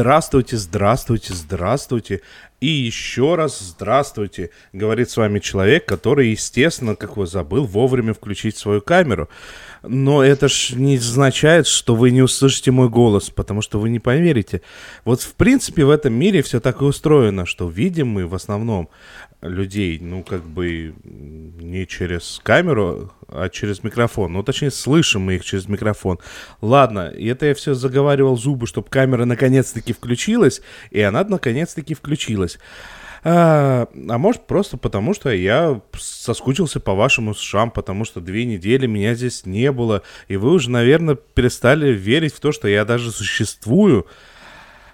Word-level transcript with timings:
Здравствуйте, 0.00 0.56
здравствуйте, 0.56 1.34
здравствуйте. 1.34 2.22
И 2.58 2.68
еще 2.68 3.34
раз 3.34 3.60
здравствуйте, 3.60 4.48
говорит 4.72 5.10
с 5.10 5.16
вами 5.18 5.40
человек, 5.40 5.84
который, 5.84 6.30
естественно, 6.30 6.96
как 6.96 7.18
вы 7.18 7.26
забыл, 7.26 7.66
вовремя 7.66 8.14
включить 8.14 8.56
свою 8.56 8.80
камеру. 8.80 9.28
Но 9.82 10.22
это 10.22 10.48
ж 10.48 10.72
не 10.74 10.96
означает, 10.96 11.66
что 11.66 11.94
вы 11.94 12.10
не 12.10 12.22
услышите 12.22 12.70
мой 12.70 12.88
голос, 12.88 13.30
потому 13.30 13.62
что 13.62 13.78
вы 13.78 13.88
не 13.88 13.98
поверите. 13.98 14.60
Вот, 15.04 15.22
в 15.22 15.34
принципе, 15.34 15.84
в 15.84 15.90
этом 15.90 16.12
мире 16.12 16.42
все 16.42 16.60
так 16.60 16.82
и 16.82 16.84
устроено, 16.84 17.46
что 17.46 17.68
видим 17.68 18.08
мы 18.08 18.26
в 18.26 18.34
основном 18.34 18.90
людей, 19.42 19.98
ну, 20.00 20.22
как 20.22 20.44
бы 20.44 20.94
не 21.04 21.86
через 21.86 22.40
камеру, 22.42 23.12
а 23.28 23.48
через 23.48 23.82
микрофон. 23.82 24.34
Ну, 24.34 24.42
точнее, 24.42 24.70
слышим 24.70 25.22
мы 25.22 25.36
их 25.36 25.44
через 25.44 25.66
микрофон. 25.66 26.18
Ладно, 26.60 27.08
и 27.08 27.26
это 27.26 27.46
я 27.46 27.54
все 27.54 27.74
заговаривал 27.74 28.36
зубы, 28.36 28.66
чтобы 28.66 28.88
камера 28.88 29.24
наконец-таки 29.24 29.92
включилась, 29.92 30.60
и 30.90 31.00
она 31.00 31.24
наконец-таки 31.24 31.94
включилась. 31.94 32.58
А, 33.22 33.86
а 34.08 34.18
может 34.18 34.46
просто 34.46 34.76
потому, 34.76 35.12
что 35.14 35.30
я 35.30 35.80
соскучился 35.98 36.80
по 36.80 36.94
вашим 36.94 37.28
ушам, 37.28 37.70
потому 37.70 38.04
что 38.04 38.20
две 38.20 38.46
недели 38.46 38.86
меня 38.86 39.14
здесь 39.14 39.44
не 39.44 39.70
было, 39.72 40.02
и 40.28 40.36
вы 40.36 40.52
уже, 40.52 40.70
наверное, 40.70 41.16
перестали 41.16 41.92
верить 41.92 42.34
в 42.34 42.40
то, 42.40 42.52
что 42.52 42.66
я 42.68 42.84
даже 42.84 43.12
существую. 43.12 44.06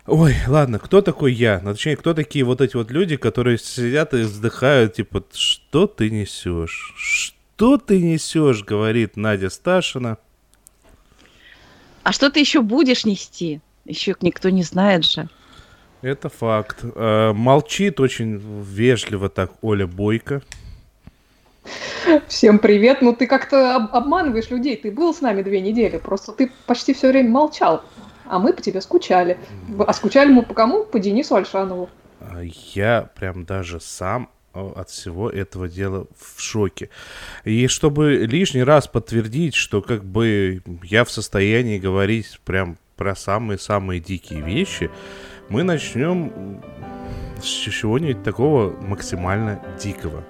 Ой, 0.06 0.34
ладно, 0.46 0.78
кто 0.78 1.02
такой 1.02 1.32
я? 1.32 1.60
Ну, 1.62 1.72
точнее, 1.72 1.96
кто 1.96 2.14
такие 2.14 2.44
вот 2.44 2.60
эти 2.60 2.76
вот 2.76 2.90
люди, 2.90 3.16
которые 3.16 3.58
сидят 3.58 4.14
и 4.14 4.22
вздыхают, 4.22 4.94
типа, 4.94 5.24
что 5.32 5.86
ты 5.86 6.10
несешь? 6.10 6.94
Что 6.96 7.78
ты 7.78 8.00
несешь, 8.00 8.62
говорит 8.62 9.16
Надя 9.16 9.50
Сташина. 9.50 10.18
А 12.04 12.12
что 12.12 12.30
ты 12.30 12.38
еще 12.38 12.62
будешь 12.62 13.04
нести? 13.04 13.60
Еще 13.84 14.14
никто 14.20 14.48
не 14.50 14.62
знает 14.62 15.04
же. 15.04 15.28
Это 16.02 16.28
факт. 16.28 16.78
Э, 16.82 17.32
молчит 17.32 18.00
очень 18.00 18.38
вежливо 18.62 19.28
так 19.28 19.52
Оля 19.62 19.86
Бойко. 19.86 20.42
Всем 22.28 22.58
привет. 22.58 23.02
Ну 23.02 23.14
ты 23.14 23.26
как-то 23.26 23.76
об- 23.76 23.94
обманываешь 23.94 24.50
людей. 24.50 24.76
Ты 24.76 24.90
был 24.90 25.12
с 25.14 25.20
нами 25.20 25.42
две 25.42 25.60
недели. 25.60 25.98
Просто 25.98 26.32
ты 26.32 26.52
почти 26.66 26.94
все 26.94 27.08
время 27.08 27.30
молчал. 27.30 27.82
А 28.26 28.38
мы 28.38 28.52
по 28.52 28.62
тебе 28.62 28.80
скучали. 28.80 29.38
А 29.86 29.92
скучали 29.92 30.30
мы 30.30 30.42
по 30.42 30.54
кому? 30.54 30.84
По 30.84 30.98
Денису 30.98 31.34
Альшанову. 31.34 31.88
А 32.20 32.40
я 32.42 33.08
прям 33.18 33.44
даже 33.44 33.80
сам 33.80 34.28
э, 34.54 34.68
от 34.76 34.90
всего 34.90 35.30
этого 35.30 35.68
дела 35.68 36.06
в 36.18 36.40
шоке. 36.40 36.90
И 37.44 37.66
чтобы 37.68 38.26
лишний 38.26 38.62
раз 38.62 38.86
подтвердить, 38.86 39.54
что 39.54 39.82
как 39.82 40.04
бы 40.04 40.62
я 40.84 41.04
в 41.04 41.10
состоянии 41.10 41.78
говорить 41.78 42.38
прям 42.44 42.78
про 42.96 43.14
самые-самые 43.14 44.00
дикие 44.00 44.40
вещи, 44.40 44.90
мы 45.48 45.62
начнем 45.62 46.60
с 47.40 47.44
чего-нибудь 47.44 48.22
такого 48.22 48.70
максимально 48.80 49.60
дикого. 49.80 50.24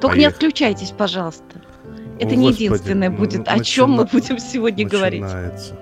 Только 0.00 0.16
Поехали. 0.16 0.20
не 0.20 0.26
отключайтесь, 0.26 0.90
пожалуйста. 0.90 1.44
Это 2.18 2.30
О, 2.30 2.34
не 2.34 2.46
Господи, 2.48 2.62
единственное 2.64 3.10
будет, 3.10 3.46
ну, 3.46 3.52
о 3.52 3.60
чем 3.60 3.92
мы 3.92 4.04
будем 4.04 4.38
сегодня 4.38 4.84
начинается. 4.84 5.20
говорить. 5.20 5.72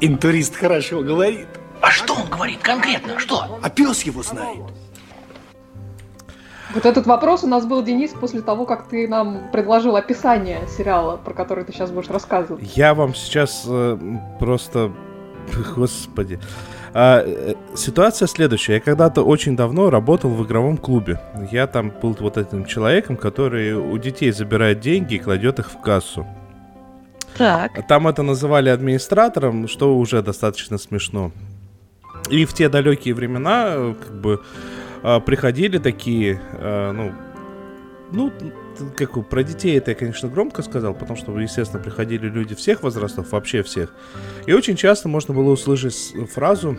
Интурист 0.00 0.54
хорошо 0.56 1.00
говорит. 1.00 1.48
А 1.80 1.90
что 1.90 2.14
он 2.14 2.28
говорит 2.28 2.58
конкретно? 2.58 3.18
Что? 3.18 3.58
А 3.62 3.70
пес 3.70 4.02
его 4.02 4.22
знает. 4.22 4.58
Вот 6.74 6.84
этот 6.84 7.06
вопрос 7.06 7.44
у 7.44 7.46
нас 7.46 7.64
был, 7.64 7.82
Денис, 7.82 8.10
после 8.10 8.42
того, 8.42 8.66
как 8.66 8.88
ты 8.88 9.08
нам 9.08 9.50
предложил 9.50 9.96
описание 9.96 10.60
сериала, 10.68 11.16
про 11.16 11.32
который 11.32 11.64
ты 11.64 11.72
сейчас 11.72 11.90
будешь 11.90 12.10
рассказывать. 12.10 12.76
Я 12.76 12.94
вам 12.94 13.14
сейчас 13.14 13.64
э, 13.66 13.98
просто... 14.38 14.92
Господи. 15.76 16.38
А, 16.94 17.22
э, 17.24 17.54
ситуация 17.74 18.28
следующая. 18.28 18.74
Я 18.74 18.80
когда-то 18.80 19.22
очень 19.22 19.56
давно 19.56 19.90
работал 19.90 20.30
в 20.30 20.44
игровом 20.44 20.76
клубе. 20.76 21.20
Я 21.52 21.66
там 21.66 21.92
был 22.02 22.16
вот 22.20 22.36
этим 22.36 22.64
человеком, 22.64 23.16
который 23.16 23.74
у 23.74 23.96
детей 23.98 24.32
забирает 24.32 24.80
деньги 24.80 25.14
и 25.14 25.18
кладет 25.18 25.58
их 25.58 25.70
в 25.70 25.80
кассу. 25.80 26.26
Так. 27.36 27.86
Там 27.86 28.08
это 28.08 28.22
называли 28.22 28.68
администратором, 28.68 29.68
что 29.68 29.96
уже 29.96 30.22
достаточно 30.22 30.78
смешно. 30.78 31.30
И 32.30 32.44
в 32.44 32.52
те 32.52 32.68
далекие 32.68 33.14
времена, 33.14 33.66
э, 33.68 33.94
как 33.94 34.20
бы, 34.20 34.40
э, 35.02 35.20
приходили 35.20 35.78
такие, 35.78 36.40
э, 36.52 36.92
ну, 36.92 37.12
ну, 38.10 38.32
как 38.96 39.28
про 39.28 39.42
детей 39.42 39.76
это 39.78 39.92
я, 39.92 39.94
конечно, 39.94 40.28
громко 40.28 40.62
сказал, 40.62 40.94
потому 40.94 41.16
что, 41.16 41.38
естественно, 41.38 41.82
приходили 41.82 42.28
люди 42.28 42.54
всех 42.54 42.82
возрастов, 42.82 43.32
вообще 43.32 43.62
всех. 43.62 43.94
И 44.46 44.52
очень 44.52 44.76
часто 44.76 45.08
можно 45.08 45.34
было 45.34 45.50
услышать 45.50 46.14
фразу 46.32 46.78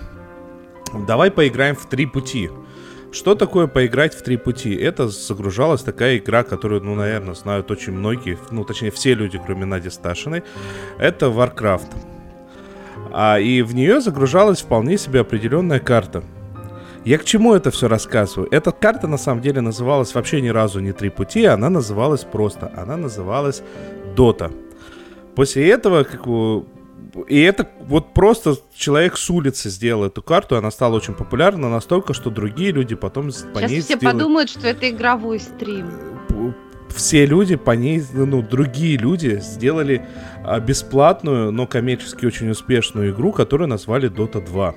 «давай 1.08 1.32
поиграем 1.32 1.76
в 1.76 1.88
три 1.88 2.06
пути». 2.06 2.50
Что 3.12 3.34
такое 3.34 3.66
поиграть 3.66 4.14
в 4.14 4.22
три 4.22 4.38
пути? 4.38 4.76
Это 4.76 5.08
загружалась 5.08 5.82
такая 5.82 6.18
игра, 6.18 6.44
которую, 6.44 6.84
ну, 6.84 6.94
наверное, 6.94 7.34
знают 7.34 7.72
очень 7.72 7.94
многие, 7.94 8.38
ну, 8.52 8.64
точнее, 8.64 8.92
все 8.92 9.16
люди, 9.16 9.42
кроме 9.44 9.66
Нади 9.66 9.90
Сташиной. 9.90 10.44
Это 11.00 11.26
Warcraft. 11.26 11.88
А, 13.12 13.40
и 13.40 13.64
в 13.64 13.74
нее 13.74 14.00
загружалась 14.02 14.62
вполне 14.62 14.98
себе 15.00 15.22
определенная 15.22 15.80
карта. 15.80 16.24
Я 17.10 17.18
к 17.18 17.26
чему 17.26 17.56
это 17.56 17.72
все 17.72 17.88
рассказываю? 17.88 18.48
Эта 18.52 18.72
карта 18.72 19.08
на 19.08 19.18
самом 19.18 19.42
деле 19.42 19.62
называлась 19.62 20.14
вообще 20.14 20.42
ни 20.42 20.50
разу 20.50 20.80
не 20.80 20.92
три 20.92 21.10
пути, 21.10 21.44
она 21.44 21.68
называлась 21.68 22.24
просто, 22.24 22.72
она 22.78 22.98
называлась 22.98 23.64
Дота. 24.16 24.52
После 25.34 25.68
этого, 25.72 26.04
как 26.04 26.28
бы, 26.28 26.66
и 27.28 27.42
это 27.42 27.68
вот 27.88 28.14
просто 28.14 28.58
человек 28.76 29.18
с 29.18 29.28
улицы 29.28 29.72
сделал 29.72 30.04
эту 30.04 30.22
карту, 30.22 30.56
она 30.56 30.70
стала 30.70 30.98
очень 30.98 31.16
популярна 31.16 31.68
настолько, 31.68 32.14
что 32.14 32.30
другие 32.30 32.72
люди 32.72 32.94
потом 32.94 33.32
по 33.32 33.32
Сейчас 33.32 33.72
ней 33.72 33.82
все 33.82 33.96
сделают... 33.96 34.20
подумают, 34.20 34.50
что 34.52 34.68
это 34.68 34.88
игровой 34.88 35.40
стрим. 35.40 35.90
Все 36.90 37.26
люди 37.26 37.56
по 37.56 37.72
ней, 37.72 38.04
ну, 38.14 38.44
другие 38.44 38.98
люди 38.98 39.40
сделали 39.42 40.06
а, 40.46 40.60
бесплатную, 40.60 41.52
но 41.52 41.66
коммерчески 41.66 42.28
очень 42.28 42.52
успешную 42.52 43.14
игру, 43.14 43.32
которую 43.32 43.68
назвали 43.68 44.12
Dota 44.12 44.46
2. 44.46 44.76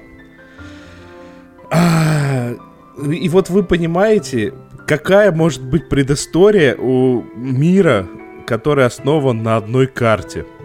И 1.72 3.28
вот 3.28 3.48
вы 3.50 3.62
понимаете, 3.62 4.52
какая 4.86 5.32
может 5.32 5.64
быть 5.64 5.88
предыстория 5.88 6.76
у 6.76 7.22
мира, 7.34 8.06
который 8.46 8.84
основан 8.84 9.42
на 9.42 9.56
одной 9.56 9.86
карте– 9.86 10.46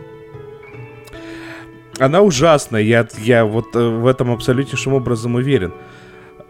она 2.00 2.22
ужасная, 2.22 2.82
я, 2.82 3.08
я 3.18 3.46
вот 3.46 3.76
э, 3.76 3.80
в 3.80 4.06
этом 4.06 4.32
абсолютнейшим 4.32 4.94
образом 4.94 5.36
уверен. 5.36 5.74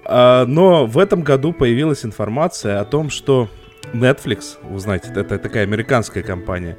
А, 0.03 0.45
но 0.45 0.85
в 0.85 0.97
этом 0.97 1.21
году 1.21 1.53
появилась 1.53 2.05
информация 2.05 2.79
о 2.79 2.85
том, 2.85 3.09
что 3.09 3.47
Netflix, 3.93 4.57
вы 4.63 4.79
знаете, 4.79 5.09
это 5.15 5.37
такая 5.37 5.63
американская 5.63 6.23
компания, 6.23 6.77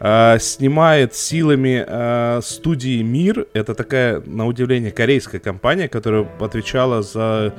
а, 0.00 0.38
снимает 0.38 1.14
силами 1.14 1.84
а, 1.86 2.40
студии 2.42 3.02
Мир. 3.02 3.46
Это 3.52 3.74
такая, 3.74 4.20
на 4.26 4.46
удивление, 4.46 4.90
корейская 4.90 5.38
компания, 5.38 5.88
которая 5.88 6.26
отвечала 6.40 7.02
за... 7.02 7.54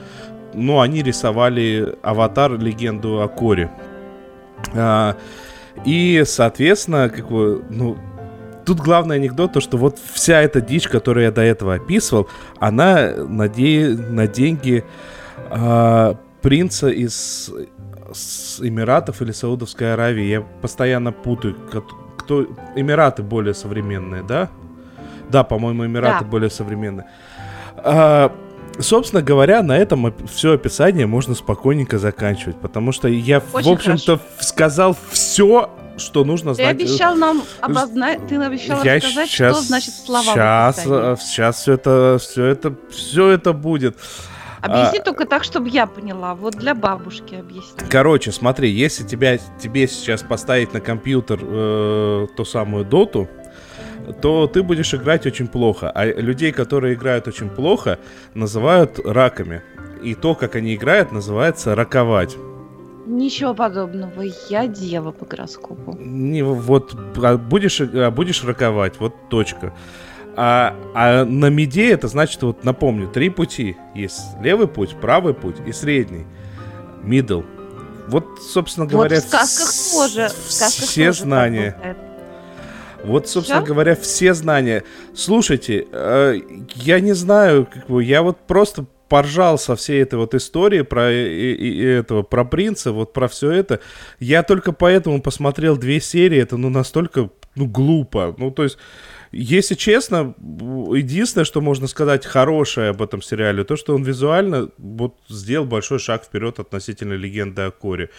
Ну, 0.54 0.80
они 0.80 1.04
рисовали 1.04 1.96
«Аватар. 2.02 2.58
Легенду 2.58 3.22
о 3.22 3.28
Коре». 3.28 3.70
И, 5.84 6.24
соответственно, 6.26 7.10
как 7.10 7.30
бы, 7.30 7.64
ну, 7.70 7.98
тут 8.66 8.80
главный 8.80 9.18
анекдот, 9.18 9.52
то, 9.54 9.60
что 9.60 9.78
вот 9.78 10.00
вся 10.14 10.42
эта 10.42 10.62
дичь, 10.62 10.88
которую 10.88 11.26
я 11.26 11.32
до 11.32 11.42
этого 11.42 11.76
описывал, 11.76 12.30
она 12.60 13.12
на, 13.12 13.50
де... 13.50 13.90
на 13.90 14.28
деньги 14.28 14.86
э, 15.52 16.16
принца 16.42 16.88
из 16.88 17.52
с 18.14 18.60
Эмиратов 18.62 19.22
или 19.22 19.32
Саудовской 19.32 19.94
Аравии. 19.94 20.26
Я 20.26 20.42
постоянно 20.42 21.12
путаю, 21.12 21.56
кто... 22.26 22.48
Эмираты 22.76 23.24
более 23.24 23.54
современные, 23.54 24.24
да? 24.24 24.50
Да, 25.30 25.44
по-моему, 25.44 25.86
Эмираты 25.86 26.26
да. 26.26 26.30
более 26.30 26.50
современные. 26.50 27.06
А, 27.78 28.36
собственно 28.80 29.22
говоря, 29.22 29.62
на 29.64 29.78
этом 29.78 30.14
все 30.28 30.54
описание 30.54 31.06
можно 31.06 31.36
спокойненько 31.36 31.98
заканчивать, 32.00 32.60
потому 32.60 32.92
что 32.92 33.08
я, 33.08 33.42
Очень 33.54 33.70
в 33.70 33.74
общем-то, 33.74 34.20
сказал 34.40 34.96
все 35.12 35.70
что 35.98 36.26
нужно 36.26 36.52
ты 36.54 36.56
знать. 36.64 36.76
Обещал 36.76 37.16
нам 37.16 37.42
обозначить, 37.62 38.28
ты 38.28 38.36
обещал 38.36 38.84
я 38.84 38.96
рассказать, 38.96 39.30
сейчас, 39.30 39.56
что 39.56 39.66
значит 39.66 39.94
слова. 39.94 40.24
Сейчас, 40.24 41.22
сейчас 41.24 41.62
все 41.62 41.74
это, 41.74 42.18
все 42.20 42.46
это, 42.46 42.76
все 42.90 43.30
это 43.30 43.54
будет. 43.54 43.98
Объясни 44.66 45.00
а, 45.00 45.04
только 45.04 45.26
так, 45.26 45.44
чтобы 45.44 45.70
я 45.70 45.86
поняла. 45.86 46.34
Вот 46.34 46.56
для 46.56 46.74
бабушки 46.74 47.36
объясни. 47.36 47.88
Короче, 47.90 48.32
смотри, 48.32 48.70
если 48.70 49.04
тебя, 49.04 49.38
тебе 49.60 49.88
сейчас 49.88 50.24
поставить 50.24 50.74
на 50.74 50.82
компьютер 50.82 51.40
э, 51.42 52.28
ту 52.36 52.46
самую 52.46 52.86
доту, 52.86 53.30
то 54.22 54.48
ты 54.48 54.64
будешь 54.64 54.94
играть 54.94 55.26
очень 55.26 55.48
плохо. 55.48 55.92
А 55.92 56.06
людей, 56.06 56.52
которые 56.52 56.96
играют 56.96 57.28
очень 57.28 57.50
плохо, 57.50 58.00
называют 58.34 59.00
раками. 59.04 59.62
И 60.04 60.16
то, 60.16 60.36
как 60.36 60.56
они 60.56 60.76
играют, 60.76 61.12
называется 61.12 61.76
раковать. 61.76 62.36
Ничего 63.06 63.54
подобного. 63.54 64.24
Я 64.50 64.68
дева 64.68 65.12
по 65.12 65.26
гороскопу. 65.26 65.96
Не, 66.00 66.44
вот 66.44 66.96
а 67.22 67.38
будешь, 67.38 67.82
а 67.82 68.10
будешь 68.10 68.44
раковать, 68.44 69.00
вот 69.00 69.30
точка. 69.30 69.74
А, 70.38 70.76
а 70.94 71.26
на 71.26 71.50
меде 71.50 71.92
это 71.92 72.08
значит, 72.08 72.42
вот 72.44 72.64
напомню, 72.64 73.08
три 73.08 73.30
пути. 73.30 73.78
Есть 73.94 74.22
левый 74.42 74.68
путь, 74.68 74.96
правый 75.00 75.34
путь 75.34 75.58
и 75.66 75.72
средний. 75.72 76.26
Middle. 77.04 77.46
Вот, 78.08 78.26
собственно 78.42 78.86
говоря, 78.86 79.16
вот 79.16 79.24
в 79.24 79.28
сказках 79.28 79.70
тоже, 79.92 80.30
в 80.30 80.52
сказках 80.52 80.88
все 80.88 81.08
тоже 81.08 81.24
знания. 81.24 81.98
Вот, 83.04 83.30
собственно 83.30 83.62
Все? 83.62 83.68
говоря, 83.68 83.96
все 83.96 84.34
знания. 84.34 84.84
Слушайте, 85.14 85.86
э, 85.92 86.40
я 86.74 87.00
не 87.00 87.14
знаю, 87.14 87.68
как 87.72 87.86
бы, 87.88 88.04
я 88.04 88.24
вот 88.24 88.40
просто 88.48 88.86
поржал 89.08 89.60
со 89.60 89.76
всей 89.76 90.02
этой 90.02 90.16
вот 90.18 90.34
истории 90.34 90.82
про 90.82 91.12
и, 91.12 91.54
и, 91.54 91.84
этого 91.84 92.24
про 92.24 92.44
принца, 92.44 92.92
вот 92.92 93.14
про 93.14 93.28
все 93.28 93.52
это. 93.52 93.80
Я 94.20 94.42
только 94.42 94.72
поэтому 94.72 95.22
посмотрел 95.22 95.78
две 95.78 96.02
серии. 96.02 96.40
Это 96.40 96.58
ну 96.58 96.70
настолько 96.70 97.30
ну 97.56 97.68
глупо. 97.68 98.34
Ну 98.38 98.50
то 98.50 98.64
есть 98.64 98.78
если 99.38 99.76
честно, 99.76 100.34
единственное, 100.40 101.44
что 101.44 101.60
можно 101.60 101.88
сказать 101.88 102.26
хорошее 102.26 102.92
об 102.92 103.02
этом 103.02 103.22
сериале, 103.22 103.66
то, 103.66 103.76
что 103.76 103.94
он 103.94 104.02
визуально 104.02 104.70
вот 104.78 105.16
сделал 105.28 105.66
большой 105.66 106.00
шаг 106.00 106.24
вперед 106.24 106.60
относительно 106.60 107.14
легенды 107.14 107.64
о 107.64 107.72
Коре. 107.72 108.10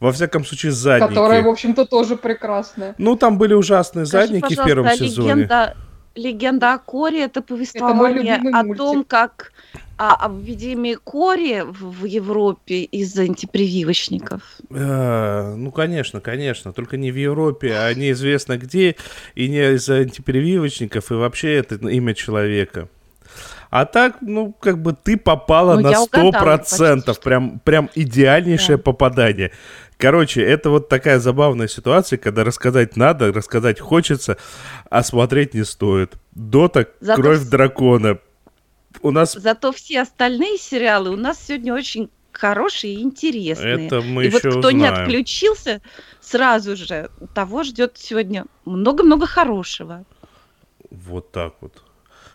Во 0.00 0.12
всяком 0.12 0.44
случае, 0.44 0.72
задники. 0.72 1.08
Которая, 1.08 1.42
в 1.42 1.48
общем-то, 1.48 1.86
тоже 1.86 2.16
прекрасная. 2.16 2.94
Ну, 2.98 3.16
там 3.16 3.38
были 3.38 3.54
ужасные 3.54 4.04
Скажи, 4.04 4.26
задники 4.26 4.54
в 4.54 4.64
первом 4.64 4.90
сезоне. 4.90 5.28
Легенда, 5.28 5.76
легенда 6.14 6.74
о 6.74 6.78
Коре 6.78 7.22
это 7.24 7.40
повествование 7.40 8.42
это 8.44 8.58
о 8.58 8.74
том, 8.74 9.02
как 9.04 9.52
а 9.98 10.26
о 10.26 10.28
введении 10.28 10.94
кори 10.94 11.62
в, 11.62 12.04
Европе 12.04 12.82
из-за 12.82 13.22
антипрививочников? 13.22 14.42
А, 14.70 15.54
ну, 15.54 15.70
конечно, 15.70 16.20
конечно. 16.20 16.72
Только 16.72 16.96
не 16.96 17.10
в 17.10 17.16
Европе, 17.16 17.74
а 17.74 17.92
неизвестно 17.94 18.58
где, 18.58 18.96
и 19.34 19.48
не 19.48 19.74
из-за 19.74 19.96
антипрививочников, 19.96 21.10
и 21.10 21.14
вообще 21.14 21.54
это 21.54 21.76
имя 21.76 22.14
человека. 22.14 22.88
А 23.70 23.84
так, 23.84 24.18
ну, 24.20 24.52
как 24.52 24.80
бы 24.80 24.94
ты 24.94 25.16
попала 25.16 25.74
ну, 25.74 25.80
на 25.90 25.94
сто 25.94 26.30
процентов. 26.30 27.20
Прям, 27.20 27.58
прям 27.60 27.90
идеальнейшее 27.94 28.76
да. 28.76 28.82
попадание. 28.82 29.52
Короче, 29.96 30.42
это 30.42 30.70
вот 30.70 30.88
такая 30.88 31.18
забавная 31.18 31.68
ситуация, 31.68 32.18
когда 32.18 32.44
рассказать 32.44 32.96
надо, 32.96 33.32
рассказать 33.32 33.80
хочется, 33.80 34.36
а 34.90 35.02
смотреть 35.02 35.54
не 35.54 35.64
стоит. 35.64 36.14
Дота, 36.32 36.86
Зато 37.00 37.20
кровь 37.20 37.44
дракона 37.44 38.18
у 39.02 39.10
нас... 39.10 39.34
Зато 39.34 39.72
все 39.72 40.02
остальные 40.02 40.58
сериалы 40.58 41.10
у 41.10 41.16
нас 41.16 41.44
сегодня 41.44 41.74
очень 41.74 42.10
хорошие 42.32 42.94
и 42.94 43.02
интересные. 43.02 43.86
Это 43.86 44.02
мы 44.02 44.24
и 44.24 44.26
еще 44.26 44.50
вот 44.50 44.58
кто 44.58 44.68
узнаем. 44.68 44.78
не 44.78 44.86
отключился, 44.86 45.80
сразу 46.20 46.76
же 46.76 47.10
того 47.34 47.62
ждет 47.62 47.96
сегодня 47.96 48.44
много-много 48.64 49.26
хорошего. 49.26 50.04
Вот 50.90 51.32
так 51.32 51.54
вот. 51.60 51.82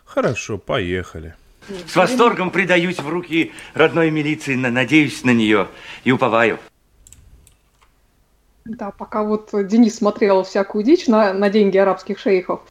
Хорошо, 0.04 0.58
поехали. 0.58 1.34
С 1.86 1.94
восторгом 1.94 2.50
предаюсь 2.50 2.98
в 2.98 3.08
руки 3.08 3.52
родной 3.74 4.10
милиции, 4.10 4.54
надеюсь 4.56 5.22
на 5.22 5.30
нее 5.30 5.68
и 6.04 6.10
уповаю. 6.10 6.58
Да, 8.64 8.90
пока 8.90 9.24
вот 9.24 9.50
Денис 9.52 9.96
смотрел 9.96 10.44
всякую 10.44 10.84
дичь 10.84 11.06
на, 11.06 11.32
на 11.32 11.50
деньги 11.50 11.78
арабских 11.78 12.18
шейхов, 12.18 12.62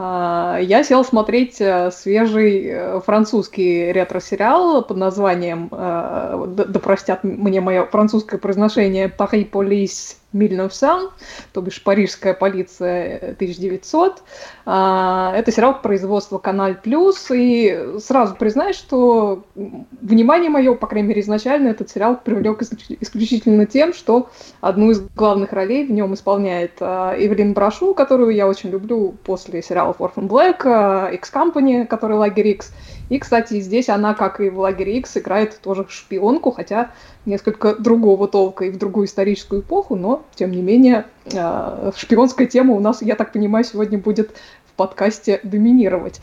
я 0.00 0.82
сел 0.82 1.04
смотреть 1.04 1.60
э, 1.60 1.90
свежий 1.90 2.66
э, 2.66 3.00
французский 3.00 3.92
ретро-сериал 3.92 4.82
под 4.82 4.96
названием, 4.96 5.68
э, 5.70 6.54
да 6.56 6.80
простят 6.80 7.22
мне 7.22 7.60
мое 7.60 7.84
французское 7.84 8.40
произношение, 8.40 9.08
«Paris 9.08 9.50
Police 9.50 10.16
1900», 10.32 11.10
то 11.52 11.60
бишь 11.60 11.82
«Парижская 11.82 12.34
полиция 12.34 13.34
1900». 13.38 14.18
А, 14.66 15.32
это 15.36 15.50
сериал 15.52 15.80
производства 15.80 16.38
«Каналь 16.38 16.76
Плюс», 16.76 17.30
и 17.30 17.96
сразу 17.98 18.36
признаюсь, 18.36 18.76
что 18.76 19.44
внимание 19.54 20.50
мое, 20.50 20.74
по 20.74 20.86
крайней 20.86 21.08
мере 21.08 21.22
изначально, 21.22 21.68
этот 21.68 21.90
сериал 21.90 22.18
привлек 22.22 22.62
исключительно 22.62 23.66
тем, 23.66 23.92
что 23.92 24.30
одну 24.60 24.90
из 24.90 25.00
главных 25.00 25.52
ролей 25.52 25.86
в 25.86 25.90
нем 25.90 26.14
исполняет 26.14 26.72
а, 26.80 27.14
Эвелин 27.16 27.52
Брашу, 27.52 27.94
которую 27.94 28.34
я 28.34 28.46
очень 28.46 28.70
люблю 28.70 29.14
после 29.24 29.62
сериалов 29.62 30.00
Orphan 30.00 30.28
Black, 30.28 31.14
X-Company, 31.14 31.86
который 31.86 32.16
«Лагерь 32.16 32.48
X», 32.48 32.72
и, 33.10 33.18
кстати, 33.18 33.60
здесь 33.60 33.88
она, 33.88 34.14
как 34.14 34.40
и 34.40 34.48
в 34.48 34.60
лагере 34.60 34.98
X, 34.98 35.18
играет 35.18 35.60
тоже 35.60 35.84
шпионку, 35.88 36.52
хотя 36.52 36.92
несколько 37.26 37.74
другого 37.74 38.28
толка 38.28 38.64
и 38.64 38.70
в 38.70 38.78
другую 38.78 39.06
историческую 39.06 39.60
эпоху, 39.60 39.96
но, 39.96 40.24
тем 40.36 40.52
не 40.52 40.62
менее, 40.62 41.06
а, 41.34 41.92
шпионская 41.94 42.46
тема 42.46 42.74
у 42.74 42.80
нас, 42.80 43.02
я 43.02 43.16
так 43.16 43.32
понимаю, 43.32 43.64
сегодня 43.64 43.98
будет 43.98 44.30
в 44.64 44.72
подкасте 44.76 45.40
доминировать. 45.42 46.20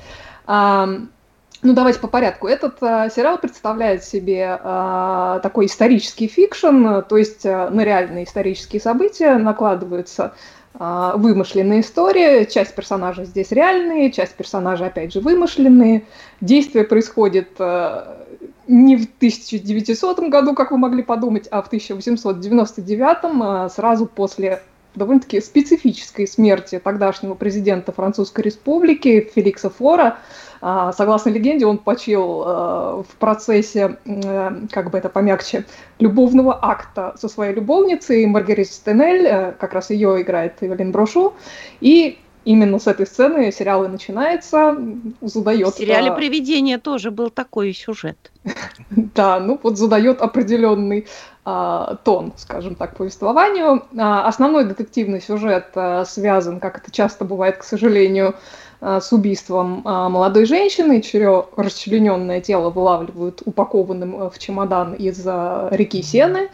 Ну, 1.63 1.73
давайте 1.73 1.99
по 1.99 2.07
порядку. 2.07 2.47
Этот 2.47 2.77
э, 2.81 3.09
сериал 3.13 3.39
представляет 3.39 4.03
себе 4.03 4.59
э, 4.63 5.39
такой 5.41 5.65
исторический 5.65 6.27
fiction, 6.27 7.01
то 7.09 7.17
есть 7.17 7.45
э, 7.47 7.69
на 7.69 7.83
реальные 7.83 8.25
исторические 8.25 8.79
события 8.79 9.37
накладываются 9.37 10.23
а, 10.25 10.35
вымышленная 10.79 11.79
история, 11.79 12.45
часть 12.45 12.75
персонажей 12.75 13.25
здесь 13.25 13.51
реальные, 13.51 14.11
часть 14.11 14.35
персонажей, 14.35 14.87
опять 14.87 15.11
же, 15.11 15.21
вымышленные. 15.21 16.03
Действие 16.39 16.83
происходит 16.83 17.49
а, 17.59 18.25
не 18.67 18.95
в 18.95 19.05
1900 19.17 20.19
году, 20.29 20.53
как 20.53 20.71
вы 20.71 20.77
могли 20.77 21.01
подумать, 21.01 21.47
а 21.49 21.61
в 21.61 21.67
1899, 21.67 23.17
а, 23.23 23.69
сразу 23.69 24.05
после 24.05 24.61
довольно-таки 24.93 25.41
специфической 25.41 26.27
смерти 26.27 26.79
тогдашнего 26.83 27.35
президента 27.35 27.91
Французской 27.91 28.41
Республики 28.41 29.31
Феликса 29.33 29.69
Фора. 29.69 30.17
А, 30.61 30.91
согласно 30.93 31.29
легенде, 31.29 31.65
он 31.65 31.77
почил 31.77 32.43
а, 32.45 33.03
в 33.03 33.15
процессе, 33.15 33.97
э, 34.05 34.51
как 34.71 34.91
бы 34.91 34.97
это 34.97 35.09
помягче, 35.09 35.65
любовного 35.99 36.57
акта 36.61 37.15
со 37.17 37.27
своей 37.27 37.53
любовницей 37.53 38.25
Маргаритой 38.25 38.65
Стенель, 38.65 39.25
э, 39.25 39.51
как 39.53 39.73
раз 39.73 39.89
ее 39.89 40.21
играет 40.21 40.53
Эвелин 40.61 40.91
Брошу, 40.91 41.33
и 41.79 42.19
именно 42.45 42.79
с 42.79 42.87
этой 42.87 43.05
сцены 43.05 43.51
сериал 43.51 43.83
и 43.83 43.87
начинается, 43.87 44.77
задает... 45.21 45.75
В 45.75 45.77
сериале 45.77 46.13
«Привидение» 46.13 46.77
тоже 46.77 47.11
был 47.11 47.29
такой 47.29 47.73
сюжет. 47.73 48.31
Да, 48.89 49.39
ну 49.39 49.59
вот 49.61 49.77
задает 49.77 50.21
определенный 50.21 51.07
а, 51.43 51.95
тон, 52.03 52.33
скажем 52.37 52.75
так, 52.75 52.95
повествованию. 52.95 53.83
А, 53.97 54.27
основной 54.27 54.65
детективный 54.65 55.21
сюжет 55.21 55.75
связан, 56.05 56.59
как 56.59 56.77
это 56.77 56.91
часто 56.91 57.25
бывает, 57.25 57.57
к 57.57 57.63
сожалению, 57.63 58.29
а, 58.29 58.35
с 58.79 59.11
убийством 59.11 59.81
а, 59.85 60.07
молодой 60.07 60.45
женщины, 60.45 61.01
чье 61.01 61.47
расчлененное 61.55 62.41
тело 62.41 62.69
вылавливают 62.69 63.41
упакованным 63.43 64.21
э, 64.21 64.29
в 64.29 64.37
чемодан 64.37 64.93
из 64.93 65.25
реки 65.25 66.01
Сены. 66.03 66.49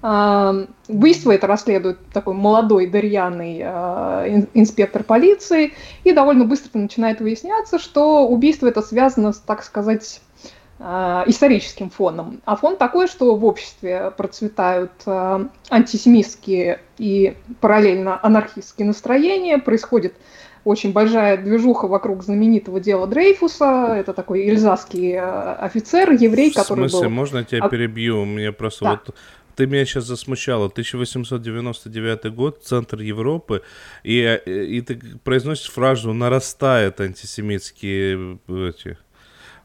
Убийство 0.00 1.32
это 1.32 1.48
расследует 1.48 1.98
такой 2.12 2.34
молодой 2.34 2.86
дырьяный 2.86 3.62
инспектор 4.54 5.02
полиции, 5.02 5.72
и 6.04 6.12
довольно 6.12 6.44
быстро 6.44 6.78
начинает 6.78 7.20
выясняться, 7.20 7.80
что 7.80 8.28
убийство 8.28 8.68
это 8.68 8.80
связано 8.80 9.32
с, 9.32 9.38
так 9.38 9.64
сказать, 9.64 10.20
историческим 10.80 11.90
фоном. 11.90 12.40
А 12.44 12.54
фон 12.54 12.76
такой, 12.76 13.08
что 13.08 13.34
в 13.34 13.44
обществе 13.44 14.12
процветают 14.16 14.92
антисемитские 15.68 16.78
и 16.98 17.36
параллельно 17.60 18.20
анархистские 18.22 18.86
настроения, 18.86 19.58
происходит 19.58 20.14
очень 20.68 20.92
большая 20.92 21.38
движуха 21.38 21.88
вокруг 21.88 22.22
знаменитого 22.22 22.78
дела 22.78 23.06
Дрейфуса. 23.06 23.94
Это 23.96 24.12
такой 24.12 24.46
эльзасский 24.48 25.14
э, 25.14 25.54
офицер, 25.54 26.10
еврей, 26.12 26.52
который 26.52 26.80
был... 26.80 26.86
В 26.86 26.90
смысле, 26.90 27.08
можно 27.08 27.38
я 27.38 27.44
тебя 27.44 27.68
перебью? 27.68 28.24
Мне 28.24 28.52
просто 28.52 28.84
да. 28.84 28.90
вот 28.90 29.14
ты 29.56 29.66
меня 29.66 29.84
сейчас 29.84 30.04
засмущала. 30.04 30.66
1899 30.66 32.32
год, 32.34 32.62
центр 32.62 33.00
Европы, 33.00 33.62
и, 34.04 34.40
и 34.46 34.80
ты 34.82 35.00
произносишь 35.24 35.70
фразу 35.70 36.12
«нарастает 36.12 37.00
антисемитские 37.00 38.38
эти, 38.46 38.98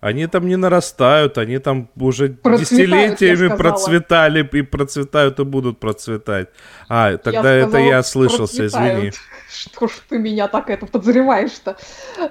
Они 0.01 0.25
там 0.27 0.47
не 0.47 0.55
нарастают, 0.55 1.37
они 1.37 1.59
там 1.59 1.89
уже 1.95 2.29
десятилетиями 2.29 3.55
процветали 3.55 4.49
и 4.51 4.61
процветают 4.63 5.39
и 5.39 5.43
будут 5.43 5.79
процветать. 5.79 6.47
А, 6.89 7.17
тогда 7.17 7.55
я 7.55 7.65
это 7.65 7.77
я 7.77 8.03
слышался, 8.03 8.65
извини. 8.65 9.11
Что 9.53 9.87
ж 9.87 9.91
ты 10.09 10.17
меня 10.17 10.47
так 10.47 10.69
это 10.69 10.87
подозреваешь-то? 10.87 11.77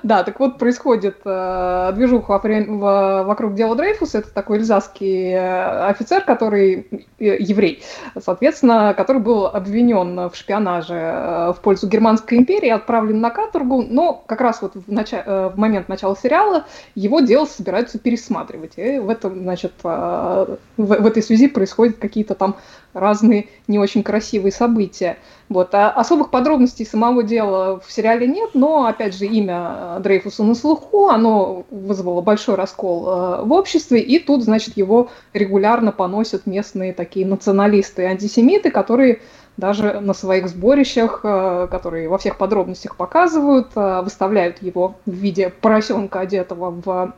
Да, 0.03 0.25
так 0.25 0.41
вот 0.41 0.59
происходит 0.59 1.19
э, 1.25 1.93
движуха 1.95 2.41
в, 2.43 3.25
вокруг 3.25 3.55
дела 3.55 3.77
Дрейфуса. 3.77 4.19
Это 4.19 4.31
такой 4.35 4.59
эльзасский 4.59 5.31
э, 5.33 5.87
офицер, 5.87 6.23
который 6.25 6.87
э, 7.21 7.37
еврей, 7.39 7.85
соответственно, 8.21 8.93
который 8.95 9.23
был 9.23 9.47
обвинен 9.47 10.31
в 10.31 10.35
шпионаже 10.35 10.95
э, 10.95 11.53
в 11.57 11.61
пользу 11.63 11.87
Германской 11.87 12.39
империи, 12.39 12.71
отправлен 12.71 13.21
на 13.21 13.31
каторгу, 13.31 13.83
но 13.83 14.15
как 14.27 14.41
раз 14.41 14.61
вот 14.61 14.75
в, 14.75 14.91
нача- 14.91 15.23
э, 15.25 15.51
в 15.55 15.59
момент 15.59 15.89
начала 15.89 16.17
сериала 16.17 16.65
его 16.97 17.21
дело 17.21 17.45
собираются 17.45 17.99
пересматривать. 17.99 18.73
И 18.77 18.99
в 18.99 19.09
этом, 19.09 19.43
значит, 19.43 19.73
э, 19.85 19.87
в, 19.89 20.57
в 20.77 21.07
этой 21.07 21.23
связи 21.23 21.47
происходят 21.47 21.99
какие-то 21.99 22.35
там 22.35 22.57
разные 22.93 23.49
не 23.69 23.79
очень 23.79 24.03
красивые 24.03 24.53
события. 24.53 25.19
Вот. 25.49 25.75
А 25.75 25.91
особых 25.91 26.31
подробностей 26.31 26.87
самого 26.87 27.23
дела 27.23 27.81
в 27.81 27.93
сериале 27.93 28.27
нет, 28.27 28.51
но, 28.55 28.87
опять 28.87 29.15
же, 29.15 29.27
имя 29.27 29.99
Дрейфуса 30.01 30.45
на 30.45 30.55
слуху, 30.55 31.09
оно 31.09 31.65
вызвало 31.71 32.21
большой 32.21 32.55
раскол 32.55 33.09
э, 33.09 33.45
в 33.45 33.53
обществе, 33.53 34.01
и 34.01 34.19
тут, 34.19 34.43
значит, 34.43 34.77
его 34.77 35.11
регулярно 35.33 35.93
поносят 35.93 36.47
местные 36.47 36.93
такие 36.93 37.27
националисты 37.27 38.03
и 38.03 38.07
антисемиты, 38.07 38.71
которые 38.71 39.21
даже 39.57 40.01
на 40.01 40.15
своих 40.15 40.49
сборищах, 40.49 41.21
э, 41.23 41.69
которые 41.71 42.09
во 42.09 42.19
всех 42.19 42.39
подробностях 42.39 42.97
показывают, 42.97 43.69
э, 43.75 44.01
выставляют 44.03 44.63
его 44.63 44.97
в 45.05 45.13
виде 45.13 45.51
поросенка, 45.61 46.21
одетого 46.21 46.71
в 46.71 47.15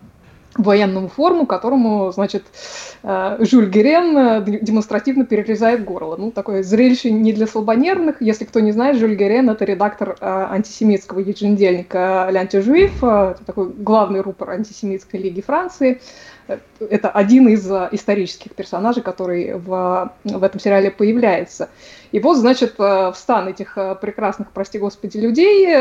военную 0.57 1.09
форму, 1.09 1.47
которому, 1.47 2.13
значит, 2.13 2.45
э, 3.03 3.37
Жюль 3.41 3.69
Герен 3.69 4.17
э, 4.17 4.61
демонстративно 4.61 5.25
перерезает 5.25 5.85
горло. 5.85 6.17
Ну, 6.17 6.31
такое 6.31 6.63
зрелище 6.63 7.11
не 7.11 7.33
для 7.33 7.47
слабонервных. 7.47 8.21
Если 8.21 8.45
кто 8.45 8.61
не 8.61 8.73
знает, 8.73 8.99
Жюль 8.99 9.17
Герен– 9.17 9.51
это 9.51 9.65
редактор 9.65 10.17
э, 10.21 10.47
антисемитского 10.51 11.21
еженедельника 11.21 12.29
«Лянти 12.31 12.61
Жуив», 12.61 12.97
это 12.99 13.41
такой 13.45 13.71
главный 13.71 14.21
рупор 14.21 14.51
антисемитской 14.51 15.21
лиги 15.21 15.41
Франции. 15.41 16.01
Это 16.91 17.11
один 17.11 17.49
из 17.49 17.71
исторических 17.93 18.55
персонажей, 18.55 19.03
который 19.03 19.55
в, 19.55 20.13
в 20.25 20.43
этом 20.43 20.61
сериале 20.61 20.91
появляется. 20.91 21.69
И 22.13 22.21
вот, 22.21 22.37
значит, 22.37 22.75
в 22.79 23.13
стан 23.17 23.49
этих 23.49 23.77
прекрасных, 24.01 24.53
прости 24.53 24.79
господи, 24.79 25.17
людей 25.19 25.77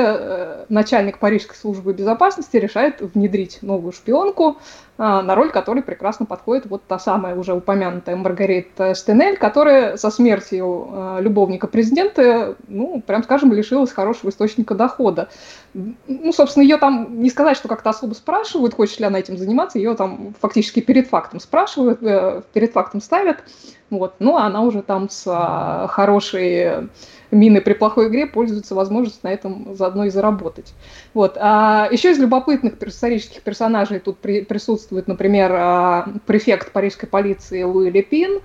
начальник 0.68 1.20
Парижской 1.20 1.56
службы 1.56 1.94
безопасности 1.94 2.58
решает 2.58 3.02
внедрить 3.02 3.60
новую 3.62 3.92
шпионку, 3.92 4.58
на 4.98 5.36
роль 5.36 5.52
которой 5.52 5.84
прекрасно 5.84 6.26
подходит 6.26 6.66
вот 6.66 6.84
та 6.88 6.98
самая 6.98 7.36
уже 7.36 7.54
упомянутая 7.54 8.16
Маргарита 8.16 8.96
Стенель, 8.96 9.38
которая 9.38 9.98
со 9.98 10.10
смертью 10.10 11.18
любовника 11.20 11.68
президента, 11.68 12.56
ну, 12.68 13.02
прям 13.06 13.24
скажем, 13.24 13.54
лишилась 13.54 13.92
хорошего 13.92 14.30
источника 14.30 14.74
дохода. 14.74 15.30
Ну, 15.74 16.32
собственно, 16.34 16.64
ее 16.64 16.78
там 16.78 17.22
не 17.22 17.30
сказать, 17.30 17.58
что 17.58 17.68
как-то 17.68 17.92
особо 17.92 18.14
спрашивают, 18.14 18.74
хочет 18.74 19.00
ли 19.00 19.06
она 19.06 19.20
этим 19.20 19.38
заниматься, 19.38 19.78
ее 19.78 19.96
там 19.96 20.34
фактически 20.40 20.80
перед 20.94 21.08
фактом 21.08 21.40
спрашивают, 21.40 22.04
э, 22.04 22.44
перед 22.54 22.72
фактом 22.72 23.02
ставят, 23.02 23.44
вот, 23.90 24.14
ну, 24.20 24.38
а 24.38 24.46
она 24.46 24.62
уже 24.62 24.84
там 24.84 25.10
с 25.10 25.24
а, 25.28 25.88
хорошей 25.88 26.90
мины 27.32 27.62
при 27.62 27.74
плохой 27.74 28.10
игре 28.10 28.28
пользуются 28.28 28.76
возможностью 28.76 29.22
на 29.24 29.34
этом 29.34 29.76
заодно 29.76 30.06
и 30.06 30.10
заработать. 30.10 30.74
Вот. 31.16 31.36
А 31.40 31.88
еще 31.92 32.12
из 32.12 32.20
любопытных 32.20 32.82
исторических 32.82 33.42
персонажей 33.42 34.00
тут 34.00 34.20
при, 34.20 34.42
присутствует, 34.42 35.08
например, 35.08 35.52
а, 35.54 36.10
префект 36.28 36.72
парижской 36.72 37.10
полиции 37.10 37.64
Луи 37.64 37.90
Лепин, 37.90 38.42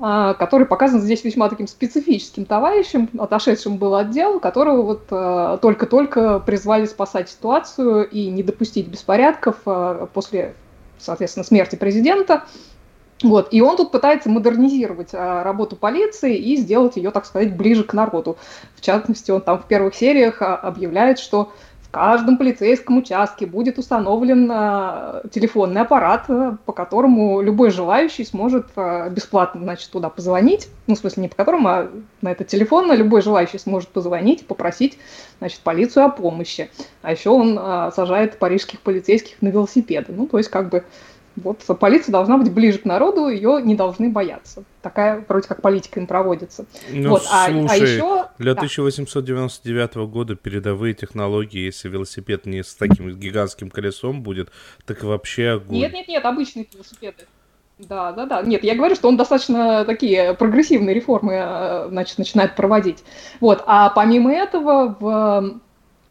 а, 0.00 0.34
который 0.34 0.66
показан 0.66 1.00
здесь 1.00 1.22
весьма 1.22 1.48
таким 1.48 1.68
специфическим 1.68 2.46
товарищем, 2.46 3.08
отошедшим 3.16 3.76
был 3.76 3.94
отдел, 3.94 4.40
которого 4.40 4.82
вот 4.82 5.60
только-только 5.60 6.40
призвали 6.40 6.86
спасать 6.86 7.28
ситуацию 7.28 8.08
и 8.08 8.28
не 8.28 8.42
допустить 8.42 8.88
беспорядков 8.88 9.56
после, 10.12 10.54
соответственно, 11.02 11.44
смерти 11.44 11.76
президента. 11.76 12.44
Вот. 13.22 13.48
И 13.52 13.60
он 13.60 13.76
тут 13.76 13.92
пытается 13.92 14.28
модернизировать 14.28 15.10
а, 15.12 15.44
работу 15.44 15.76
полиции 15.76 16.36
и 16.36 16.56
сделать 16.56 16.96
ее, 16.96 17.10
так 17.10 17.24
сказать, 17.24 17.56
ближе 17.56 17.84
к 17.84 17.92
народу. 17.92 18.36
В 18.74 18.80
частности, 18.80 19.30
он 19.30 19.40
там 19.42 19.58
в 19.58 19.66
первых 19.66 19.94
сериях 19.94 20.42
а, 20.42 20.56
объявляет, 20.56 21.18
что 21.18 21.52
каждом 21.92 22.38
полицейском 22.38 22.96
участке 22.96 23.46
будет 23.46 23.78
установлен 23.78 24.50
а, 24.50 25.22
телефонный 25.30 25.82
аппарат, 25.82 26.24
а, 26.28 26.56
по 26.64 26.72
которому 26.72 27.42
любой 27.42 27.70
желающий 27.70 28.24
сможет 28.24 28.66
а, 28.76 29.10
бесплатно, 29.10 29.60
значит, 29.60 29.90
туда 29.90 30.08
позвонить. 30.08 30.68
Ну, 30.86 30.94
в 30.94 30.98
смысле, 30.98 31.24
не 31.24 31.28
по 31.28 31.36
которому, 31.36 31.68
а 31.68 31.90
на 32.22 32.32
этот 32.32 32.48
телефон, 32.48 32.90
любой 32.92 33.20
желающий 33.20 33.58
сможет 33.58 33.90
позвонить 33.90 34.46
попросить, 34.46 34.98
значит, 35.38 35.60
полицию 35.60 36.06
о 36.06 36.08
помощи. 36.08 36.70
А 37.02 37.12
еще 37.12 37.30
он 37.30 37.60
сажает 37.94 38.38
парижских 38.38 38.80
полицейских 38.80 39.42
на 39.42 39.48
велосипеды. 39.48 40.12
Ну, 40.12 40.26
то 40.26 40.38
есть, 40.38 40.48
как 40.48 40.70
бы 40.70 40.84
вот 41.36 41.64
полиция 41.78 42.12
должна 42.12 42.38
быть 42.38 42.52
ближе 42.52 42.78
к 42.78 42.84
народу, 42.84 43.28
ее 43.28 43.60
не 43.62 43.74
должны 43.74 44.10
бояться. 44.10 44.64
Такая 44.82 45.24
вроде 45.28 45.48
как 45.48 45.62
политика 45.62 46.00
им 46.00 46.06
проводится. 46.06 46.66
Ну, 46.90 47.10
вот, 47.10 47.22
а, 47.30 47.48
слушай, 47.48 47.66
а 47.70 47.76
еще... 47.76 48.24
для 48.38 48.54
да. 48.54 48.60
1899 48.60 49.94
года 50.10 50.34
передовые 50.34 50.94
технологии, 50.94 51.60
если 51.60 51.88
велосипед 51.88 52.46
не 52.46 52.62
с 52.62 52.74
таким 52.74 53.10
гигантским 53.10 53.70
колесом 53.70 54.22
будет, 54.22 54.50
так 54.84 55.02
вообще 55.02 55.50
огонь. 55.50 55.78
Нет, 55.78 55.92
нет, 55.92 56.08
нет, 56.08 56.24
обычные 56.24 56.66
велосипеды. 56.72 57.24
Да, 57.78 58.12
да, 58.12 58.26
да. 58.26 58.42
Нет, 58.42 58.62
я 58.64 58.74
говорю, 58.74 58.94
что 58.94 59.08
он 59.08 59.16
достаточно 59.16 59.84
такие 59.84 60.34
прогрессивные 60.34 60.94
реформы 60.94 61.34
э, 61.34 61.88
значит, 61.88 62.18
начинает 62.18 62.54
проводить. 62.54 63.02
Вот. 63.40 63.62
А 63.66 63.90
помимо 63.90 64.32
этого, 64.32 64.96
в 65.00 65.60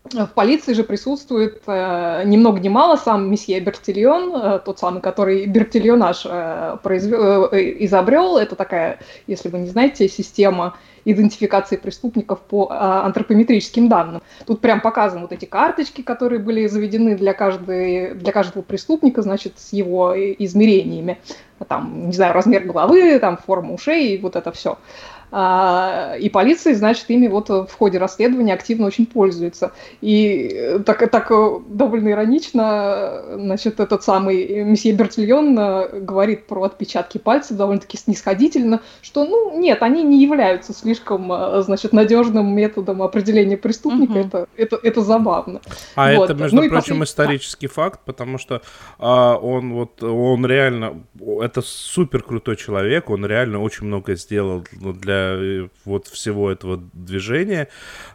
в 0.03 0.27
полиции 0.27 0.73
же 0.73 0.83
присутствует 0.83 1.61
э, 1.67 2.23
ни 2.25 2.35
много 2.35 2.59
ни 2.59 2.69
мало 2.69 2.95
сам 2.95 3.29
месье 3.29 3.59
Бертильон, 3.59 4.35
э, 4.35 4.59
тот 4.59 4.79
самый, 4.79 5.01
который 5.01 5.45
Бертильонаж 5.45 6.25
э, 6.25 6.77
произвел, 6.81 7.45
э, 7.51 7.85
изобрел. 7.85 8.37
Это 8.37 8.55
такая, 8.55 8.99
если 9.27 9.49
вы 9.49 9.59
не 9.59 9.67
знаете, 9.67 10.09
система 10.09 10.75
идентификации 11.05 11.77
преступников 11.77 12.41
по 12.41 12.67
э, 12.69 12.75
антропометрическим 12.75 13.89
данным. 13.89 14.21
Тут 14.45 14.59
прям 14.59 14.81
показаны 14.81 15.21
вот 15.21 15.33
эти 15.33 15.45
карточки, 15.45 16.01
которые 16.01 16.39
были 16.39 16.65
заведены 16.65 17.15
для, 17.15 17.33
каждой, 17.33 18.15
для 18.15 18.31
каждого 18.31 18.63
преступника, 18.63 19.21
значит, 19.21 19.59
с 19.59 19.71
его 19.71 20.13
измерениями. 20.17 21.19
Там, 21.67 22.07
не 22.07 22.13
знаю, 22.13 22.33
размер 22.33 22.63
головы, 22.63 23.19
там, 23.19 23.37
форма 23.37 23.73
ушей, 23.73 24.17
вот 24.17 24.35
это 24.35 24.51
все. 24.51 24.71
А, 24.71 25.20
и 25.31 26.29
полиция, 26.33 26.75
значит, 26.75 27.05
ими 27.09 27.27
вот 27.27 27.49
в 27.49 27.71
ходе 27.77 27.97
расследования 27.97 28.53
активно 28.53 28.87
очень 28.87 29.05
пользуется. 29.05 29.71
И 30.01 30.79
так, 30.85 31.09
так 31.09 31.31
довольно 31.69 32.09
иронично, 32.09 33.23
значит, 33.35 33.79
этот 33.79 34.03
самый 34.03 34.63
месье 34.63 34.91
Бертильон 34.93 35.57
э, 35.57 35.99
говорит 35.99 36.47
про 36.47 36.63
отпечатки 36.63 37.17
пальцев 37.17 37.57
довольно-таки 37.57 37.97
снисходительно, 37.97 38.81
что, 39.01 39.25
ну, 39.25 39.59
нет, 39.59 39.81
они 39.81 40.03
не 40.03 40.21
являются 40.21 40.73
слишком, 40.73 41.31
э, 41.31 41.61
значит, 41.61 41.93
надежным 41.93 42.53
методом 42.55 43.01
определения 43.01 43.57
преступника. 43.57 44.11
Угу. 44.11 44.19
Это, 44.19 44.47
это, 44.57 44.79
это 44.81 45.01
забавно. 45.01 45.61
А 45.95 46.13
вот. 46.15 46.29
это, 46.29 46.41
между 46.41 46.57
ну, 46.57 46.69
прочим, 46.69 46.99
послед... 46.99 47.07
исторический 47.07 47.67
да. 47.67 47.73
факт, 47.73 48.01
потому 48.05 48.37
что 48.37 48.61
а, 48.99 49.35
он 49.35 49.73
вот, 49.73 50.03
он 50.03 50.45
реально, 50.45 51.03
это 51.41 51.61
супер 51.61 52.23
крутой 52.23 52.55
человек, 52.55 53.09
он 53.09 53.25
реально 53.25 53.61
очень 53.61 53.85
много 53.85 54.15
сделал 54.15 54.63
для 54.71 55.20
Э, 55.21 55.67
вот 55.85 56.07
всего 56.07 56.51
этого 56.51 56.81
движения, 56.93 57.67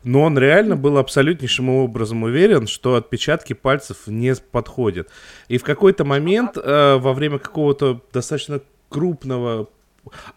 но 0.04 0.22
он 0.22 0.38
реально 0.38 0.76
был 0.76 0.98
абсолютнейшим 0.98 1.68
образом 1.68 2.22
уверен, 2.22 2.66
что 2.66 2.94
отпечатки 2.94 3.52
пальцев 3.52 4.06
не 4.06 4.34
подходят. 4.34 5.08
И 5.48 5.58
в 5.58 5.64
какой-то 5.64 6.04
момент 6.04 6.56
э, 6.56 6.96
во 6.96 7.12
время 7.12 7.38
какого-то 7.38 8.00
достаточно 8.12 8.60
крупного 8.88 9.68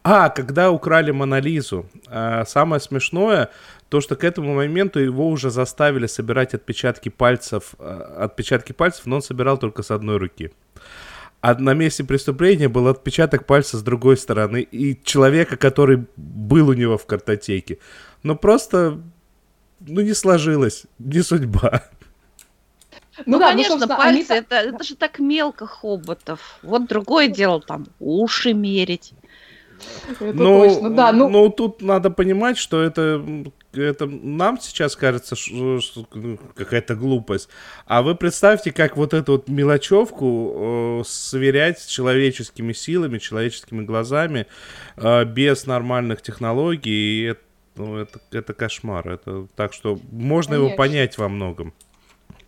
а, 0.04 0.30
когда 0.30 0.72
украли 0.72 1.12
Монолизу. 1.12 1.86
А, 2.08 2.46
самое 2.46 2.80
смешное, 2.80 3.50
то, 3.90 4.02
что 4.02 4.16
к 4.16 4.24
этому 4.24 4.56
моменту 4.56 5.00
его 5.00 5.30
уже 5.30 5.50
заставили 5.50 6.08
собирать 6.08 6.54
отпечатки 6.54 7.10
пальцев, 7.10 7.76
э, 7.80 8.16
отпечатки 8.18 8.72
пальцев, 8.72 9.06
но 9.06 9.18
он 9.18 9.22
собирал 9.22 9.58
только 9.58 9.84
с 9.84 9.92
одной 9.92 10.18
руки. 10.18 10.52
А 11.42 11.56
на 11.56 11.74
месте 11.74 12.04
преступления 12.04 12.68
был 12.68 12.88
отпечаток 12.88 13.46
пальца 13.46 13.78
с 13.78 13.82
другой 13.82 14.18
стороны 14.18 14.62
и 14.62 15.02
человека, 15.04 15.56
который 15.56 16.06
был 16.18 16.70
у 16.70 16.74
него 16.74 16.98
в 16.98 17.06
картотеке. 17.06 17.80
Но 18.24 18.36
просто, 18.36 19.00
ну, 19.80 20.02
не 20.02 20.14
сложилось, 20.14 20.84
не 21.00 21.22
судьба. 21.22 21.84
Ну, 23.26 23.34
ну 23.34 23.40
да, 23.40 23.48
ну, 23.48 23.52
конечно, 23.52 23.78
ну, 23.78 23.88
пальцы, 23.88 24.32
они... 24.32 24.40
это, 24.42 24.56
это 24.56 24.84
же 24.84 24.96
так 24.96 25.20
мелко 25.20 25.66
хоботов. 25.66 26.60
Вот 26.62 26.88
другое 26.88 27.28
дело, 27.28 27.62
там, 27.62 27.88
уши 28.00 28.54
мерить. 28.54 29.14
Это 30.10 30.34
ну, 30.34 30.64
точно, 30.64 30.90
да. 30.90 31.12
Ну... 31.12 31.30
ну, 31.30 31.50
тут 31.50 31.82
надо 31.82 32.10
понимать, 32.10 32.58
что 32.58 32.82
это 32.82 33.24
это 33.74 34.06
нам 34.06 34.60
сейчас 34.60 34.96
кажется, 34.96 35.36
что, 35.36 35.80
что 35.80 36.08
ну, 36.14 36.38
какая-то 36.56 36.96
глупость. 36.96 37.50
А 37.86 38.02
вы 38.02 38.16
представьте, 38.16 38.72
как 38.72 38.98
вот 38.98 39.14
эту 39.14 39.34
вот 39.34 39.48
мелочевку 39.48 41.02
э, 41.02 41.04
сверять 41.06 41.80
с 41.80 41.86
человеческими 41.86 42.74
силами, 42.74 43.20
человеческими 43.20 43.84
глазами, 43.86 44.48
э, 44.98 45.26
без 45.26 45.66
нормальных 45.66 46.22
технологий. 46.22 47.32
Это, 47.32 47.42
ну, 47.76 47.98
это, 47.98 48.20
это 48.32 48.54
кошмар. 48.54 49.08
Это, 49.08 49.48
так 49.56 49.74
что 49.74 50.00
можно 50.12 50.56
Конечно. 50.56 50.68
его 50.68 50.76
понять 50.76 51.18
во 51.18 51.30
многом. 51.30 51.74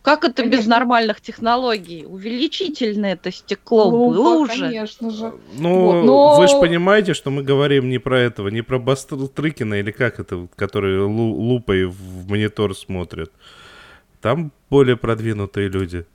Как 0.01 0.23
это 0.23 0.41
конечно. 0.41 0.57
без 0.57 0.67
нормальных 0.67 1.21
технологий? 1.21 2.05
Увеличительное 2.05 3.13
это 3.13 3.31
стекло 3.31 3.91
ну, 3.91 4.09
было 4.09 4.39
уже. 4.39 4.59
Конечно 4.59 5.11
же. 5.11 5.33
Ну, 5.53 5.81
вот, 5.81 6.03
но... 6.03 6.37
вы 6.39 6.47
же 6.47 6.59
понимаете, 6.59 7.13
что 7.13 7.29
мы 7.29 7.43
говорим 7.43 7.89
не 7.89 7.99
про 7.99 8.19
этого, 8.19 8.47
не 8.47 8.63
про 8.63 8.79
Бастрыкина 8.79 9.75
или 9.75 9.91
как 9.91 10.19
это, 10.19 10.47
который 10.55 11.01
лупой 11.03 11.85
в 11.85 12.29
монитор 12.29 12.75
смотрит. 12.75 13.31
Там 14.21 14.51
более 14.69 14.97
продвинутые 14.97 15.69
люди. 15.69 16.05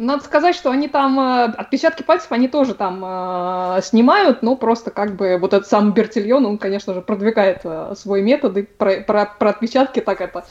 Надо 0.00 0.22
сказать, 0.22 0.54
что 0.54 0.70
они 0.70 0.86
там, 0.86 1.18
э, 1.18 1.44
отпечатки 1.56 2.04
пальцев 2.04 2.30
они 2.30 2.46
тоже 2.46 2.74
там 2.74 3.02
э, 3.04 3.80
снимают, 3.82 4.42
но 4.42 4.54
просто 4.54 4.92
как 4.92 5.16
бы 5.16 5.38
вот 5.40 5.52
этот 5.52 5.66
сам 5.66 5.92
Бертильон, 5.92 6.46
он, 6.46 6.58
конечно 6.58 6.94
же, 6.94 7.00
продвигает 7.00 7.62
э, 7.64 7.94
свой 7.98 8.22
метод 8.22 8.56
и 8.58 8.62
про, 8.62 9.00
про, 9.00 9.26
про 9.26 9.50
отпечатки 9.50 9.98
так 9.98 10.20
это 10.20 10.44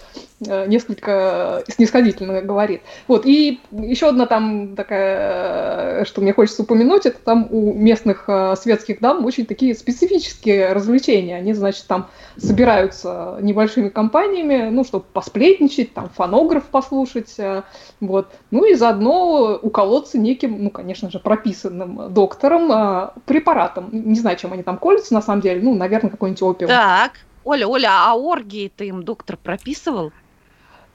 э, 0.46 0.68
несколько 0.68 1.64
снисходительно 1.70 2.42
говорит. 2.42 2.82
Вот, 3.08 3.26
и 3.26 3.62
еще 3.72 4.10
одна 4.10 4.26
там 4.26 4.76
такая, 4.76 6.02
э, 6.02 6.06
что 6.06 6.20
мне 6.20 6.34
хочется 6.34 6.64
упомянуть, 6.64 7.06
это 7.06 7.20
там 7.20 7.48
у 7.50 7.72
местных 7.72 8.26
э, 8.28 8.54
светских 8.58 9.00
дам 9.00 9.24
очень 9.24 9.46
такие 9.46 9.76
специфические 9.76 10.74
развлечения. 10.74 11.38
Они, 11.38 11.54
значит, 11.54 11.88
там 11.88 12.10
собираются 12.36 13.38
небольшими 13.40 13.88
компаниями, 13.88 14.68
ну, 14.70 14.84
чтобы 14.84 15.06
посплетничать, 15.14 15.94
там, 15.94 16.10
фонограф 16.10 16.66
послушать, 16.66 17.34
э, 17.38 17.64
вот. 18.02 18.28
Ну 18.52 18.66
и 18.66 18.76
заодно 18.76 19.37
уколоться 19.38 20.18
неким, 20.18 20.64
ну, 20.64 20.70
конечно 20.70 21.10
же, 21.10 21.20
прописанным 21.20 22.14
доктором 22.14 22.72
э, 22.72 23.10
препаратом. 23.26 23.90
Не 23.92 24.20
знаю, 24.20 24.38
чем 24.38 24.54
они 24.54 24.64
там 24.64 24.78
колются, 24.78 25.14
на 25.14 25.22
самом 25.22 25.42
деле, 25.42 25.62
ну, 25.62 25.76
наверное, 25.76 26.12
какой-нибудь 26.12 26.42
опиум. 26.42 26.70
Так, 26.70 27.14
Оля, 27.44 27.68
Оля, 27.68 27.90
а 27.92 28.14
оргии 28.16 28.72
ты 28.76 28.88
им 28.88 29.04
доктор 29.04 29.38
прописывал? 29.38 30.12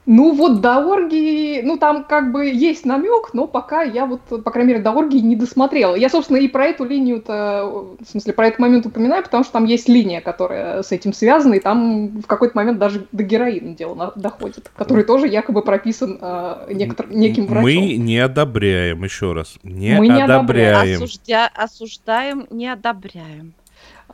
Ну 0.05 0.33
вот 0.33 0.59
до 0.59 0.79
оргии, 0.79 1.61
ну 1.61 1.77
там 1.77 2.03
как 2.03 2.31
бы 2.33 2.45
есть 2.45 2.85
намек, 2.85 3.33
но 3.33 3.47
пока 3.47 3.83
я 3.83 4.05
вот, 4.05 4.21
по 4.43 4.51
крайней 4.51 4.73
мере, 4.73 4.83
до 4.83 4.91
оргии 4.91 5.19
не 5.19 5.35
досмотрела. 5.35 5.95
Я, 5.95 6.09
собственно, 6.09 6.37
и 6.37 6.47
про 6.47 6.65
эту 6.65 6.83
линию-то, 6.83 7.95
в 7.99 8.09
смысле, 8.09 8.33
про 8.33 8.47
этот 8.47 8.59
момент 8.59 8.85
упоминаю, 8.85 9.23
потому 9.23 9.43
что 9.43 9.53
там 9.53 9.65
есть 9.65 9.87
линия, 9.87 10.19
которая 10.19 10.83
с 10.83 10.91
этим 10.91 11.13
связана, 11.13 11.53
и 11.53 11.59
там 11.59 12.21
в 12.21 12.27
какой-то 12.27 12.57
момент 12.57 12.79
даже 12.79 13.07
до 13.13 13.23
героина 13.23 13.75
дело 13.75 14.11
доходит, 14.15 14.71
который 14.75 15.05
тоже 15.05 15.27
якобы 15.27 15.61
прописан 15.61 16.17
э, 16.19 16.67
некотор, 16.73 17.09
неким 17.09 17.45
врачом. 17.45 17.63
Мы 17.63 17.95
не 17.95 18.19
одобряем, 18.19 19.03
еще 19.03 19.31
раз, 19.31 19.57
не 19.63 19.95
Мы 19.97 20.21
одобряем. 20.21 20.99
Не 20.99 21.05
Осуждя, 21.05 21.49
осуждаем, 21.55 22.47
не 22.49 22.67
одобряем. 22.67 23.53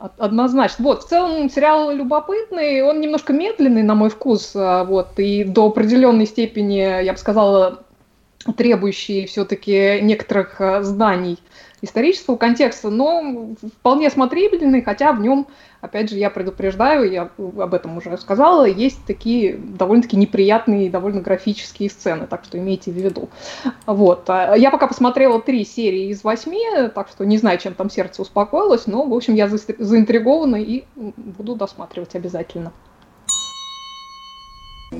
Однозначно. 0.00 0.84
Вот, 0.84 1.02
в 1.04 1.08
целом 1.08 1.50
сериал 1.50 1.90
любопытный, 1.90 2.82
он 2.82 3.00
немножко 3.02 3.34
медленный, 3.34 3.82
на 3.82 3.94
мой 3.94 4.08
вкус, 4.08 4.52
а, 4.54 4.84
вот, 4.84 5.18
и 5.18 5.44
до 5.44 5.66
определенной 5.66 6.24
степени, 6.24 7.04
я 7.04 7.12
бы 7.12 7.18
сказала, 7.18 7.82
требующий 8.56 9.26
все-таки 9.26 10.00
некоторых 10.00 10.58
а, 10.58 10.82
зданий 10.82 11.38
исторического 11.82 12.36
контекста, 12.36 12.88
но 12.88 13.50
вполне 13.80 14.08
смотрибельный, 14.08 14.80
хотя 14.80 15.12
в 15.12 15.20
нем, 15.20 15.46
опять 15.80 16.10
же, 16.10 16.16
я 16.16 16.30
предупреждаю, 16.30 17.10
я 17.10 17.30
об 17.38 17.74
этом 17.74 17.96
уже 17.96 18.16
сказала, 18.18 18.64
есть 18.64 19.04
такие 19.06 19.56
довольно-таки 19.56 20.16
неприятные, 20.16 20.90
довольно 20.90 21.20
графические 21.20 21.90
сцены, 21.90 22.26
так 22.26 22.44
что 22.44 22.58
имейте 22.58 22.90
в 22.90 22.94
виду. 22.94 23.28
Вот. 23.86 24.28
А 24.28 24.54
я 24.56 24.70
пока 24.70 24.86
посмотрела 24.86 25.40
три 25.40 25.64
серии 25.64 26.08
из 26.08 26.22
восьми, 26.24 26.64
так 26.94 27.08
что 27.08 27.24
не 27.24 27.38
знаю, 27.38 27.58
чем 27.58 27.74
там 27.74 27.90
сердце 27.90 28.22
успокоилось, 28.22 28.86
но, 28.86 29.04
в 29.04 29.14
общем, 29.14 29.34
я 29.34 29.48
заинтригована 29.48 30.56
и 30.56 30.84
буду 30.96 31.54
досматривать 31.54 32.14
обязательно. 32.14 32.72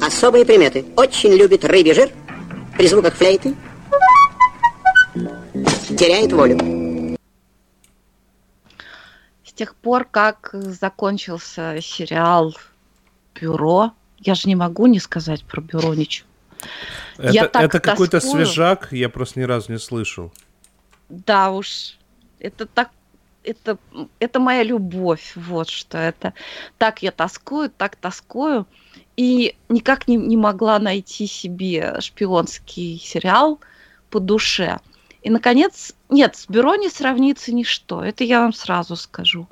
Особые 0.00 0.44
приметы. 0.44 0.84
Очень 0.96 1.34
любит 1.34 1.64
рыбий 1.64 1.92
жир 1.94 2.10
при 2.76 2.87
звуках 2.87 3.14
флейты, 3.14 3.54
теряет 5.99 6.32
волю. 6.32 6.79
С 9.61 9.62
тех 9.62 9.75
пор, 9.75 10.07
как 10.11 10.53
закончился 10.55 11.81
сериал 11.83 12.57
«Бюро», 13.38 13.92
я 14.16 14.35
же 14.35 14.49
не 14.49 14.55
могу 14.55 14.87
не 14.87 14.99
сказать 14.99 15.44
про 15.44 15.61
«Бюро» 15.61 15.92
ничего. 15.92 16.27
Это, 17.18 17.59
это 17.59 17.79
какой-то 17.79 18.20
свежак, 18.20 18.88
я 18.90 19.11
просто 19.11 19.38
ни 19.38 19.42
разу 19.42 19.70
не 19.70 19.79
слышал. 19.79 20.33
Да 21.11 21.51
уж, 21.51 21.99
это 22.38 22.64
так 22.64 22.88
это, 23.44 23.77
это 24.18 24.40
моя 24.40 24.62
любовь, 24.62 25.33
вот 25.37 25.68
что 25.68 25.99
это. 25.99 26.33
Так 26.79 27.03
я 27.03 27.12
тоскую, 27.12 27.68
так 27.68 27.96
тоскую. 27.96 28.66
И 29.18 29.57
никак 29.68 30.09
не, 30.09 30.16
не 30.16 30.38
могла 30.38 30.79
найти 30.79 31.27
себе 31.27 32.01
шпионский 32.01 32.99
сериал 32.99 33.61
по 34.09 34.20
душе. 34.20 34.79
И, 35.22 35.28
наконец, 35.28 35.92
нет, 36.09 36.37
с 36.37 36.48
бюро 36.48 36.76
не 36.76 36.88
сравнится 36.88 37.52
ничто, 37.52 38.02
это 38.02 38.24
я 38.24 38.40
вам 38.40 38.52
сразу 38.54 38.96
скажу. 38.96 39.46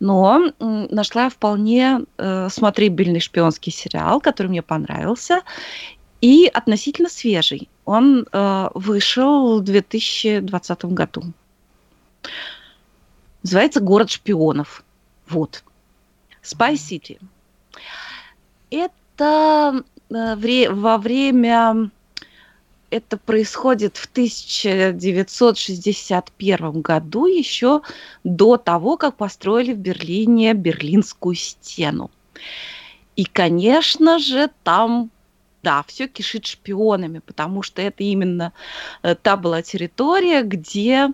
Но 0.00 0.52
нашла 0.58 1.24
я 1.24 1.30
вполне 1.30 2.00
э, 2.16 2.48
смотрибельный 2.48 3.20
шпионский 3.20 3.72
сериал, 3.72 4.20
который 4.20 4.48
мне 4.48 4.62
понравился, 4.62 5.42
и 6.22 6.46
относительно 6.46 7.10
свежий. 7.10 7.68
Он 7.84 8.26
э, 8.32 8.68
вышел 8.74 9.60
в 9.60 9.64
2020 9.64 10.84
году. 10.86 11.24
Называется 13.42 13.80
«Город 13.80 14.10
шпионов». 14.10 14.84
Вот. 15.28 15.62
Spy 16.42 16.74
City. 16.74 17.20
Это 18.70 19.84
э, 20.10 20.68
во 20.70 20.98
время 20.98 21.90
это 22.92 23.16
происходит 23.16 23.96
в 23.96 24.06
1961 24.06 26.82
году, 26.82 27.26
еще 27.26 27.82
до 28.22 28.58
того, 28.58 28.98
как 28.98 29.16
построили 29.16 29.72
в 29.72 29.78
Берлине 29.78 30.52
Берлинскую 30.52 31.34
стену. 31.34 32.10
И, 33.16 33.24
конечно 33.24 34.18
же, 34.18 34.50
там 34.62 35.10
да, 35.62 35.84
все 35.86 36.08
кишит 36.08 36.46
шпионами, 36.46 37.20
потому 37.20 37.62
что 37.62 37.82
это 37.82 38.02
именно 38.02 38.52
э, 39.02 39.14
та 39.14 39.36
была 39.36 39.62
территория, 39.62 40.42
где 40.42 41.08
э, 41.08 41.10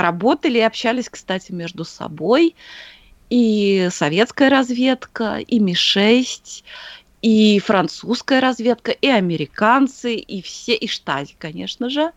работали 0.00 0.58
и 0.58 0.62
общались, 0.62 1.08
кстати, 1.08 1.50
между 1.50 1.84
собой 1.84 2.54
и 3.30 3.88
советская 3.90 4.50
разведка, 4.50 5.38
и 5.38 5.58
Ми-6, 5.58 6.62
и 7.22 7.60
французская 7.60 8.40
разведка, 8.40 8.90
и 8.90 9.06
американцы, 9.06 10.16
и 10.16 10.42
все, 10.42 10.74
и 10.74 10.88
штази, 10.88 11.36
конечно 11.38 11.88
же. 11.88 12.12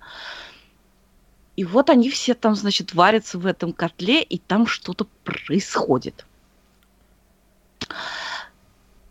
И 1.56 1.64
вот 1.64 1.90
они 1.90 2.10
все 2.10 2.34
там, 2.34 2.56
значит, 2.56 2.94
варятся 2.94 3.38
в 3.38 3.46
этом 3.46 3.72
котле, 3.72 4.22
и 4.24 4.40
там 4.40 4.68
что-то 4.68 5.08
происходит. 5.24 6.26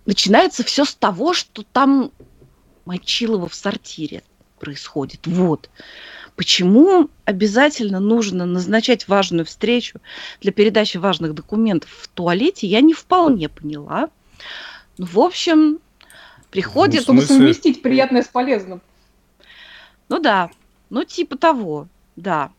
Начинается 0.04 0.64
все 0.64 0.84
с 0.84 0.94
того, 0.94 1.32
что 1.32 1.62
там 1.62 2.10
Мочилова 2.84 3.48
в 3.48 3.54
сортире 3.54 4.22
происходит. 4.58 5.26
Вот. 5.26 5.70
Почему 6.36 7.08
обязательно 7.24 8.00
нужно 8.00 8.44
назначать 8.44 9.06
важную 9.06 9.46
встречу 9.46 10.00
для 10.40 10.52
передачи 10.52 10.96
важных 10.96 11.34
документов 11.34 11.88
в 11.90 12.08
туалете, 12.08 12.66
я 12.66 12.80
не 12.80 12.92
вполне 12.92 13.48
поняла. 13.48 14.10
Ну, 14.98 15.06
в 15.06 15.18
общем, 15.20 15.78
приходит... 16.54 17.08
Ну, 17.08 17.20
чтобы 17.20 17.22
совместить 17.22 17.82
приятное 17.82 18.22
с 18.22 18.28
полезным. 18.28 18.80
Ну 20.08 20.20
да, 20.20 20.50
ну 20.88 21.02
типа 21.02 21.36
того, 21.36 21.88
да. 22.14 22.52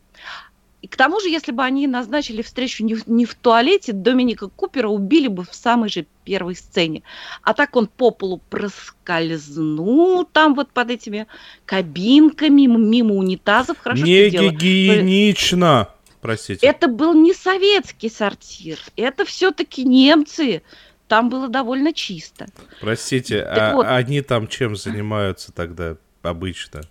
И 0.81 0.87
к 0.87 0.97
тому 0.97 1.21
же, 1.21 1.29
если 1.29 1.53
бы 1.53 1.63
они 1.63 1.87
назначили 1.87 2.41
встречу 2.41 2.83
не 2.83 2.93
в, 2.93 3.07
не 3.07 3.25
в 3.25 3.33
туалете, 3.35 3.93
Доминика 3.93 4.49
Купера 4.49 4.89
убили 4.89 5.29
бы 5.29 5.45
в 5.45 5.55
самой 5.55 5.89
же 5.89 6.05
первой 6.25 6.55
сцене. 6.55 7.03
А 7.41 7.53
так 7.53 7.75
он 7.77 7.87
по 7.87 8.11
полу 8.11 8.41
проскользнул 8.49 10.25
там 10.25 10.55
вот 10.55 10.71
под 10.71 10.91
этими 10.91 11.25
кабинками, 11.65 12.65
мимо 12.65 13.15
унитазов. 13.15 13.77
Хорошо, 13.79 14.03
не 14.03 14.29
гигиенично. 14.29 15.89
Простите. 16.19 16.67
Это 16.67 16.87
был 16.87 17.13
не 17.13 17.33
советский 17.33 18.09
сортир. 18.09 18.77
Это 18.97 19.23
все-таки 19.23 19.85
немцы 19.85 20.63
там 21.07 21.29
было 21.29 21.47
довольно 21.47 21.93
чисто. 21.93 22.47
Простите, 22.81 23.41
а 23.41 23.75
вот, 23.75 23.85
они 23.87 24.21
там 24.21 24.47
чем 24.47 24.75
занимаются 24.75 25.51
тогда 25.51 25.97
обычно? 26.21 26.81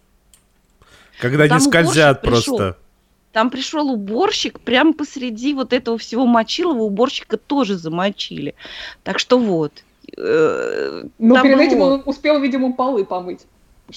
Когда 1.21 1.49
не 1.49 1.61
скользят 1.61 2.23
просто. 2.23 2.51
Пришел, 2.51 2.75
там 3.33 3.51
пришел 3.51 3.91
уборщик, 3.91 4.61
прямо 4.61 4.93
посреди 4.93 5.55
вот 5.55 5.73
этого 5.73 5.99
всего 5.99 6.27
мочилова 6.27 6.83
уборщика 6.83 7.37
тоже 7.37 7.77
замочили. 7.77 8.55
Так 9.03 9.19
что 9.19 9.39
вот. 9.39 9.73
э, 10.17 11.05
Но 11.19 11.35
там 11.35 11.43
перед 11.43 11.61
этим 11.61 11.79
его- 11.79 11.87
он 11.87 12.03
успел, 12.07 12.41
видимо, 12.41 12.73
полы 12.73 13.05
помыть. 13.05 13.41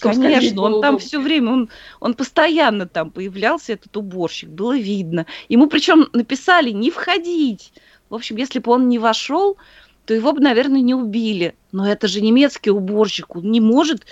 Конечно, 0.01 0.55
было 0.61 0.75
он 0.75 0.81
там 0.81 0.97
все 0.99 1.19
время, 1.21 1.51
он, 1.53 1.69
он 2.01 2.13
постоянно 2.13 2.87
там 2.87 3.09
появлялся, 3.09 3.73
этот 3.73 3.95
уборщик, 3.95 4.49
было 4.49 4.77
видно. 4.77 5.25
Ему 5.47 5.67
причем 5.67 6.09
написали 6.11 6.71
не 6.71 6.91
входить. 6.91 7.71
В 8.09 8.15
общем, 8.15 8.35
если 8.35 8.59
бы 8.59 8.71
он 8.71 8.89
не 8.89 8.99
вошел, 8.99 9.57
то 10.07 10.13
его 10.13 10.31
бы, 10.31 10.39
наверное, 10.39 10.79
не 10.79 10.95
убили. 10.95 11.53
Но 11.73 11.85
это 11.85 12.07
же 12.07 12.21
немецкий 12.21 12.71
уборщик, 12.71 13.35
он 13.35 13.51
не 13.51 13.59
может 13.59 14.05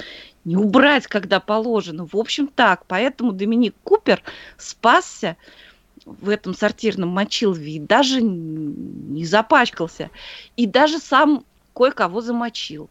не 0.43 0.57
убрать, 0.57 1.07
когда 1.07 1.39
положено. 1.39 2.05
В 2.05 2.17
общем, 2.17 2.47
так. 2.47 2.85
Поэтому 2.85 3.31
Доминик 3.31 3.73
Купер 3.81 4.21
спасся 4.57 5.37
в 6.05 6.27
этом 6.27 6.53
сортирном 6.53 7.09
мочилове 7.09 7.77
и 7.77 7.79
даже 7.79 8.21
не 8.21 9.25
запачкался. 9.25 10.11
И 10.57 10.67
даже 10.67 10.99
сам 10.99 11.45
кое-кого 11.73 12.21
замочил 12.21 12.89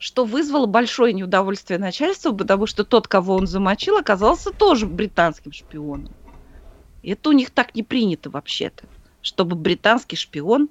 что 0.00 0.24
вызвало 0.24 0.66
большое 0.66 1.12
неудовольствие 1.12 1.76
начальства, 1.76 2.30
потому 2.30 2.66
что 2.66 2.84
тот, 2.84 3.08
кого 3.08 3.34
он 3.34 3.48
замочил, 3.48 3.96
оказался 3.96 4.52
тоже 4.52 4.86
британским 4.86 5.50
шпионом. 5.50 6.12
Это 7.02 7.30
у 7.30 7.32
них 7.32 7.50
так 7.50 7.74
не 7.74 7.82
принято 7.82 8.30
вообще-то, 8.30 8.84
чтобы 9.22 9.56
британский 9.56 10.14
шпион 10.14 10.68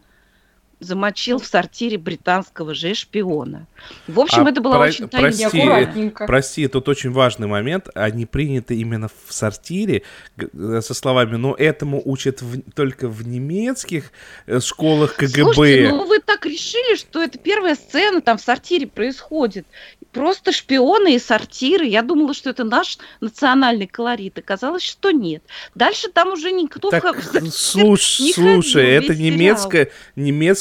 замочил 0.79 1.39
в 1.39 1.45
сортире 1.45 1.97
британского 1.97 2.73
же 2.75 2.93
шпиона. 2.93 3.65
В 4.07 4.19
общем, 4.19 4.45
А 4.45 4.49
это 4.51 4.61
была 4.61 4.77
про- 4.77 4.87
очень 4.87 5.07
прости, 5.07 5.41
таинственная... 5.43 5.65
Неаккуратненько. 5.65 6.25
Прости, 6.27 6.67
тут 6.67 6.87
очень 6.89 7.11
важный 7.11 7.47
момент. 7.47 7.87
Они 7.95 8.25
приняты 8.25 8.75
именно 8.75 9.09
в 9.25 9.33
сортире 9.33 10.03
э, 10.37 10.81
со 10.81 10.93
словами, 10.93 11.35
но 11.35 11.55
этому 11.55 12.01
учат 12.05 12.41
в- 12.41 12.61
только 12.71 13.07
в 13.07 13.27
немецких 13.27 14.11
э, 14.45 14.59
школах 14.59 15.15
КГБ. 15.15 15.53
Слушайте, 15.53 15.89
ну 15.89 16.05
вы 16.05 16.19
так 16.19 16.45
решили, 16.45 16.95
что 16.95 17.21
это 17.23 17.37
первая 17.37 17.75
сцена 17.75 18.21
там 18.21 18.37
в 18.37 18.41
сортире 18.41 18.87
происходит. 18.87 19.65
Просто 20.11 20.51
шпионы 20.51 21.15
и 21.15 21.19
сортиры. 21.19 21.85
Я 21.85 22.01
думала, 22.01 22.33
что 22.33 22.49
это 22.49 22.63
наш 22.63 22.97
национальный 23.19 23.87
колорит. 23.87 24.37
Оказалось, 24.39 24.83
что 24.83 25.11
нет. 25.11 25.43
Дальше 25.75 26.09
там 26.09 26.33
уже 26.33 26.51
никто... 26.51 26.89
Так, 26.89 27.03
в 27.03 27.51
слушай, 27.51 28.21
не 28.27 28.33
слушай, 28.33 28.83
ходил, 28.83 29.01
это 29.03 29.15
сериал. 29.15 29.19
немецкая, 29.31 29.91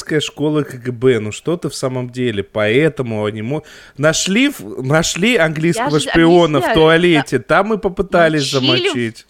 немецкая 0.07 0.19
школа 0.21 0.63
КГБ. 0.63 1.19
Ну 1.19 1.31
что 1.31 1.57
ты 1.57 1.69
в 1.69 1.75
самом 1.75 2.09
деле? 2.09 2.43
Поэтому 2.43 3.25
они 3.25 3.41
мо- 3.41 3.63
нашли, 3.97 4.51
нашли 4.59 5.35
английского 5.35 5.99
шпиона 5.99 6.61
в 6.61 6.73
туалете. 6.73 7.39
Там 7.39 7.73
и 7.73 7.77
попытались 7.77 8.53
Мочили 8.53 8.83
замочить. 8.83 9.25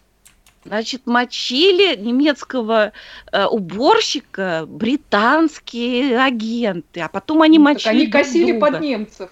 Значит, 0.66 1.08
мочили 1.08 1.96
немецкого 1.96 2.92
э, 3.32 3.46
уборщика 3.46 4.66
британские 4.68 6.20
агенты, 6.22 7.00
а 7.00 7.08
потом 7.08 7.42
они 7.42 7.58
Так 7.58 7.63
мочили 7.63 7.90
они 7.90 8.08
друг 8.08 8.24
косили 8.24 8.52
друга. 8.52 8.72
под 8.72 8.82
немцев. 8.82 9.30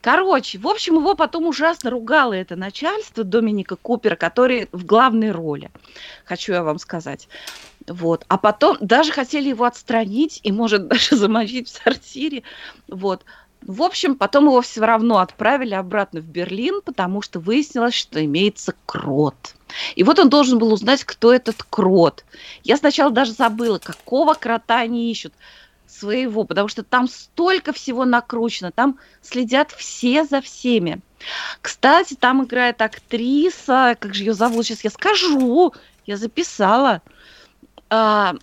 Короче, 0.00 0.58
в 0.58 0.68
общем, 0.68 0.96
его 0.96 1.14
потом 1.16 1.46
ужасно 1.46 1.90
ругало 1.90 2.34
это 2.34 2.56
начальство 2.56 3.24
Доминика 3.24 3.74
Купера, 3.74 4.16
который 4.16 4.68
в 4.70 4.84
главной 4.84 5.32
роли, 5.32 5.70
хочу 6.24 6.52
я 6.52 6.62
вам 6.62 6.78
сказать. 6.78 7.26
Вот. 7.86 8.24
А 8.28 8.38
потом 8.38 8.76
даже 8.80 9.12
хотели 9.12 9.48
его 9.48 9.64
отстранить 9.64 10.40
и, 10.42 10.52
может, 10.52 10.88
даже 10.88 11.16
замочить 11.16 11.68
в 11.68 11.82
сортире. 11.82 12.42
Вот. 12.88 13.24
В 13.66 13.82
общем, 13.82 14.14
потом 14.14 14.46
его 14.46 14.60
все 14.60 14.82
равно 14.82 15.18
отправили 15.18 15.72
обратно 15.72 16.20
в 16.20 16.26
Берлин, 16.26 16.82
потому 16.84 17.22
что 17.22 17.40
выяснилось, 17.40 17.94
что 17.94 18.22
имеется 18.22 18.74
крот. 18.84 19.54
И 19.96 20.04
вот 20.04 20.18
он 20.18 20.28
должен 20.28 20.58
был 20.58 20.72
узнать, 20.72 21.02
кто 21.04 21.32
этот 21.32 21.62
крот. 21.62 22.24
Я 22.62 22.76
сначала 22.76 23.10
даже 23.10 23.32
забыла, 23.32 23.78
какого 23.78 24.34
крота 24.34 24.80
они 24.80 25.10
ищут 25.10 25.32
своего, 25.86 26.44
потому 26.44 26.68
что 26.68 26.82
там 26.82 27.08
столько 27.08 27.72
всего 27.72 28.04
накручено, 28.04 28.70
там 28.70 28.98
следят 29.22 29.70
все 29.72 30.24
за 30.24 30.42
всеми. 30.42 31.00
Кстати, 31.62 32.14
там 32.14 32.44
играет 32.44 32.82
актриса, 32.82 33.96
как 33.98 34.14
же 34.14 34.24
ее 34.24 34.34
зовут, 34.34 34.66
сейчас 34.66 34.84
я 34.84 34.90
скажу, 34.90 35.72
я 36.04 36.16
записала. 36.16 37.00
А, 37.96 38.34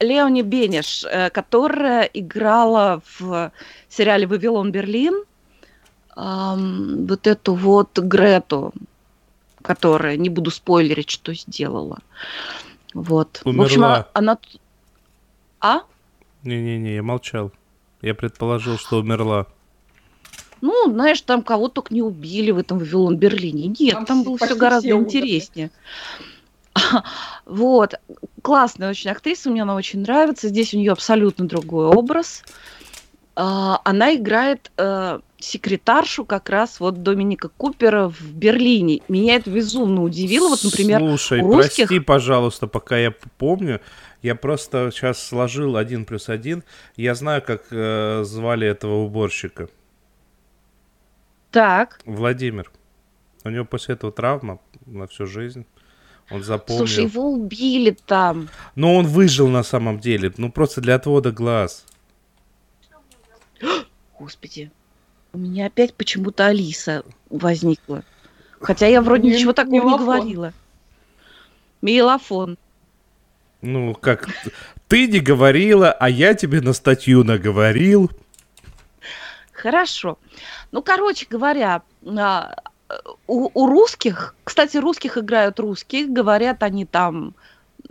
Леони 0.00 0.42
Бенеш, 0.42 1.04
э, 1.04 1.30
которая 1.30 2.02
играла 2.02 3.00
в 3.18 3.50
сериале 3.88 4.26
«Вавилон 4.26 4.70
Берлин», 4.70 5.24
вот 6.14 7.26
эту 7.26 7.54
вот 7.54 7.98
Грету, 7.98 8.74
которая, 9.62 10.18
не 10.18 10.28
буду 10.28 10.50
спойлерить, 10.50 11.08
что 11.08 11.32
сделала. 11.32 12.00
Вот. 12.92 13.40
В 13.44 13.62
общем, 13.62 13.80
Умерла. 13.80 14.08
она... 14.12 14.38
А? 15.62 15.80
Не-не-не, 16.42 16.96
я 16.96 17.02
молчал. 17.02 17.50
Я 18.02 18.14
предположил, 18.14 18.76
что 18.76 18.98
умерла. 18.98 19.46
Ну, 20.60 20.92
знаешь, 20.92 21.22
там 21.22 21.42
кого 21.42 21.68
только 21.68 21.94
не 21.94 22.02
убили 22.02 22.50
в 22.50 22.58
этом 22.58 22.78
Вавилон 22.78 23.16
Берлине. 23.16 23.74
Нет, 23.80 23.94
Там 23.94 24.04
там, 24.04 24.22
было 24.22 24.36
все 24.36 24.54
гораздо 24.54 24.88
все 24.88 24.94
умерли. 24.94 25.70
Вот. 27.46 27.94
Классная 28.42 28.90
очень 28.90 29.10
актриса, 29.10 29.50
мне 29.50 29.62
она 29.62 29.74
очень 29.74 30.00
нравится. 30.00 30.48
Здесь 30.48 30.74
у 30.74 30.78
нее 30.78 30.92
абсолютно 30.92 31.46
другой 31.46 31.86
образ. 31.86 32.44
А, 33.34 33.80
Она 33.84 34.14
играет 34.14 34.70
э, 34.76 35.20
секретаршу 35.38 36.24
как 36.24 36.50
раз 36.50 36.80
вот 36.80 37.02
Доминика 37.02 37.48
Купера 37.48 38.08
в 38.08 38.20
Берлине. 38.34 39.00
Меня 39.08 39.36
это 39.36 39.50
безумно 39.50 40.02
удивило. 40.02 40.48
Вот, 40.48 40.64
например, 40.64 41.00
Слушай, 41.00 41.40
у 41.40 41.52
русских- 41.54 41.86
прости, 41.88 42.00
пожалуйста, 42.00 42.66
пока 42.66 42.98
я 42.98 43.12
помню. 43.38 43.80
Я 44.22 44.34
просто 44.34 44.90
сейчас 44.92 45.22
сложил 45.22 45.76
один 45.76 46.04
плюс 46.04 46.28
один. 46.28 46.62
Я 46.96 47.14
знаю, 47.14 47.42
как 47.42 47.64
э, 47.70 48.22
звали 48.24 48.66
этого 48.68 49.02
уборщика. 49.04 49.68
так, 51.50 52.00
Владимир. 52.04 52.70
У 53.44 53.48
него 53.50 53.64
после 53.64 53.94
этого 53.94 54.12
травма 54.12 54.60
на 54.86 55.06
всю 55.06 55.26
жизнь. 55.26 55.66
Он 56.30 56.42
запомнил. 56.42 56.86
слушай, 56.86 57.04
его 57.04 57.30
убили 57.30 57.96
там. 58.06 58.48
Но 58.74 58.96
он 58.96 59.06
выжил 59.06 59.48
на 59.48 59.62
самом 59.62 60.00
деле. 60.00 60.32
Ну, 60.36 60.50
просто 60.50 60.80
для 60.80 60.94
отвода 60.94 61.30
глаз. 61.30 61.84
Господи, 64.18 64.70
у 65.32 65.38
меня 65.38 65.66
опять 65.66 65.94
почему-то 65.94 66.46
Алиса 66.46 67.04
возникла. 67.30 68.02
Хотя 68.60 68.86
я 68.86 69.02
вроде 69.02 69.28
ничего 69.28 69.52
такого 69.52 69.72
не 69.72 69.78
мелофон. 69.80 70.04
говорила. 70.06 70.52
Мелофон. 71.80 72.58
Ну, 73.60 73.94
как... 73.94 74.28
Ты 74.88 75.06
не 75.06 75.20
говорила, 75.20 75.90
а 75.90 76.08
я 76.10 76.34
тебе 76.34 76.60
на 76.60 76.72
статью 76.72 77.24
наговорил. 77.24 78.10
Хорошо. 79.52 80.18
Ну, 80.70 80.82
короче 80.82 81.26
говоря, 81.28 81.82
а, 82.04 82.54
у, 83.26 83.50
у 83.54 83.66
русских, 83.66 84.34
кстати, 84.44 84.76
русских 84.76 85.18
играют 85.18 85.60
русские, 85.60 86.06
говорят 86.06 86.62
они 86.62 86.84
там, 86.84 87.34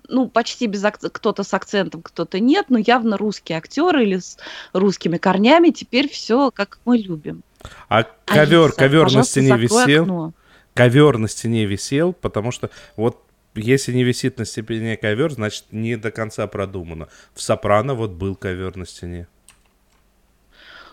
ну, 0.08 0.28
почти 0.28 0.68
без 0.68 0.84
акцента, 0.84 1.14
кто-то 1.14 1.44
с 1.44 1.54
акцентом, 1.54 2.02
кто-то 2.02 2.40
нет, 2.40 2.68
но 2.70 2.78
явно 2.78 3.18
русские 3.18 3.58
актеры 3.58 4.04
или 4.04 4.18
с 4.18 4.38
русскими 4.74 5.18
корнями, 5.18 5.70
теперь 5.70 6.10
все 6.10 6.52
как 6.52 6.80
мы 6.86 6.98
любим. 6.98 7.44
А 7.90 8.04
ковер, 8.26 8.66
Алиса, 8.66 8.78
ковер 8.78 9.12
на 9.12 9.24
стене 9.24 9.58
висел. 9.58 10.04
окно. 10.04 10.34
Ковер 10.74 11.18
на 11.18 11.28
стене 11.28 11.66
висел, 11.66 12.14
потому 12.14 12.52
что 12.52 12.70
вот 12.96 13.24
если 13.56 13.92
не 13.94 14.04
висит 14.04 14.38
на 14.38 14.46
стене 14.46 14.98
ковер, 14.98 15.32
значит 15.32 15.66
не 15.72 15.98
до 15.98 16.12
конца 16.12 16.48
продумано. 16.48 17.10
В 17.34 17.42
Сопрано 17.42 17.94
вот 17.94 18.12
был 18.12 18.36
ковер 18.36 18.78
на 18.78 18.86
стене. 18.86 19.28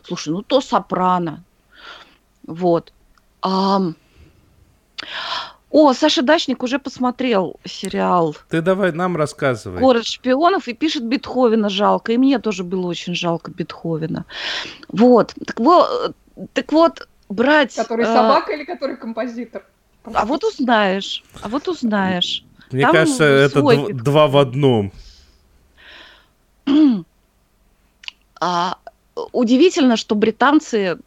Слушай, 0.02 0.30
ну 0.30 0.42
то 0.42 0.60
сопрано. 0.60 1.44
Вот. 2.46 2.92
Ам. 3.42 3.96
О, 5.70 5.92
Саша 5.92 6.22
Дачник 6.22 6.62
уже 6.62 6.78
посмотрел 6.78 7.56
сериал 7.64 8.34
Ты 8.48 8.62
давай 8.62 8.90
нам 8.92 9.16
рассказывай. 9.16 9.80
«Город 9.80 10.06
шпионов» 10.06 10.66
и 10.66 10.72
пишет 10.72 11.04
Бетховена 11.04 11.68
жалко. 11.68 12.12
И 12.12 12.16
мне 12.16 12.38
тоже 12.38 12.64
было 12.64 12.86
очень 12.86 13.14
жалко 13.14 13.50
Бетховена. 13.50 14.24
Вот. 14.88 15.34
Так 15.46 15.60
вот, 15.60 16.16
так 16.54 16.72
вот 16.72 17.08
брать... 17.28 17.74
Который 17.74 18.06
э, 18.06 18.14
собака 18.14 18.52
или 18.52 18.64
который 18.64 18.96
композитор? 18.96 19.64
А 20.04 20.24
вот 20.24 20.42
узнаешь. 20.42 21.22
А 21.42 21.48
вот 21.48 21.68
узнаешь. 21.68 22.44
Мне 22.70 22.82
там 22.82 22.92
кажется, 22.92 23.24
это 23.24 23.60
дв- 23.60 23.92
два 23.92 24.26
в 24.26 24.38
одном. 24.38 24.92
А, 28.40 28.78
удивительно, 29.32 29.96
что 29.96 30.14
британцы 30.14 30.98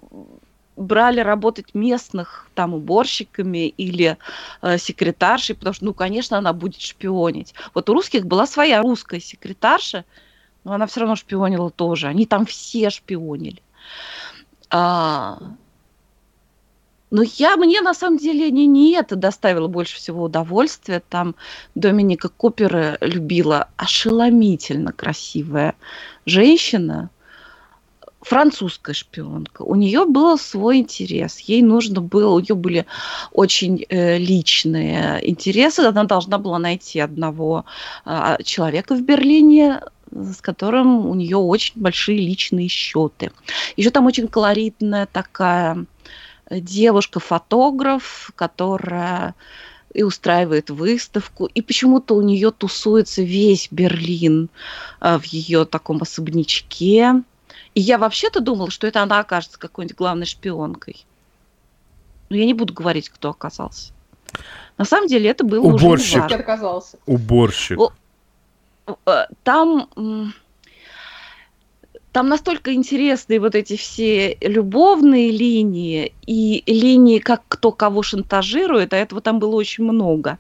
брали 0.82 1.20
работать 1.22 1.74
местных 1.74 2.48
там 2.56 2.74
уборщиками 2.74 3.68
или 3.68 4.18
э, 4.62 4.78
секретаршей, 4.78 5.56
потому 5.56 5.74
что, 5.74 5.86
ну, 5.86 5.94
конечно, 5.94 6.38
она 6.38 6.54
будет 6.54 6.82
шпионить. 6.82 7.54
Вот 7.74 7.90
у 7.90 7.94
русских 7.94 8.26
была 8.26 8.46
своя 8.46 8.82
русская 8.82 9.20
секретарша, 9.20 10.06
но 10.64 10.74
она 10.74 10.88
все 10.88 11.02
равно 11.02 11.16
шпионила 11.16 11.70
тоже. 11.70 12.08
Они 12.08 12.26
там 12.26 12.46
все 12.46 12.90
шпионили. 12.90 13.62
А, 14.70 15.38
но 17.12 17.24
я, 17.24 17.58
мне 17.58 17.82
на 17.82 17.94
самом 17.94 18.18
деле 18.18 18.50
не, 18.50 18.66
не 18.66 18.94
это 18.94 19.18
доставило 19.18 19.68
больше 19.68 19.98
всего 19.98 20.24
удовольствия. 20.24 21.04
Там 21.10 21.36
Доминика 21.76 22.30
Купера 22.30 22.98
любила 23.02 23.68
ошеломительно 23.76 24.94
красивая 24.94 25.76
женщина. 26.26 27.10
Французская 28.22 28.94
шпионка. 28.94 29.64
У 29.64 29.76
нее 29.76 30.06
был 30.06 30.38
свой 30.38 30.78
интерес. 30.78 31.40
Ей 31.40 31.62
нужно 31.62 32.02
было, 32.02 32.34
у 32.34 32.40
нее 32.40 32.56
были 32.56 32.86
очень 33.32 33.86
э, 33.90 34.18
личные 34.18 35.20
интересы. 35.28 35.82
Она 35.82 36.04
должна 36.04 36.38
была 36.38 36.60
найти 36.60 37.00
одного 37.00 37.66
э, 38.06 38.38
человека 38.44 38.96
в 38.96 39.02
Берлине, 39.02 39.82
с 40.12 40.42
которым 40.42 41.08
у 41.08 41.16
нее 41.16 41.38
очень 41.38 41.82
большие 41.82 42.20
личные 42.20 42.68
счеты. 42.68 43.32
Еще 43.78 43.90
там 43.90 44.06
очень 44.06 44.28
колоритная 44.28 45.08
такая 45.12 45.86
девушка-фотограф, 46.50 48.32
которая 48.36 49.36
и 49.94 50.04
устраивает 50.04 50.70
выставку, 50.70 51.48
и 51.48 51.62
почему-то 51.62 52.16
у 52.16 52.22
нее 52.22 52.52
тусуется 52.52 53.24
весь 53.24 53.68
Берлин 53.72 54.50
э, 55.02 55.18
в 55.18 55.26
ее 55.26 55.66
таком 55.66 56.02
особнячке. 56.02 57.24
И 57.76 57.82
я 57.82 57.98
вообще-то 57.98 58.42
думала, 58.42 58.70
что 58.70 58.88
это 58.88 59.02
она 59.02 59.20
окажется 59.20 59.58
какой-нибудь 59.60 59.98
главной 59.98 60.26
шпионкой. 60.26 61.06
Но 62.30 62.36
я 62.38 62.46
не 62.46 62.54
буду 62.54 62.74
говорить, 62.74 63.10
кто 63.10 63.30
оказался. 63.30 63.94
На 64.78 64.86
самом 64.86 65.08
деле 65.08 65.30
это 65.30 65.44
было 65.44 65.62
Уборщик. 65.62 65.90
уже 65.92 66.16
не 66.16 66.22
важно. 66.22 66.38
оказался. 66.38 66.98
Уборщик. 67.06 67.80
Э, 69.06 69.26
Там 69.44 69.88
там 72.12 72.28
настолько 72.28 72.74
интересные 72.74 73.40
вот 73.40 73.56
эти 73.56 73.78
все 73.78 74.38
любовные 74.42 75.32
линии 75.32 76.14
и 76.26 76.62
линии, 76.68 77.20
как 77.20 77.42
кто 77.48 77.72
кого 77.72 78.04
шантажирует, 78.04 78.92
а 78.94 78.98
этого 78.98 79.22
там 79.22 79.40
было 79.40 79.56
очень 79.56 79.86
много, 79.86 80.38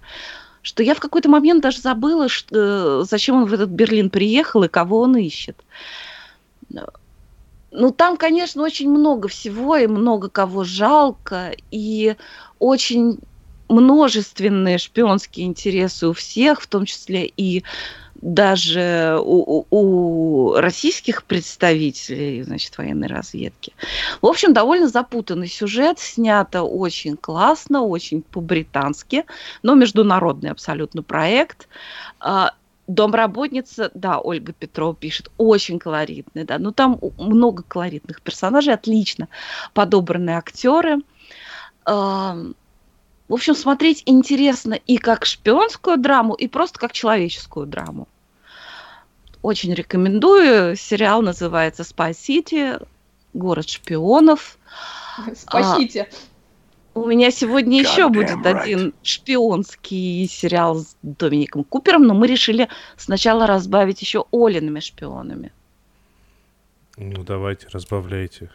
что 0.61 0.83
я 0.83 0.95
в 0.95 0.99
какой-то 0.99 1.29
момент 1.29 1.63
даже 1.63 1.79
забыла, 1.79 2.27
что, 2.27 3.03
зачем 3.03 3.37
он 3.37 3.45
в 3.45 3.53
этот 3.53 3.69
Берлин 3.69 4.09
приехал 4.09 4.63
и 4.63 4.67
кого 4.67 4.99
он 5.01 5.15
ищет. 5.15 5.63
Ну, 7.71 7.91
там, 7.91 8.17
конечно, 8.17 8.63
очень 8.63 8.89
много 8.89 9.27
всего, 9.29 9.77
и 9.77 9.87
много 9.87 10.29
кого 10.29 10.63
жалко, 10.63 11.53
и 11.71 12.15
очень 12.59 13.19
множественные 13.69 14.77
шпионские 14.77 15.45
интересы 15.47 16.07
у 16.07 16.13
всех, 16.13 16.61
в 16.61 16.67
том 16.67 16.85
числе 16.85 17.25
и 17.25 17.63
даже 18.21 19.17
у, 19.19 19.65
у, 19.71 20.53
российских 20.55 21.23
представителей, 21.23 22.43
значит, 22.43 22.77
военной 22.77 23.07
разведки. 23.07 23.73
В 24.21 24.27
общем, 24.27 24.53
довольно 24.53 24.87
запутанный 24.87 25.47
сюжет, 25.47 25.97
снято 25.97 26.61
очень 26.63 27.17
классно, 27.17 27.81
очень 27.81 28.21
по-британски, 28.21 29.25
но 29.63 29.73
международный 29.73 30.51
абсолютно 30.51 31.01
проект. 31.01 31.67
А, 32.91 32.93
Домработница, 32.93 33.91
да, 33.93 34.19
Ольга 34.19 34.53
Петрова 34.53 34.95
пишет, 34.95 35.31
очень 35.37 35.79
колоритный, 35.79 36.43
да, 36.43 36.59
ну 36.59 36.71
там 36.71 36.99
много 37.17 37.63
колоритных 37.63 38.21
персонажей, 38.21 38.73
отлично 38.73 39.27
подобранные 39.73 40.37
актеры. 40.37 40.99
В 41.85 43.33
общем, 43.33 43.55
смотреть 43.55 44.03
интересно 44.05 44.73
и 44.73 44.97
как 44.97 45.25
шпионскую 45.25 45.97
драму, 45.97 46.33
и 46.33 46.47
просто 46.47 46.79
как 46.79 46.91
человеческую 46.91 47.65
драму. 47.65 48.07
Очень 49.41 49.73
рекомендую. 49.73 50.75
Сериал 50.75 51.21
называется 51.21 51.83
City, 51.83 52.85
город 53.33 53.69
шпионов. 53.69 54.57
Спасите. 55.35 56.09
У 56.93 57.05
меня 57.05 57.31
сегодня 57.31 57.81
God 57.81 57.83
еще 57.83 58.09
будет 58.09 58.45
right. 58.45 58.59
один 58.59 58.93
шпионский 59.01 60.27
сериал 60.27 60.79
с 60.79 60.95
Домиником 61.01 61.63
Купером, 61.63 62.03
но 62.03 62.13
мы 62.13 62.27
решили 62.27 62.67
сначала 62.97 63.47
разбавить 63.47 64.01
еще 64.01 64.25
Олиными 64.31 64.81
шпионами. 64.81 65.53
Ну, 66.97 67.23
давайте, 67.23 67.67
разбавляйте. 67.71 68.49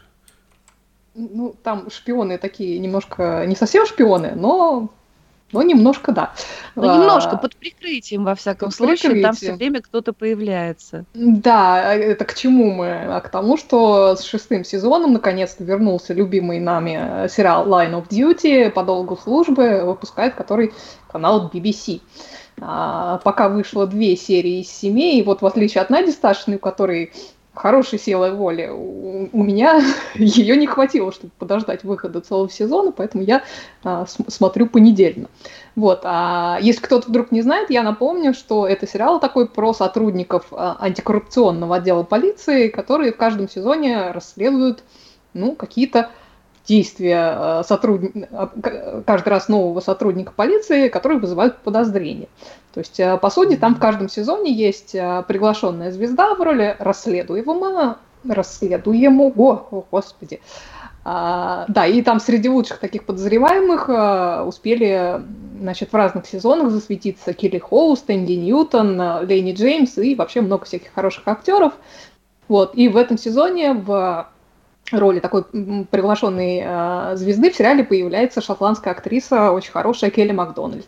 Ну, 1.15 1.55
там 1.63 1.89
шпионы 1.89 2.37
такие 2.37 2.77
немножко, 2.77 3.43
не 3.47 3.55
совсем 3.55 3.87
шпионы, 3.87 4.33
но 4.35 4.91
но 5.51 5.61
немножко 5.63 6.11
да. 6.11 6.33
Ну, 6.75 6.83
немножко, 6.83 7.31
а, 7.31 7.37
под 7.37 7.55
прикрытием, 7.55 8.25
во 8.25 8.35
всяком 8.35 8.69
под 8.69 8.75
случае, 8.75 9.11
прикрытием. 9.11 9.23
там 9.23 9.35
все 9.35 9.53
время 9.53 9.81
кто-то 9.81 10.13
появляется. 10.13 11.05
Да, 11.13 11.93
это 11.93 12.25
к 12.25 12.35
чему 12.35 12.71
мы? 12.71 13.15
А 13.15 13.21
к 13.21 13.29
тому, 13.29 13.57
что 13.57 14.15
с 14.15 14.23
шестым 14.23 14.63
сезоном 14.63 15.13
наконец-то 15.13 15.63
вернулся 15.63 16.13
любимый 16.13 16.59
нами 16.59 17.27
сериал 17.29 17.67
Line 17.67 17.93
of 17.93 18.09
Duty 18.09 18.69
по 18.71 18.83
долгу 18.83 19.17
службы, 19.17 19.83
выпускает 19.85 20.35
который 20.35 20.73
канал 21.09 21.49
BBC. 21.53 22.01
А, 22.59 23.19
пока 23.23 23.49
вышло 23.49 23.85
две 23.85 24.15
серии 24.15 24.61
из 24.61 24.69
семи, 24.69 25.19
и 25.19 25.23
вот 25.23 25.41
в 25.41 25.45
отличие 25.45 25.81
от 25.81 25.89
Нади 25.89 26.11
Сташиной, 26.11 26.57
у 26.57 26.59
которой 26.59 27.13
хорошей 27.57 27.99
силой 27.99 28.31
воли. 28.33 28.67
У, 28.67 29.43
меня 29.43 29.81
ее 30.15 30.55
не 30.57 30.67
хватило, 30.67 31.11
чтобы 31.11 31.31
подождать 31.37 31.83
выхода 31.83 32.21
целого 32.21 32.49
сезона, 32.49 32.91
поэтому 32.91 33.23
я 33.23 33.43
а, 33.83 34.05
смотрю 34.05 34.67
понедельно. 34.67 35.27
Вот. 35.75 36.01
А 36.03 36.57
если 36.61 36.81
кто-то 36.81 37.09
вдруг 37.09 37.31
не 37.31 37.41
знает, 37.41 37.69
я 37.69 37.83
напомню, 37.83 38.33
что 38.33 38.67
это 38.67 38.87
сериал 38.87 39.19
такой 39.19 39.47
про 39.47 39.73
сотрудников 39.73 40.45
а, 40.51 40.77
антикоррупционного 40.79 41.77
отдела 41.77 42.03
полиции, 42.03 42.67
которые 42.69 43.11
в 43.11 43.17
каждом 43.17 43.49
сезоне 43.49 44.11
расследуют 44.11 44.83
ну, 45.33 45.53
какие-то 45.55 46.09
действия 46.67 47.17
а, 47.17 47.63
сотрудника, 47.63 48.27
а, 48.31 49.01
каждый 49.05 49.29
раз 49.29 49.47
нового 49.47 49.79
сотрудника 49.79 50.33
полиции, 50.35 50.89
которые 50.89 51.19
вызывают 51.19 51.57
подозрения. 51.59 52.27
То 52.73 52.81
есть, 52.81 52.99
э, 52.99 53.17
по 53.17 53.29
сути, 53.29 53.55
там 53.55 53.75
в 53.75 53.79
каждом 53.79 54.09
сезоне 54.09 54.51
есть 54.51 54.93
э, 54.93 55.23
приглашенная 55.27 55.91
звезда 55.91 56.35
в 56.35 56.41
роли 56.41 56.75
расследуемого, 56.77 57.97
расследуемого, 58.27 59.65
о, 59.71 59.85
господи. 59.89 60.41
А, 61.03 61.65
да, 61.69 61.87
и 61.87 62.01
там 62.01 62.19
среди 62.19 62.49
лучших 62.49 62.79
таких 62.79 63.05
подозреваемых 63.05 63.85
а, 63.87 64.43
успели, 64.43 65.21
значит, 65.59 65.93
в 65.93 65.95
разных 65.95 66.27
сезонах 66.27 66.69
засветиться 66.69 67.33
Келли 67.33 67.59
Хоу, 67.59 67.95
Стэнди 67.95 68.33
Ньютон, 68.33 68.99
Лейни 69.25 69.53
Джеймс 69.53 69.97
и 69.97 70.15
вообще 70.15 70.41
много 70.41 70.65
всяких 70.65 70.93
хороших 70.93 71.27
актеров. 71.27 71.73
Вот, 72.49 72.75
и 72.75 72.89
в 72.89 72.97
этом 72.97 73.17
сезоне 73.17 73.73
в 73.73 74.27
роли 74.91 75.19
такой 75.19 75.43
приглашенной 75.43 76.61
э, 76.63 77.15
звезды 77.15 77.51
в 77.51 77.55
сериале 77.55 77.83
появляется 77.83 78.41
шотландская 78.41 78.93
актриса, 78.93 79.51
очень 79.51 79.71
хорошая 79.71 80.09
Келли 80.09 80.31
Макдональд. 80.31 80.87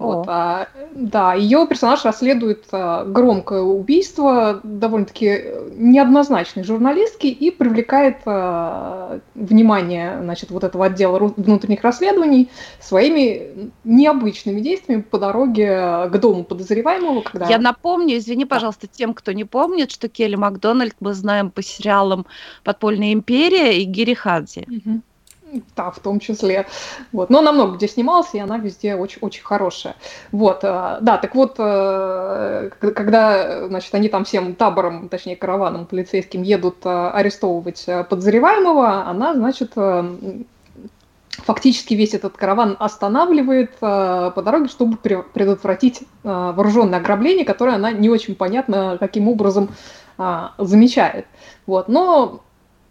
Вот, 0.00 0.24
а, 0.28 0.68
да, 0.94 1.34
ее 1.34 1.66
персонаж 1.68 2.06
расследует 2.06 2.64
а, 2.72 3.04
громкое 3.04 3.60
убийство 3.60 4.58
довольно-таки 4.62 5.44
неоднозначной 5.76 6.64
журналистки 6.64 7.26
и 7.26 7.50
привлекает 7.50 8.16
а, 8.24 9.20
внимание 9.34 10.18
значит, 10.22 10.50
вот 10.50 10.64
этого 10.64 10.86
отдела 10.86 11.18
внутренних 11.36 11.82
расследований 11.82 12.48
своими 12.80 13.70
необычными 13.84 14.62
действиями 14.62 15.02
по 15.02 15.18
дороге 15.18 16.08
к 16.10 16.18
дому 16.18 16.44
подозреваемого. 16.44 17.20
Когда... 17.20 17.46
Я 17.48 17.58
напомню, 17.58 18.16
извини, 18.16 18.46
пожалуйста, 18.46 18.86
тем, 18.86 19.12
кто 19.12 19.32
не 19.32 19.44
помнит, 19.44 19.90
что 19.90 20.08
Келли 20.08 20.36
Макдональд 20.36 20.96
мы 21.00 21.12
знаем 21.12 21.50
по 21.50 21.62
сериалам 21.62 22.24
«Подпольная 22.64 23.12
империя» 23.12 23.78
и 23.78 23.84
«Гири 23.84 24.14
Хадзи». 24.14 24.66
Угу. 24.66 25.00
Да, 25.76 25.90
в 25.90 25.98
том 25.98 26.20
числе. 26.20 26.66
Вот. 27.12 27.30
Но 27.30 27.40
она 27.40 27.52
много 27.52 27.76
где 27.76 27.88
снималась, 27.88 28.34
и 28.34 28.38
она 28.38 28.58
везде 28.58 28.94
очень, 28.94 29.18
очень 29.20 29.42
хорошая. 29.42 29.96
Вот, 30.30 30.60
э, 30.62 30.98
да, 31.00 31.18
так 31.18 31.34
вот, 31.34 31.56
э, 31.58 32.70
когда, 32.78 33.66
значит, 33.68 33.94
они 33.94 34.08
там 34.08 34.24
всем 34.24 34.54
табором, 34.54 35.08
точнее, 35.08 35.36
караваном 35.36 35.86
полицейским 35.86 36.42
едут 36.42 36.76
э, 36.84 37.08
арестовывать 37.08 37.84
подозреваемого, 38.08 39.06
она, 39.08 39.34
значит, 39.34 39.74
фактически 41.38 41.94
весь 41.94 42.14
этот 42.14 42.36
караван 42.36 42.76
останавливает 42.78 43.76
по 43.78 44.42
дороге, 44.44 44.68
чтобы 44.68 44.96
предотвратить 44.96 46.02
вооруженное 46.22 46.98
ограбление, 47.00 47.44
которое 47.44 47.76
она 47.76 47.92
не 47.92 48.08
очень 48.08 48.34
понятно 48.34 48.98
каким 49.00 49.28
образом 49.28 49.70
замечает. 50.58 51.26
Вот. 51.66 51.88
Но 51.88 52.42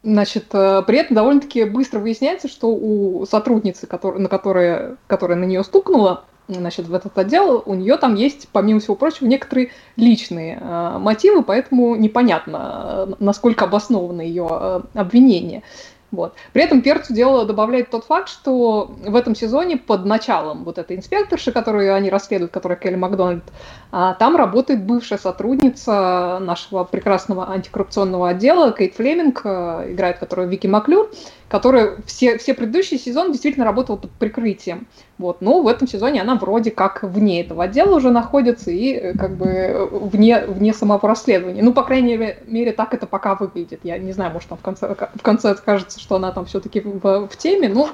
Значит, 0.01 0.45
э, 0.53 0.81
при 0.87 0.97
этом 0.99 1.15
довольно-таки 1.15 1.65
быстро 1.65 1.99
выясняется, 1.99 2.47
что 2.47 2.69
у 2.69 3.25
сотрудницы, 3.25 3.85
который, 3.85 4.19
на 4.19 4.29
которая, 4.29 4.97
которая 5.07 5.37
на 5.37 5.43
нее 5.43 5.63
стукнула, 5.63 6.23
значит, 6.47 6.87
в 6.87 6.93
этот 6.93 7.17
отдел, 7.17 7.61
у 7.65 7.73
нее 7.75 7.97
там 7.97 8.15
есть, 8.15 8.47
помимо 8.51 8.79
всего 8.79 8.95
прочего, 8.95 9.27
некоторые 9.27 9.71
личные 9.97 10.57
э, 10.59 10.97
мотивы, 10.99 11.43
поэтому 11.43 11.95
непонятно, 11.95 13.07
э, 13.09 13.13
насколько 13.19 13.65
обосновано 13.65 14.21
ее 14.21 14.47
э, 14.49 14.81
обвинение. 14.93 15.63
Вот. 16.11 16.33
При 16.53 16.63
этом 16.63 16.81
перцу 16.81 17.13
дело 17.13 17.45
добавляет 17.45 17.91
тот 17.91 18.05
факт, 18.05 18.29
что 18.29 18.95
в 19.05 19.15
этом 19.15 19.35
сезоне 19.35 19.77
под 19.77 20.05
началом 20.05 20.63
вот 20.63 20.79
этой 20.79 20.97
инспекторши, 20.97 21.51
которую 21.51 21.93
они 21.93 22.09
расследуют, 22.09 22.51
которая 22.51 22.79
Келли 22.79 22.95
Макдональд, 22.95 23.43
а, 23.91 24.13
там 24.13 24.35
работает 24.35 24.83
бывшая 24.83 25.17
сотрудница 25.17 26.37
нашего 26.41 26.83
прекрасного 26.83 27.49
антикоррупционного 27.51 28.29
отдела 28.29 28.71
Кейт 28.71 28.95
Флеминг, 28.95 29.41
а, 29.43 29.85
играет 29.89 30.19
которую 30.19 30.47
Вики 30.47 30.67
Маклюр, 30.67 31.09
которая 31.47 31.97
все, 32.05 32.37
все 32.37 32.53
предыдущие 32.53 32.99
сезоны 32.99 33.31
действительно 33.31 33.65
работала 33.65 33.95
под 33.95 34.11
прикрытием. 34.11 34.87
Вот. 35.17 35.41
Но 35.41 35.61
в 35.61 35.67
этом 35.67 35.87
сезоне 35.87 36.21
она 36.21 36.35
вроде 36.35 36.69
как 36.69 37.01
вне 37.01 37.41
этого 37.41 37.63
отдела 37.63 37.95
уже 37.95 38.11
находится 38.11 38.69
и 38.69 38.93
э, 38.93 39.13
как 39.17 39.35
бы 39.35 39.89
вне, 39.91 40.45
вне 40.45 40.73
самого 40.73 41.07
расследования. 41.07 41.63
Ну, 41.63 41.73
по 41.73 41.83
крайней 41.83 42.35
мере, 42.45 42.71
так 42.71 42.93
это 42.93 43.07
пока 43.07 43.33
выглядит. 43.33 43.79
Я 43.83 43.97
не 43.97 44.11
знаю, 44.11 44.31
может, 44.31 44.49
там 44.49 44.59
в 44.59 44.61
конце, 44.61 44.93
в 44.93 45.21
конце 45.23 45.55
скажется, 45.55 45.99
что 45.99 46.15
она 46.15 46.31
там 46.31 46.45
все-таки 46.45 46.79
в, 46.79 47.27
в 47.27 47.37
теме, 47.37 47.67
но 47.67 47.89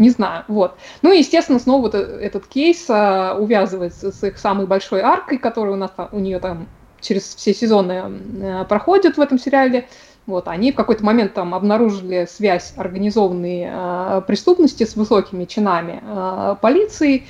не 0.00 0.10
знаю. 0.10 0.44
Вот. 0.48 0.76
Ну 1.02 1.12
и, 1.12 1.18
естественно, 1.18 1.58
снова 1.58 1.82
вот 1.82 1.94
э, 1.94 1.98
этот 1.98 2.46
кейс 2.46 2.86
а, 2.88 3.36
увязывается 3.38 4.10
с 4.10 4.24
их 4.24 4.38
самой 4.38 4.66
большой 4.66 5.02
аркой, 5.02 5.36
которая 5.36 5.74
у 5.74 5.76
нас 5.76 5.90
у 6.10 6.18
нее 6.18 6.40
там 6.40 6.66
через 7.00 7.34
все 7.34 7.52
сезоны 7.52 8.02
а, 8.42 8.64
проходит 8.64 9.18
в 9.18 9.20
этом 9.20 9.38
сериале. 9.38 9.88
Вот, 10.26 10.48
они 10.48 10.72
в 10.72 10.76
какой-то 10.76 11.04
момент 11.04 11.34
там 11.34 11.54
обнаружили 11.54 12.26
связь 12.30 12.72
организованной 12.76 13.68
э, 13.68 14.22
преступности 14.26 14.84
с 14.84 14.94
высокими 14.94 15.44
чинами 15.44 16.02
э, 16.02 16.56
полиции. 16.60 17.26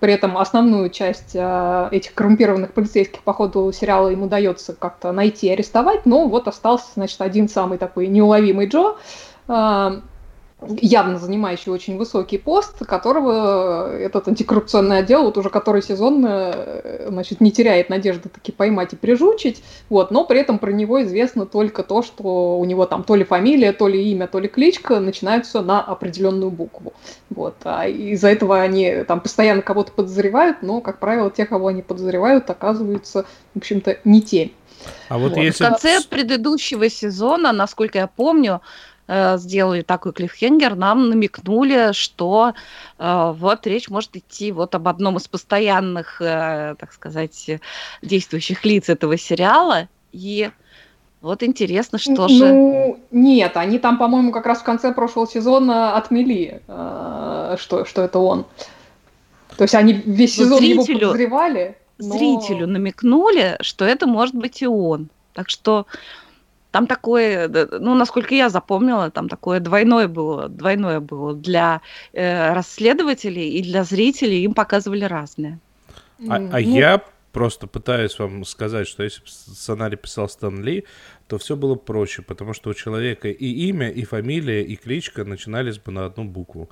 При 0.00 0.12
этом 0.12 0.36
основную 0.36 0.90
часть 0.90 1.30
э, 1.34 1.88
этих 1.92 2.12
коррумпированных 2.14 2.72
полицейских 2.72 3.22
по 3.22 3.32
ходу 3.32 3.72
сериала 3.72 4.08
им 4.10 4.24
удается 4.24 4.74
как-то 4.74 5.12
найти 5.12 5.46
и 5.46 5.50
арестовать, 5.50 6.04
но 6.04 6.28
вот 6.28 6.46
остался, 6.46 6.86
значит, 6.94 7.20
один 7.20 7.48
самый 7.48 7.78
такой 7.78 8.08
неуловимый 8.08 8.66
Джо, 8.66 8.96
э, 9.48 10.00
явно 10.80 11.18
занимающий 11.18 11.72
очень 11.72 11.96
высокий 11.96 12.38
пост, 12.38 12.84
которого 12.84 13.96
этот 13.96 14.28
антикоррупционный 14.28 14.98
отдел 14.98 15.24
вот 15.24 15.36
уже 15.36 15.50
который 15.50 15.82
сезон 15.82 16.24
э, 16.26 17.06
значит, 17.08 17.40
не 17.40 17.50
теряет 17.50 17.88
надежды 17.88 18.28
таки 18.28 18.52
поймать 18.52 18.92
и 18.92 18.96
прижучить, 18.96 19.62
вот, 19.88 20.10
но 20.10 20.24
при 20.24 20.40
этом 20.40 20.58
про 20.58 20.70
него 20.70 21.02
известно 21.02 21.46
только 21.46 21.82
то, 21.82 22.02
что 22.02 22.58
у 22.58 22.64
него 22.64 22.86
там 22.86 23.04
то 23.04 23.14
ли 23.14 23.24
фамилия, 23.24 23.72
то 23.72 23.88
ли 23.88 24.10
имя, 24.10 24.26
то 24.26 24.38
ли 24.38 24.48
кличка 24.48 25.00
начинаются 25.00 25.62
на 25.62 25.80
определенную 25.80 26.50
букву. 26.50 26.92
Вот, 27.30 27.56
а 27.64 27.86
из-за 27.86 28.28
этого 28.28 28.60
они 28.60 29.04
там 29.06 29.20
постоянно 29.20 29.62
кого-то 29.62 29.92
подозревают, 29.92 30.58
но, 30.62 30.80
как 30.80 30.98
правило, 30.98 31.30
те, 31.30 31.46
кого 31.46 31.68
они 31.68 31.82
подозревают, 31.82 32.48
оказываются, 32.50 33.24
в 33.54 33.58
общем-то, 33.58 33.98
не 34.04 34.22
те. 34.22 34.50
А 35.08 35.18
вот, 35.18 35.30
вот. 35.30 35.38
Если... 35.38 35.64
В 35.64 35.68
конце 35.68 36.00
предыдущего 36.08 36.88
сезона, 36.88 37.52
насколько 37.52 37.98
я 37.98 38.06
помню, 38.06 38.60
сделали 39.08 39.82
такой 39.82 40.12
клиффхенгер, 40.12 40.74
нам 40.74 41.10
намекнули, 41.10 41.92
что 41.92 42.54
э, 42.98 43.32
вот 43.36 43.66
речь 43.66 43.88
может 43.90 44.16
идти 44.16 44.52
вот 44.52 44.74
об 44.74 44.88
одном 44.88 45.16
из 45.16 45.28
постоянных, 45.28 46.22
э, 46.22 46.76
так 46.78 46.92
сказать, 46.92 47.50
действующих 48.00 48.64
лиц 48.64 48.88
этого 48.88 49.18
сериала. 49.18 49.88
И 50.12 50.50
вот 51.20 51.42
интересно, 51.42 51.98
что 51.98 52.22
ну, 52.22 52.28
же... 52.28 52.46
Ну, 52.46 53.00
нет, 53.10 53.56
они 53.56 53.78
там, 53.78 53.98
по-моему, 53.98 54.32
как 54.32 54.46
раз 54.46 54.60
в 54.60 54.64
конце 54.64 54.92
прошлого 54.92 55.26
сезона 55.26 55.96
отмели, 55.96 56.62
что, 56.66 57.84
что 57.84 58.02
это 58.02 58.18
он. 58.18 58.46
То 59.56 59.64
есть 59.64 59.74
они 59.74 59.92
весь 59.92 60.38
ну, 60.38 60.44
сезон 60.44 60.58
зрителю, 60.58 60.96
его 60.96 61.00
подозревали. 61.00 61.76
Но... 61.98 62.16
Зрителю 62.16 62.66
намекнули, 62.66 63.56
что 63.60 63.84
это 63.84 64.06
может 64.06 64.34
быть 64.34 64.62
и 64.62 64.66
он. 64.66 65.08
Так 65.34 65.48
что 65.48 65.86
там 66.72 66.86
такое, 66.86 67.48
ну, 67.48 67.94
насколько 67.94 68.34
я 68.34 68.48
запомнила, 68.48 69.10
там 69.10 69.28
такое 69.28 69.60
двойное 69.60 70.08
было, 70.08 70.48
двойное 70.48 71.00
было 71.00 71.34
для 71.34 71.82
э, 72.12 72.54
расследователей 72.54 73.50
и 73.50 73.62
для 73.62 73.84
зрителей, 73.84 74.42
им 74.42 74.54
показывали 74.54 75.04
разные. 75.04 75.58
А, 76.28 76.36
а 76.36 76.38
ну, 76.38 76.58
я 76.58 77.02
просто 77.30 77.66
пытаюсь 77.66 78.18
вам 78.18 78.44
сказать, 78.44 78.88
что 78.88 79.02
если 79.02 79.20
бы 79.20 79.28
сценарий 79.28 79.96
писал 79.96 80.28
Стэн 80.28 80.62
Ли, 80.64 80.84
то 81.28 81.36
все 81.36 81.56
было 81.56 81.74
проще, 81.74 82.22
потому 82.22 82.54
что 82.54 82.70
у 82.70 82.74
человека 82.74 83.28
и 83.28 83.46
имя, 83.68 83.90
и 83.90 84.04
фамилия, 84.04 84.62
и 84.62 84.76
кличка 84.76 85.24
начинались 85.24 85.78
бы 85.78 85.92
на 85.92 86.06
одну 86.06 86.24
букву 86.24 86.70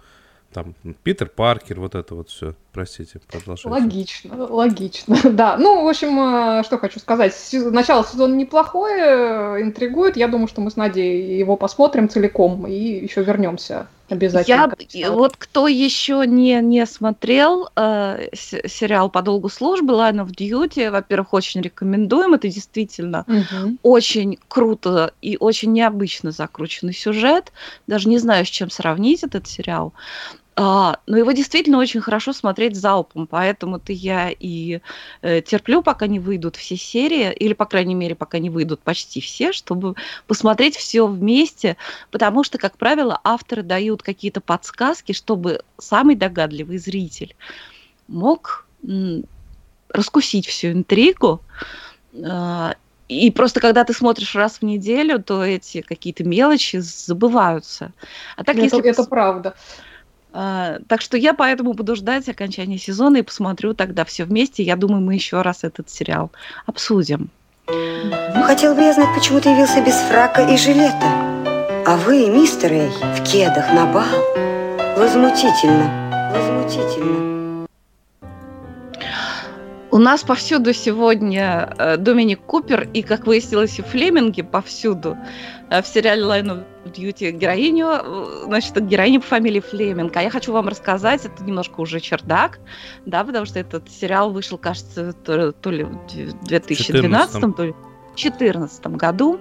там 0.52 0.74
Питер 1.02 1.28
Паркер, 1.28 1.80
вот 1.80 1.94
это 1.94 2.14
вот 2.14 2.28
все. 2.28 2.54
Простите, 2.72 3.20
продолжайте. 3.30 3.68
Логично, 3.68 4.46
логично, 4.46 5.16
да. 5.30 5.56
Ну, 5.56 5.84
в 5.84 5.88
общем, 5.88 6.18
э, 6.18 6.62
что 6.64 6.78
хочу 6.78 6.98
сказать. 6.98 7.34
Начало 7.52 8.04
сезона 8.04 8.34
неплохое, 8.34 9.58
э, 9.58 9.62
интригует. 9.62 10.16
Я 10.16 10.28
думаю, 10.28 10.48
что 10.48 10.60
мы 10.60 10.70
с 10.70 10.76
Надей 10.76 11.38
его 11.38 11.56
посмотрим 11.56 12.08
целиком 12.08 12.66
и 12.66 12.74
еще 12.74 13.22
вернемся 13.22 13.86
обязательно. 14.10 14.76
Я, 14.90 15.10
вот 15.12 15.36
кто 15.36 15.68
еще 15.68 16.24
не, 16.26 16.60
не 16.60 16.86
смотрел 16.86 17.68
э, 17.76 18.28
сериал 18.32 19.10
«По 19.10 19.22
долгу 19.22 19.48
службы» 19.48 19.94
Line 19.94 20.24
of 20.24 20.34
Duty, 20.36 20.90
во-первых, 20.90 21.34
очень 21.34 21.60
рекомендуем. 21.60 22.34
Это 22.34 22.48
действительно 22.48 23.24
угу. 23.26 23.76
очень 23.82 24.38
круто 24.48 25.12
и 25.22 25.36
очень 25.38 25.72
необычно 25.72 26.30
закрученный 26.30 26.94
сюжет. 26.94 27.52
Даже 27.86 28.08
не 28.08 28.18
знаю, 28.18 28.44
с 28.44 28.48
чем 28.48 28.70
сравнить 28.70 29.22
этот 29.22 29.46
сериал. 29.46 29.92
А, 30.62 30.98
но 31.06 31.16
его 31.16 31.32
действительно 31.32 31.78
очень 31.78 32.02
хорошо 32.02 32.34
смотреть 32.34 32.76
залпом, 32.76 33.26
поэтому-то 33.26 33.94
я 33.94 34.28
и 34.28 34.80
э, 35.22 35.40
терплю, 35.40 35.80
пока 35.80 36.06
не 36.06 36.18
выйдут 36.18 36.56
все 36.56 36.76
серии, 36.76 37.32
или, 37.32 37.54
по 37.54 37.64
крайней 37.64 37.94
мере, 37.94 38.14
пока 38.14 38.38
не 38.38 38.50
выйдут 38.50 38.82
почти 38.82 39.22
все, 39.22 39.52
чтобы 39.52 39.94
посмотреть 40.26 40.76
все 40.76 41.06
вместе, 41.06 41.78
потому 42.10 42.44
что, 42.44 42.58
как 42.58 42.76
правило, 42.76 43.18
авторы 43.24 43.62
дают 43.62 44.02
какие-то 44.02 44.42
подсказки, 44.42 45.12
чтобы 45.12 45.62
самый 45.78 46.14
догадливый 46.14 46.76
зритель 46.76 47.34
мог 48.06 48.66
м, 48.86 49.24
раскусить 49.88 50.46
всю 50.46 50.72
интригу, 50.72 51.40
э, 52.12 52.74
и 53.08 53.30
просто 53.32 53.60
когда 53.60 53.82
ты 53.84 53.94
смотришь 53.94 54.36
раз 54.36 54.58
в 54.58 54.62
неделю, 54.62 55.22
то 55.22 55.42
эти 55.42 55.80
какие-то 55.80 56.22
мелочи 56.22 56.76
забываются. 56.76 57.92
А 58.36 58.44
так, 58.44 58.56
это, 58.56 58.64
если 58.64 58.88
это 58.90 59.04
правда. 59.04 59.54
А, 60.32 60.78
так 60.86 61.00
что 61.00 61.16
я 61.16 61.34
поэтому 61.34 61.72
буду 61.72 61.96
ждать 61.96 62.28
окончания 62.28 62.78
сезона 62.78 63.18
и 63.18 63.22
посмотрю 63.22 63.74
тогда 63.74 64.04
все 64.04 64.24
вместе. 64.24 64.62
Я 64.62 64.76
думаю, 64.76 65.02
мы 65.02 65.14
еще 65.14 65.42
раз 65.42 65.64
этот 65.64 65.90
сериал 65.90 66.30
обсудим. 66.66 67.30
Ну, 67.68 68.42
хотел 68.42 68.74
бы 68.74 68.82
я 68.82 68.92
знать, 68.92 69.14
почему 69.14 69.40
ты 69.40 69.50
явился 69.50 69.80
без 69.80 69.94
фрака 69.94 70.42
и 70.42 70.56
жилета. 70.56 71.30
А 71.86 71.96
вы, 71.96 72.28
мистер 72.28 72.72
Эй, 72.72 72.90
в 72.90 73.24
кедах 73.24 73.72
на 73.72 73.86
бал. 73.86 74.06
Возмутительно, 74.96 76.32
возмутительно. 76.34 77.30
У 79.92 79.98
нас 79.98 80.22
повсюду 80.22 80.72
сегодня 80.72 81.74
э, 81.76 81.96
Доминик 81.96 82.40
Купер 82.42 82.88
и, 82.94 83.02
как 83.02 83.26
выяснилось, 83.26 83.78
и 83.80 83.82
Флеминги 83.82 84.42
повсюду. 84.42 85.18
Э, 85.68 85.82
в 85.82 85.86
сериале 85.86 86.22
Line 86.22 86.64
of 86.84 86.92
Duty 86.92 87.30
героиню, 87.32 87.86
э, 87.88 88.42
значит, 88.46 88.86
героиня 88.86 89.20
по 89.20 89.26
фамилии 89.26 89.60
Флеминг. 89.60 90.16
А 90.16 90.22
я 90.22 90.30
хочу 90.30 90.52
вам 90.52 90.68
рассказать, 90.68 91.24
это 91.24 91.44
немножко 91.44 91.80
уже 91.80 92.00
чердак, 92.00 92.60
да, 93.06 93.24
потому 93.24 93.46
что 93.46 93.58
этот 93.58 93.90
сериал 93.90 94.30
вышел, 94.30 94.58
кажется, 94.58 95.12
то, 95.12 95.52
то 95.52 95.70
ли 95.70 95.84
в 95.84 96.44
2012, 96.44 97.34
14. 97.34 97.56
то 97.56 97.64
ли 97.64 97.72
в 97.72 98.16
2014 98.16 98.86
году. 98.88 99.40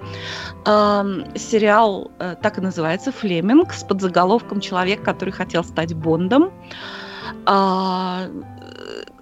Э, 0.66 1.04
сериал 1.36 2.12
э, 2.20 2.36
так 2.42 2.58
и 2.58 2.62
называется 2.62 3.12
«Флеминг» 3.12 3.74
с 3.74 3.84
подзаголовком 3.84 4.60
«Человек, 4.60 5.04
который 5.04 5.32
хотел 5.32 5.64
стать 5.64 5.94
Бондом». 5.94 6.52
Э, 7.46 8.30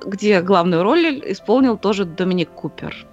где 0.06 0.42
главную 0.42 0.84
роль 0.84 1.22
исполнил 1.26 1.78
тоже 1.78 2.06
Доминик 2.06 2.50
Купер. 2.50 3.06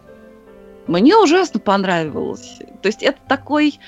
Мне 0.87 1.17
ужасно 1.17 1.61
понравилось. 1.61 2.59
То 2.83 2.89
есть 2.89 3.03
это 3.03 3.19
такой... 3.27 3.79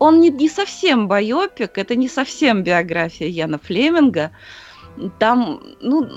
Он 0.00 0.18
не, 0.18 0.30
не 0.30 0.48
совсем 0.48 1.08
байопик, 1.08 1.76
это 1.78 1.94
не 1.94 2.08
совсем 2.08 2.62
биография 2.64 3.28
Яна 3.28 3.58
Флеминга. 3.58 4.30
Там, 5.18 5.62
ну, 5.80 6.08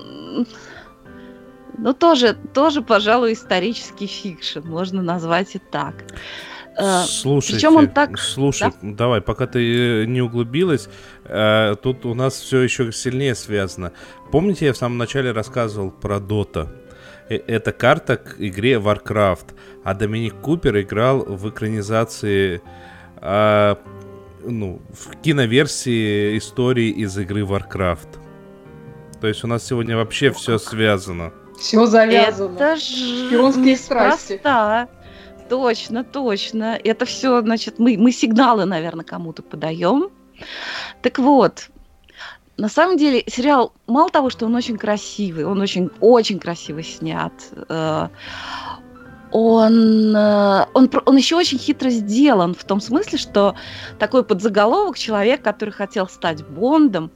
ну 1.77 1.93
тоже, 1.93 2.37
тоже, 2.53 2.81
пожалуй, 2.81 3.33
исторический 3.33 4.07
fiction, 4.07 4.61
можно 4.63 5.01
назвать 5.01 5.55
и 5.55 5.59
так. 5.59 5.95
Э, 6.77 7.03
Слушайте, 7.05 7.55
Причем 7.55 7.75
он 7.75 7.89
так... 7.89 8.17
слушай, 8.17 8.71
да? 8.81 8.93
давай, 8.95 9.21
пока 9.21 9.47
ты 9.47 10.03
э, 10.03 10.05
не 10.05 10.21
углубилась, 10.21 10.87
э, 11.25 11.75
тут 11.83 12.05
у 12.05 12.13
нас 12.13 12.35
все 12.35 12.61
еще 12.61 12.91
сильнее 12.93 13.35
связано. 13.35 13.91
Помните, 14.31 14.67
я 14.67 14.73
в 14.73 14.77
самом 14.77 14.97
начале 14.97 15.31
рассказывал 15.31 15.91
про 15.91 16.21
Dota? 16.21 16.73
Это 17.29 17.73
карта 17.73 18.17
к 18.17 18.35
игре 18.39 18.73
Warcraft, 18.73 19.55
а 19.83 19.93
Доминик 19.93 20.35
Купер 20.35 20.79
играл 20.81 21.19
в 21.19 21.49
экранизации, 21.49 22.61
э, 23.23 23.75
ну, 24.43 24.81
в 24.93 25.15
киноверсии 25.21 26.37
истории 26.37 26.89
из 26.89 27.17
игры 27.17 27.41
Warcraft. 27.41 28.19
То 29.21 29.27
есть 29.27 29.43
у 29.43 29.47
нас 29.47 29.65
сегодня 29.65 29.95
вообще 29.95 30.29
ну, 30.29 30.35
все 30.35 30.57
связано. 30.57 31.31
Все 31.57 31.85
завязано. 31.85 32.55
Это 32.55 32.75
же 32.75 33.27
Шпионские 33.27 33.77
страсти. 33.77 34.37
Просто. 34.37 34.89
Точно, 35.49 36.03
точно. 36.03 36.79
Это 36.83 37.05
все, 37.05 37.41
значит, 37.41 37.79
мы, 37.79 37.97
мы 37.97 38.11
сигналы, 38.11 38.65
наверное, 38.65 39.05
кому-то 39.05 39.43
подаем. 39.43 40.09
Так 41.01 41.19
вот, 41.19 41.69
на 42.57 42.69
самом 42.69 42.97
деле 42.97 43.23
сериал, 43.27 43.73
мало 43.87 44.09
того, 44.09 44.29
что 44.29 44.45
он 44.45 44.55
очень 44.55 44.77
красивый, 44.77 45.45
он 45.45 45.61
очень, 45.61 45.89
очень 45.99 46.39
красиво 46.39 46.83
снят, 46.83 47.33
э, 47.69 48.07
он, 49.33 50.15
э, 50.15 50.65
он, 50.73 50.89
он 51.05 51.17
еще 51.17 51.35
очень 51.35 51.57
хитро 51.57 51.89
сделан 51.89 52.53
в 52.53 52.63
том 52.63 52.79
смысле, 52.79 53.17
что 53.17 53.55
такой 53.97 54.23
подзаголовок 54.23 54.97
человек, 54.97 55.41
который 55.41 55.71
хотел 55.71 56.07
стать 56.07 56.45
Бондом, 56.45 57.11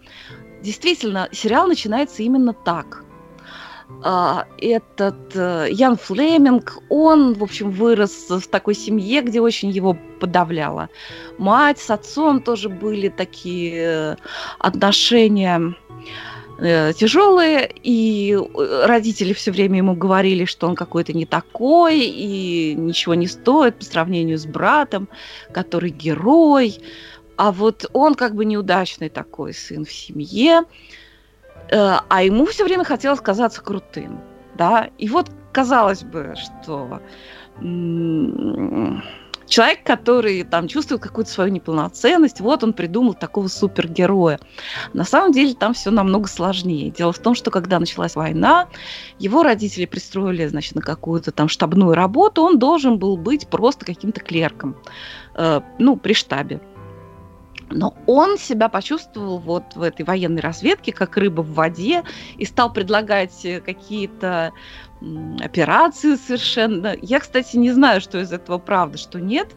действительно, 0.64 1.30
сериал 1.32 1.68
начинается 1.68 2.24
именно 2.24 2.54
так. 2.54 3.04
А, 4.04 4.48
этот 4.58 5.36
э, 5.36 5.68
Ян 5.70 5.96
Флеминг, 5.96 6.80
он, 6.90 7.36
в 7.36 7.44
общем, 7.44 7.70
вырос 7.70 8.30
в 8.30 8.48
такой 8.48 8.74
семье, 8.74 9.22
где 9.22 9.40
очень 9.40 9.70
его 9.70 9.96
подавляла. 10.20 10.90
Мать 11.38 11.80
с 11.80 11.92
отцом 11.92 12.42
тоже 12.42 12.68
были 12.68 13.10
такие 13.10 13.76
э, 13.76 14.16
отношения 14.58 15.76
тяжелые, 16.60 17.72
и 17.84 18.38
родители 18.84 19.34
все 19.34 19.52
время 19.52 19.78
ему 19.78 19.96
говорили, 19.96 20.46
что 20.46 20.68
он 20.68 20.76
какой-то 20.76 21.14
не 21.14 21.26
такой, 21.26 22.00
и 22.00 22.74
ничего 22.76 23.14
не 23.14 23.28
стоит 23.28 23.78
по 23.78 23.86
сравнению 23.86 24.38
с 24.38 24.46
братом, 24.46 25.08
который 25.54 25.92
герой. 25.92 26.80
А 27.36 27.52
вот 27.52 27.90
он 27.94 28.16
как 28.16 28.34
бы 28.34 28.46
неудачный 28.46 29.10
такой 29.10 29.54
сын 29.54 29.86
в 29.86 29.92
семье. 29.92 30.64
Э, 31.70 31.98
а 32.08 32.24
ему 32.24 32.46
все 32.46 32.64
время 32.64 32.84
хотелось 32.84 33.20
казаться 33.20 33.62
крутым, 33.62 34.20
да, 34.56 34.90
и 34.98 35.10
вот 35.10 35.30
казалось 35.52 36.04
бы, 36.04 36.34
что 36.36 37.02
человек, 39.48 39.84
который 39.84 40.44
там 40.44 40.68
чувствует 40.68 41.02
какую-то 41.02 41.32
свою 41.32 41.52
неполноценность, 41.52 42.42
вот 42.42 42.64
он 42.64 42.74
придумал 42.74 43.14
такого 43.14 43.48
супергероя. 43.48 44.40
На 44.94 45.04
самом 45.04 45.32
деле 45.32 45.54
там 45.54 45.74
все 45.74 45.92
намного 45.92 46.28
сложнее. 46.28 46.92
Дело 46.92 47.12
в 47.12 47.20
том, 47.20 47.36
что 47.36 47.52
когда 47.52 47.80
началась 47.80 48.16
война, 48.16 48.68
его 49.20 49.44
родители 49.44 49.86
пристроили, 49.86 50.46
значит, 50.48 50.76
на 50.76 50.82
какую-то 50.82 51.32
там 51.32 51.48
штабную 51.48 51.94
работу, 51.94 52.42
он 52.42 52.60
должен 52.60 52.98
был 53.00 53.18
быть 53.18 53.48
просто 53.48 53.86
каким-то 53.86 54.20
клерком, 54.20 54.76
э, 55.36 55.62
ну, 55.80 55.96
при 55.96 56.14
штабе. 56.14 56.60
Но 57.70 57.96
он 58.06 58.38
себя 58.38 58.70
почувствовал 58.70 59.40
вот 59.40 59.76
в 59.76 59.82
этой 59.82 60.06
военной 60.06 60.42
разведке, 60.42 60.94
как 60.94 61.18
рыба 61.18 61.42
в 61.42 61.54
воде, 61.54 62.04
и 62.38 62.46
стал 62.46 62.72
предлагать 62.72 63.44
э, 63.44 63.60
какие-то 63.60 64.54
операции 65.40 66.16
совершенно. 66.16 66.96
Я, 67.02 67.20
кстати, 67.20 67.58
не 67.58 67.72
знаю, 67.72 68.02
что 68.02 68.20
из 68.20 68.32
этого 68.32 68.58
правда, 68.58 68.98
что 68.98 69.20
нет, 69.20 69.56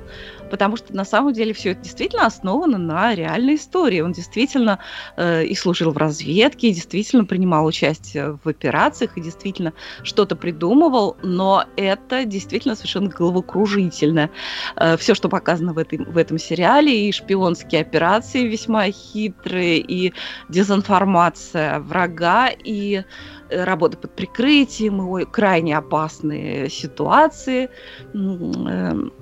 потому 0.51 0.77
что 0.77 0.95
на 0.95 1.05
самом 1.05 1.33
деле 1.33 1.53
все 1.53 1.71
это 1.71 1.83
действительно 1.83 2.27
основано 2.27 2.79
на 2.79 3.15
реальной 3.15 3.55
истории. 3.55 4.01
Он 4.01 4.13
действительно 4.13 4.79
э, 5.17 5.45
и 5.45 5.55
служил 5.55 5.93
в 5.93 5.97
разведке, 5.97 6.69
и 6.69 6.73
действительно 6.73 7.25
принимал 7.25 7.67
участие 7.67 8.39
в 8.43 8.49
операциях, 8.49 9.17
и 9.17 9.21
действительно 9.21 9.73
что-то 10.03 10.37
придумывал, 10.37 11.17
но 11.23 11.65
это 11.77 12.25
действительно 12.25 12.75
совершенно 12.75 13.09
головокружительно. 13.09 14.31
Э, 14.77 14.97
все, 14.97 15.15
что 15.15 15.29
показано 15.29 15.73
в, 15.73 15.79
этой, 15.79 15.99
в 15.99 16.17
этом 16.17 16.39
сериале, 16.39 17.09
и 17.09 17.13
шпионские 17.13 17.81
операции 17.81 18.47
весьма 18.47 18.91
хитрые, 18.91 19.79
и 19.79 20.13
дезинформация 20.49 21.81
врага, 21.81 22.49
и 22.49 23.05
Э, 23.51 23.65
работы 23.65 23.97
под 23.97 24.15
прикрытием, 24.15 25.19
и 25.19 25.25
крайне 25.25 25.77
опасные 25.77 26.71
ситуации. 26.71 27.69
Эм, 28.15 29.13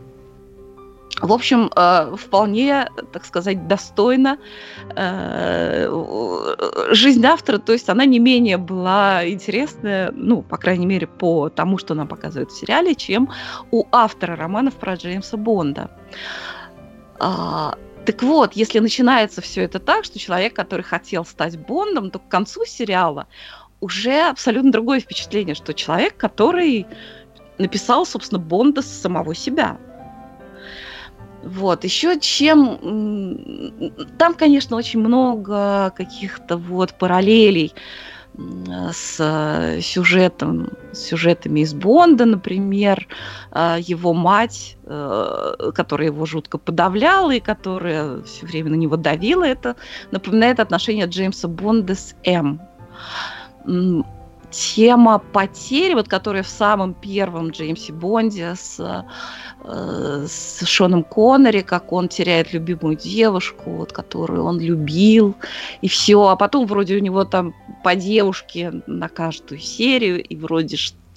в 1.20 1.32
общем, 1.32 1.70
э, 1.74 2.16
вполне, 2.16 2.88
так 3.12 3.24
сказать, 3.24 3.66
достойно 3.66 4.38
э, 4.94 5.88
жизнь 6.90 7.24
автора, 7.26 7.58
то 7.58 7.72
есть 7.72 7.88
она 7.88 8.04
не 8.04 8.18
менее 8.18 8.56
была 8.56 9.28
интересная, 9.28 10.12
ну, 10.12 10.42
по 10.42 10.56
крайней 10.56 10.86
мере, 10.86 11.06
по 11.06 11.48
тому, 11.48 11.78
что 11.78 11.94
нам 11.94 12.08
показывают 12.08 12.52
в 12.52 12.58
сериале, 12.58 12.94
чем 12.94 13.30
у 13.70 13.86
автора 13.90 14.36
романов 14.36 14.74
про 14.74 14.94
Джеймса 14.94 15.36
Бонда. 15.36 15.90
А, 17.18 17.74
так 18.06 18.22
вот, 18.22 18.54
если 18.54 18.78
начинается 18.78 19.40
все 19.40 19.62
это 19.62 19.80
так, 19.80 20.04
что 20.04 20.18
человек, 20.18 20.54
который 20.54 20.82
хотел 20.82 21.24
стать 21.24 21.58
Бондом, 21.58 22.10
то 22.10 22.18
к 22.18 22.28
концу 22.28 22.64
сериала 22.64 23.26
уже 23.80 24.28
абсолютно 24.28 24.72
другое 24.72 25.00
впечатление, 25.00 25.54
что 25.54 25.74
человек, 25.74 26.16
который 26.16 26.86
написал, 27.58 28.06
собственно, 28.06 28.40
Бонда 28.40 28.82
с 28.82 28.86
самого 28.86 29.34
себя. 29.34 29.78
Вот, 31.42 31.84
еще 31.84 32.18
чем... 32.20 33.72
Там, 34.18 34.34
конечно, 34.34 34.76
очень 34.76 35.00
много 35.00 35.92
каких-то 35.96 36.56
вот 36.56 36.94
параллелей 36.94 37.74
с 38.92 39.80
сюжетом, 39.80 40.70
с 40.92 40.98
сюжетами 41.00 41.60
из 41.60 41.74
Бонда, 41.74 42.24
например, 42.24 43.08
а, 43.50 43.78
его 43.80 44.14
мать, 44.14 44.76
э, 44.84 45.72
которая 45.74 46.08
его 46.08 46.24
жутко 46.24 46.56
подавляла 46.56 47.32
и 47.32 47.40
которая 47.40 48.22
все 48.22 48.46
время 48.46 48.70
на 48.70 48.76
него 48.76 48.96
давила, 48.96 49.42
это 49.42 49.74
напоминает 50.12 50.60
отношение 50.60 51.06
Джеймса 51.06 51.48
Бонда 51.48 51.96
с 51.96 52.14
М 52.24 52.60
тема 54.50 55.18
потери, 55.18 55.94
вот 55.94 56.08
которая 56.08 56.42
в 56.42 56.48
самом 56.48 56.94
первом 56.94 57.50
Джеймсе 57.50 57.92
Бонде 57.92 58.54
с, 58.54 58.78
э, 59.64 60.26
с 60.26 60.64
Шоном 60.66 61.04
Коннери, 61.04 61.60
как 61.60 61.92
он 61.92 62.08
теряет 62.08 62.52
любимую 62.52 62.96
девушку, 62.96 63.70
вот, 63.70 63.92
которую 63.92 64.44
он 64.44 64.60
любил, 64.60 65.34
и 65.82 65.88
все, 65.88 66.28
а 66.28 66.36
потом 66.36 66.66
вроде 66.66 66.96
у 66.96 67.00
него 67.00 67.24
там 67.24 67.54
по 67.84 67.94
девушке 67.94 68.82
на 68.86 69.08
каждую 69.08 69.60
серию, 69.60 70.22
и 70.22 70.36
вроде 70.36 70.76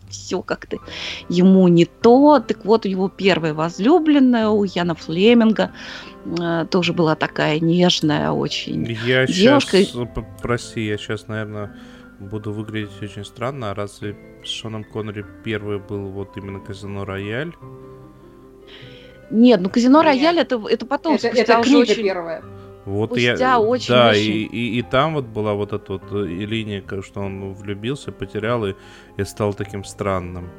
все 0.10 0.42
как-то 0.42 0.78
ему 1.30 1.68
не 1.68 1.86
то. 1.86 2.44
Так 2.46 2.66
вот, 2.66 2.86
у 2.86 2.90
него 2.90 3.10
первая 3.10 3.54
возлюбленная, 3.54 4.50
у 4.50 4.64
Яна 4.64 4.96
Флеминга, 4.96 5.72
э, 6.26 6.66
тоже 6.70 6.94
была 6.94 7.16
такая 7.16 7.60
нежная 7.60 8.32
очень 8.32 8.86
я 9.06 9.26
девушка. 9.26 9.78
Сейчас, 9.78 10.08
прости, 10.42 10.86
я 10.86 10.98
сейчас, 10.98 11.28
наверное, 11.28 11.74
буду 12.22 12.51
выглядеть 12.51 13.01
очень 13.01 13.26
странно, 13.26 13.72
а 13.72 13.74
разве 13.74 14.15
с 14.43 14.47
Шоном 14.47 14.84
Коннери 14.84 15.26
первый 15.43 15.80
был 15.80 16.09
вот 16.09 16.38
именно 16.38 16.59
Казино 16.59 17.05
Рояль? 17.05 17.53
Нет, 19.30 19.61
ну 19.61 19.69
Казино 19.69 20.01
Рояль 20.01 20.39
это, 20.39 20.61
это 20.67 20.86
потом. 20.86 21.15
Это, 21.15 21.28
это 21.28 21.61
книга 21.61 21.91
очень... 21.91 22.03
первая. 22.03 22.43
Вот 22.86 23.15
я, 23.15 23.59
очень, 23.59 23.89
да, 23.89 24.09
очень... 24.09 24.22
И, 24.22 24.43
и, 24.43 24.80
и 24.80 24.82
там 24.82 25.13
вот 25.13 25.26
была 25.26 25.53
вот 25.53 25.72
эта 25.72 25.93
вот 25.93 26.03
э, 26.11 26.26
линия, 26.26 26.84
что 27.03 27.22
он 27.22 27.53
влюбился, 27.53 28.11
потерял 28.11 28.65
и, 28.65 28.74
и 29.17 29.24
стал 29.24 29.53
таким 29.53 29.84
странным. 29.84 30.49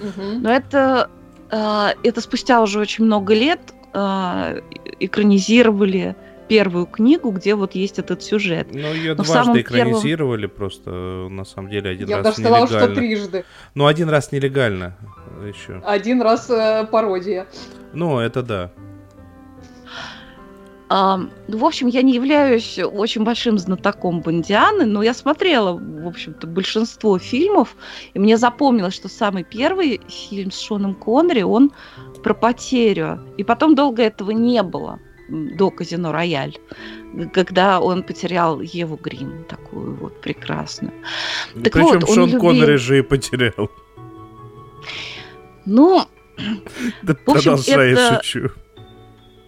Угу. 0.00 0.40
Но 0.40 0.52
это, 0.52 1.10
э, 1.50 1.88
это 2.02 2.20
спустя 2.20 2.60
уже 2.60 2.78
очень 2.78 3.06
много 3.06 3.32
лет 3.32 3.60
э, 3.94 4.60
экранизировали 5.00 6.14
первую 6.48 6.86
книгу, 6.86 7.30
где 7.30 7.54
вот 7.54 7.74
есть 7.74 7.98
этот 7.98 8.22
сюжет. 8.22 8.68
Ну, 8.72 8.92
ее 8.92 9.14
Но 9.14 9.24
дважды 9.24 9.60
экранизировали 9.60 10.42
первом... 10.42 10.56
просто, 10.56 10.90
на 10.90 11.44
самом 11.44 11.70
деле, 11.70 11.90
один 11.90 12.08
Я 12.08 12.22
раз 12.22 12.38
нелегально. 12.38 12.60
Я 12.60 12.66
сказала, 12.66 12.84
что 12.84 12.94
трижды. 12.94 13.44
Ну, 13.74 13.86
один 13.86 14.08
раз 14.08 14.32
нелегально 14.32 14.96
еще. 15.46 15.82
Один 15.84 16.22
раз 16.22 16.48
э, 16.50 16.86
пародия. 16.90 17.46
Ну, 17.92 18.18
это 18.18 18.42
да. 18.42 18.70
А, 20.88 21.18
в 21.48 21.64
общем, 21.64 21.88
я 21.88 22.02
не 22.02 22.14
являюсь 22.14 22.78
очень 22.78 23.24
большим 23.24 23.58
знатоком 23.58 24.20
Бондианы, 24.20 24.86
но 24.86 25.02
я 25.02 25.14
смотрела, 25.14 25.72
в 25.72 26.06
общем-то, 26.06 26.46
большинство 26.46 27.18
фильмов, 27.18 27.76
и 28.14 28.20
мне 28.20 28.36
запомнилось, 28.36 28.94
что 28.94 29.08
самый 29.08 29.42
первый 29.42 30.00
фильм 30.08 30.52
с 30.52 30.60
Шоном 30.60 30.94
Коннери, 30.94 31.42
он 31.42 31.72
про 32.22 32.34
потерю. 32.34 33.20
И 33.36 33.42
потом 33.42 33.74
долго 33.74 34.02
этого 34.02 34.30
не 34.30 34.62
было 34.62 35.00
до 35.28 35.70
казино 35.70 36.12
Рояль, 36.12 36.56
когда 37.32 37.80
он 37.80 38.02
потерял 38.02 38.60
Еву 38.60 38.96
Грин, 38.96 39.44
такую 39.44 39.94
вот 39.94 40.20
прекрасную. 40.20 40.92
Так 41.62 41.72
Причем 41.72 42.00
вот, 42.00 42.14
Шон 42.14 42.26
любил... 42.26 42.40
Коннери 42.40 42.76
же 42.76 42.98
и 42.98 43.02
потерял. 43.02 43.70
Ну, 45.64 46.06
в 47.02 47.30
общем, 47.30 47.54
это... 47.54 48.22
шучу 48.22 48.50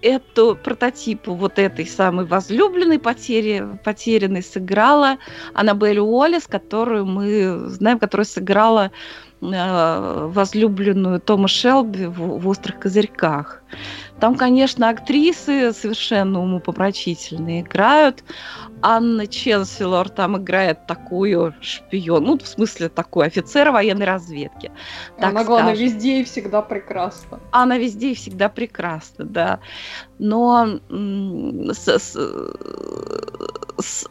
эту 0.03 0.57
прототип 0.63 1.27
вот 1.27 1.59
этой 1.59 1.87
самой 1.87 2.25
возлюбленной 2.27 2.99
потери, 2.99 3.67
потерянной 3.85 4.43
сыграла 4.43 5.19
Аннабель 5.55 5.99
Уоллес, 5.99 6.47
которую 6.47 7.07
мы 7.07 7.69
знаем, 7.69 7.99
которая 7.99 8.25
сыграла 8.25 8.93
возлюбленную 9.41 11.21
Тома 11.21 11.49
Шелби 11.49 12.07
в, 12.07 12.41
в 12.41 12.49
«Острых 12.49 12.79
козырьках». 12.81 13.63
Там, 14.21 14.35
конечно, 14.35 14.89
актрисы 14.89 15.73
совершенно 15.73 16.41
умопомрачительные 16.41 17.61
играют. 17.61 18.25
Анна 18.83 19.27
Ченселор 19.27 20.09
там 20.09 20.37
играет 20.39 20.87
такую 20.87 21.55
шпион, 21.61 22.25
ну, 22.25 22.39
в 22.39 22.47
смысле, 22.47 22.89
такой 22.89 23.27
офицер 23.27 23.71
военной 23.71 24.07
разведки. 24.07 24.73
Так 25.19 25.31
Она, 25.31 25.45
главное, 25.45 25.75
везде 25.75 26.21
и 26.21 26.25
всегда 26.25 26.63
прекрасна. 26.63 27.41
Она 27.53 27.79
везде 27.79 28.13
и 28.13 28.15
всегда 28.15 28.49
прекрасна, 28.49 29.25
да. 29.25 29.61
Но 30.19 30.81
с, 30.89 31.89
с, 31.89 32.17
с, 33.81 34.07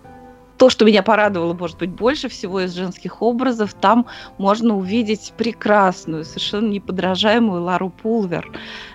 то, 0.58 0.70
что 0.70 0.86
меня 0.86 1.04
порадовало, 1.04 1.54
может 1.54 1.78
быть, 1.78 1.92
больше 1.92 2.30
всего 2.30 2.62
из 2.62 2.74
женских 2.74 3.22
образов, 3.22 3.74
там 3.74 4.08
можно 4.38 4.76
увидеть 4.76 5.34
прекрасную, 5.38 6.26
совершенно 6.26 6.68
неподражаемую 6.70 7.62
Лару 7.62 7.90
Пулвер, 7.90 8.52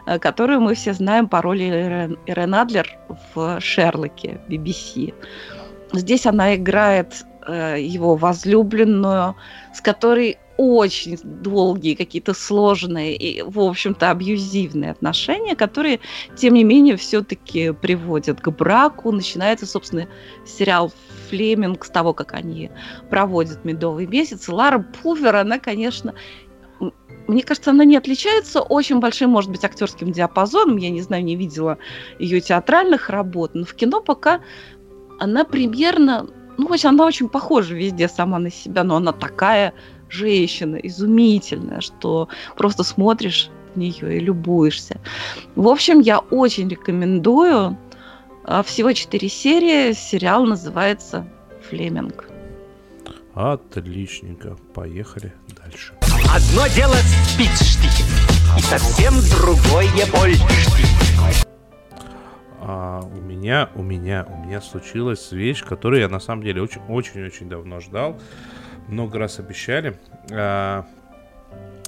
э, 0.06 0.18
которую 0.18 0.60
мы 0.60 0.74
все 0.74 0.92
знаем 0.92 1.28
по 1.28 1.40
роли 1.40 1.64
Ирен, 2.26 2.54
Адлер 2.54 2.88
в 3.34 3.60
«Шерлоке» 3.60 4.40
BBC. 4.48 5.14
Здесь 5.92 6.26
она 6.26 6.54
играет 6.56 7.24
э, 7.46 7.80
его 7.80 8.16
возлюбленную, 8.16 9.36
с 9.74 9.80
которой 9.80 10.38
очень 10.56 11.18
долгие, 11.22 11.94
какие-то 11.94 12.34
сложные 12.34 13.16
и, 13.16 13.42
в 13.42 13.58
общем-то, 13.58 14.10
абьюзивные 14.10 14.90
отношения, 14.90 15.56
которые, 15.56 16.00
тем 16.36 16.54
не 16.54 16.62
менее, 16.62 16.96
все-таки 16.96 17.72
приводят 17.72 18.40
к 18.40 18.50
браку. 18.50 19.10
Начинается, 19.12 19.66
собственно, 19.66 20.06
сериал 20.46 20.92
Флеминг 21.28 21.84
с 21.84 21.90
того, 21.90 22.12
как 22.12 22.34
они 22.34 22.70
проводят 23.10 23.64
медовый 23.64 24.06
месяц. 24.06 24.48
Лара 24.48 24.78
Пувер, 25.02 25.36
она, 25.36 25.58
конечно, 25.58 26.14
мне 27.26 27.42
кажется, 27.42 27.70
она 27.70 27.84
не 27.84 27.96
отличается 27.96 28.60
очень 28.60 28.98
большим, 29.00 29.30
может 29.30 29.50
быть, 29.50 29.64
актерским 29.64 30.12
диапазоном. 30.12 30.76
Я 30.76 30.90
не 30.90 31.00
знаю, 31.00 31.24
не 31.24 31.36
видела 31.36 31.78
ее 32.18 32.40
театральных 32.40 33.08
работ, 33.10 33.54
но 33.54 33.64
в 33.64 33.74
кино 33.74 34.00
пока 34.00 34.40
она 35.18 35.44
примерно, 35.44 36.26
ну, 36.62 36.68
хоть 36.68 36.84
она 36.84 37.04
очень 37.04 37.28
похожа 37.28 37.74
везде 37.74 38.08
сама 38.08 38.38
на 38.38 38.48
себя, 38.50 38.84
но 38.84 38.96
она 38.96 39.12
такая 39.12 39.74
женщина, 40.08 40.76
изумительная, 40.76 41.80
что 41.80 42.28
просто 42.56 42.84
смотришь 42.84 43.50
в 43.74 43.78
нее 43.78 44.18
и 44.18 44.20
любуешься. 44.20 45.00
В 45.56 45.66
общем, 45.66 45.98
я 45.98 46.20
очень 46.20 46.68
рекомендую. 46.68 47.76
А, 48.44 48.62
всего 48.62 48.92
четыре 48.92 49.28
серии. 49.28 49.92
Сериал 49.92 50.44
называется 50.44 51.26
«Флеминг». 51.68 52.26
Отличненько. 53.34 54.56
Поехали 54.72 55.32
дальше. 55.60 55.94
Одно 56.32 56.68
дело 56.76 56.94
спичштихи, 57.24 58.04
и 58.56 58.62
совсем 58.62 59.14
другое 59.30 59.88
больштихи. 60.12 61.51
А 62.64 63.00
у 63.00 63.20
меня, 63.20 63.70
у 63.74 63.82
меня, 63.82 64.26
у 64.28 64.46
меня 64.46 64.60
случилась 64.60 65.32
вещь, 65.32 65.64
которую 65.64 66.00
я 66.00 66.08
на 66.08 66.20
самом 66.20 66.42
деле 66.42 66.62
очень-очень-очень 66.62 67.48
давно 67.48 67.80
ждал 67.80 68.18
много 68.88 69.18
раз 69.18 69.38
обещали. 69.38 69.98
А, 70.30 70.84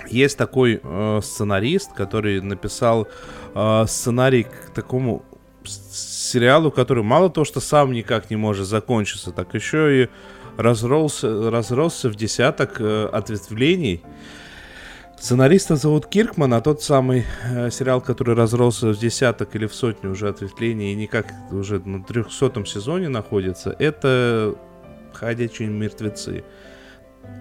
есть 0.09 0.37
такой 0.37 0.81
э, 0.83 1.21
сценарист, 1.23 1.93
который 1.93 2.41
написал 2.41 3.09
э, 3.55 3.85
сценарий 3.87 4.45
к 4.45 4.71
такому 4.75 5.25
сериалу, 5.65 6.71
который 6.71 7.03
мало 7.03 7.31
того, 7.31 7.45
что 7.45 7.61
сам 7.61 7.93
никак 7.93 8.29
не 8.31 8.37
может 8.37 8.67
закончиться, 8.67 9.31
так 9.31 9.55
еще 9.55 10.03
и 10.03 10.09
разросся, 10.59 11.51
разросся 11.51 12.09
в 12.11 12.17
десяток 12.17 12.81
э, 12.81 13.07
ответвлений. 13.07 14.03
Сценариста 15.19 15.77
зовут 15.77 16.07
Киркман, 16.07 16.53
а 16.53 16.61
тот 16.61 16.83
самый 16.83 17.25
э, 17.45 17.71
сериал, 17.71 18.01
который 18.03 18.35
разросся 18.35 18.89
в 18.89 18.99
десяток 18.99 19.57
или 19.57 19.67
в 19.67 19.75
сотню 19.75 20.11
уже 20.11 20.29
ответвлений 20.29 20.93
и 20.93 20.97
никак 20.97 21.33
уже 21.51 21.79
на 21.81 22.05
трехсотом 22.05 22.67
сезоне 22.67 23.09
находится, 23.09 23.75
это 23.79 24.55
«Ходячие 25.15 25.69
мертвецы». 25.69 26.45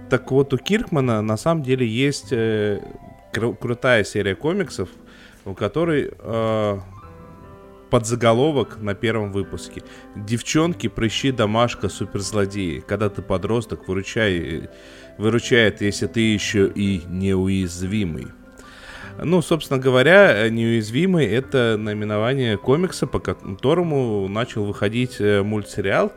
Так 0.10 0.32
вот, 0.32 0.54
у 0.54 0.58
Киркмана 0.58 1.22
на 1.22 1.36
самом 1.36 1.64
деле 1.64 1.86
есть 1.86 2.32
э, 2.32 2.80
кру- 3.34 3.56
крутая 3.56 4.06
серия 4.06 4.36
комиксов, 4.36 4.88
у 5.44 5.54
которой 5.54 6.12
э, 6.18 6.80
подзаголовок 7.90 8.78
на 8.82 8.96
первом 8.96 9.32
выпуске. 9.32 9.84
Девчонки, 10.16 10.88
прыщи, 10.88 11.32
домашка, 11.32 11.90
суперзлодеи. 11.90 12.80
Когда 12.80 13.10
ты 13.10 13.22
подросток, 13.22 13.88
выручай, 13.88 14.70
выручает, 15.18 15.82
если 15.82 16.08
ты 16.08 16.20
еще 16.22 16.68
и 16.68 17.02
неуязвимый. 17.08 18.28
Ну, 19.22 19.42
собственно 19.42 19.80
говоря, 19.80 20.50
неуязвимый 20.50 21.28
это 21.28 21.76
наименование 21.78 22.58
комикса, 22.58 23.06
по 23.06 23.20
которому 23.20 24.28
начал 24.28 24.66
выходить 24.66 25.18
э, 25.20 25.44
мультсериал, 25.44 26.12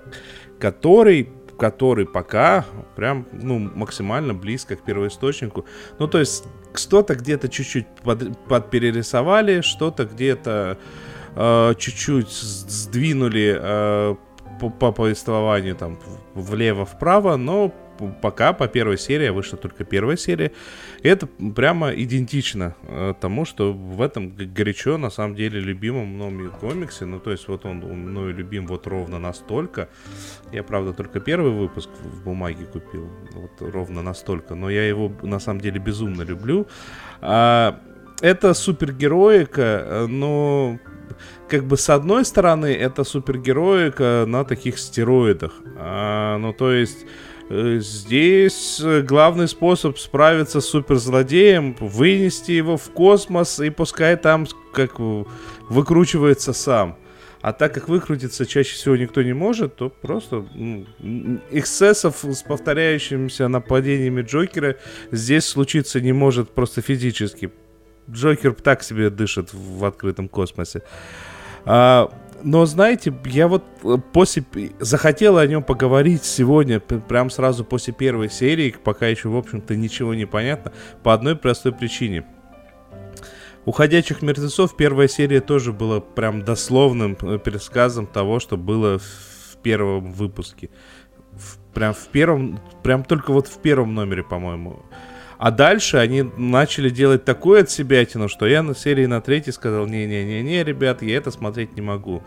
который 0.58 1.28
который 1.58 2.06
пока 2.06 2.66
прям, 2.96 3.26
ну, 3.32 3.58
максимально 3.58 4.34
близко 4.34 4.76
к 4.76 4.82
первоисточнику. 4.82 5.64
Ну, 5.98 6.06
то 6.06 6.18
есть, 6.18 6.44
что-то 6.74 7.14
где-то 7.14 7.48
чуть-чуть 7.48 7.86
под, 8.04 8.38
подперерисовали, 8.46 9.62
что-то 9.62 10.04
где-то 10.04 10.78
э, 11.34 11.74
чуть-чуть 11.78 12.30
сдвинули 12.30 13.56
э, 13.58 14.16
по, 14.60 14.70
по 14.70 14.92
повествованию 14.92 15.76
там 15.76 15.98
влево-вправо, 16.34 17.36
но 17.36 17.72
пока 18.22 18.52
по 18.52 18.68
первой 18.68 18.98
серии, 18.98 19.28
вышла 19.28 19.58
только 19.58 19.84
первая 19.84 20.16
серия, 20.16 20.52
это 21.02 21.26
прямо 21.26 21.90
идентично 21.90 22.74
э, 22.82 23.14
тому, 23.20 23.44
что 23.44 23.72
в 23.72 24.02
этом 24.02 24.34
горячо, 24.36 24.98
на 24.98 25.10
самом 25.10 25.34
деле, 25.34 25.60
любимом 25.60 26.08
мною 26.08 26.52
комиксе. 26.52 27.04
Ну, 27.04 27.20
то 27.20 27.30
есть 27.30 27.48
вот 27.48 27.64
он 27.64 27.78
мною 27.78 28.34
любим 28.34 28.66
вот 28.66 28.86
ровно 28.86 29.18
настолько. 29.18 29.88
Я, 30.52 30.62
правда, 30.62 30.92
только 30.92 31.20
первый 31.20 31.52
выпуск 31.52 31.88
в 32.02 32.24
бумаге 32.24 32.64
купил, 32.64 33.10
вот 33.32 33.72
ровно 33.72 34.02
настолько, 34.02 34.54
но 34.54 34.70
я 34.70 34.86
его, 34.86 35.12
на 35.22 35.40
самом 35.40 35.60
деле, 35.60 35.78
безумно 35.78 36.22
люблю. 36.22 36.66
А, 37.20 37.80
это 38.22 38.54
супергероика, 38.54 40.06
но 40.08 40.78
как 41.48 41.64
бы 41.64 41.76
с 41.76 41.90
одной 41.90 42.24
стороны 42.24 42.74
это 42.74 43.04
супергероика 43.04 44.24
на 44.26 44.44
таких 44.44 44.78
стероидах. 44.78 45.52
А, 45.76 46.38
ну, 46.38 46.52
то 46.52 46.72
есть 46.72 47.06
Э, 47.06 47.25
здесь 47.48 48.80
э, 48.80 49.02
главный 49.02 49.46
способ 49.46 49.98
справиться 49.98 50.60
с 50.60 50.66
суперзлодеем 50.66 51.76
вынести 51.78 52.52
его 52.52 52.76
в 52.76 52.90
космос 52.90 53.60
и 53.60 53.70
пускай 53.70 54.16
там 54.16 54.46
как 54.72 54.98
выкручивается 55.68 56.52
сам. 56.52 56.96
А 57.42 57.52
так 57.52 57.74
как 57.74 57.88
выкрутиться 57.88 58.44
чаще 58.46 58.74
всего 58.74 58.96
никто 58.96 59.22
не 59.22 59.32
может, 59.32 59.76
то 59.76 59.88
просто 59.88 60.44
ну, 60.54 60.86
эксцессов 61.52 62.24
с 62.24 62.42
повторяющимися 62.42 63.46
нападениями 63.46 64.22
Джокера 64.22 64.76
здесь 65.12 65.44
случиться 65.44 66.00
не 66.00 66.12
может 66.12 66.50
просто 66.50 66.82
физически. 66.82 67.52
Джокер 68.10 68.54
так 68.54 68.82
себе 68.82 69.10
дышит 69.10 69.50
в 69.52 69.84
открытом 69.84 70.28
космосе. 70.28 70.82
А, 71.64 72.10
но 72.42 72.66
знаете, 72.66 73.14
я 73.24 73.48
вот 73.48 73.64
э, 73.82 73.96
после 74.12 74.44
захотел 74.78 75.38
о 75.38 75.46
нем 75.46 75.62
поговорить 75.62 76.24
сегодня, 76.24 76.80
прям 76.80 77.30
сразу 77.30 77.64
после 77.64 77.92
первой 77.92 78.30
серии, 78.30 78.74
пока 78.82 79.06
еще, 79.06 79.28
в 79.28 79.36
общем-то, 79.36 79.76
ничего 79.76 80.14
не 80.14 80.26
понятно, 80.26 80.72
по 81.02 81.14
одной 81.14 81.36
простой 81.36 81.72
причине. 81.72 82.24
У 83.64 83.72
«Ходячих 83.72 84.22
мертвецов» 84.22 84.76
первая 84.76 85.08
серия 85.08 85.40
тоже 85.40 85.72
была 85.72 86.00
прям 86.00 86.44
дословным 86.44 87.16
э, 87.20 87.38
пересказом 87.38 88.06
того, 88.06 88.38
что 88.38 88.56
было 88.56 88.98
в 88.98 89.56
первом 89.62 90.12
выпуске. 90.12 90.70
В, 91.32 91.58
прям 91.74 91.92
в 91.92 92.06
первом, 92.08 92.60
прям 92.84 93.04
только 93.04 93.32
вот 93.32 93.48
в 93.48 93.58
первом 93.60 93.94
номере, 93.94 94.22
по-моему. 94.22 94.84
А 95.38 95.50
дальше 95.50 95.98
они 95.98 96.22
начали 96.22 96.88
делать 96.88 97.24
такое 97.24 97.62
от 97.62 97.70
себя, 97.70 98.06
что 98.28 98.46
я 98.46 98.62
на 98.62 98.74
серии 98.74 99.06
на 99.06 99.20
третьей 99.20 99.52
сказал, 99.52 99.86
не-не-не-не, 99.86 100.64
ребят, 100.64 101.02
я 101.02 101.16
это 101.16 101.30
смотреть 101.30 101.76
не 101.76 101.82
могу. 101.82 102.22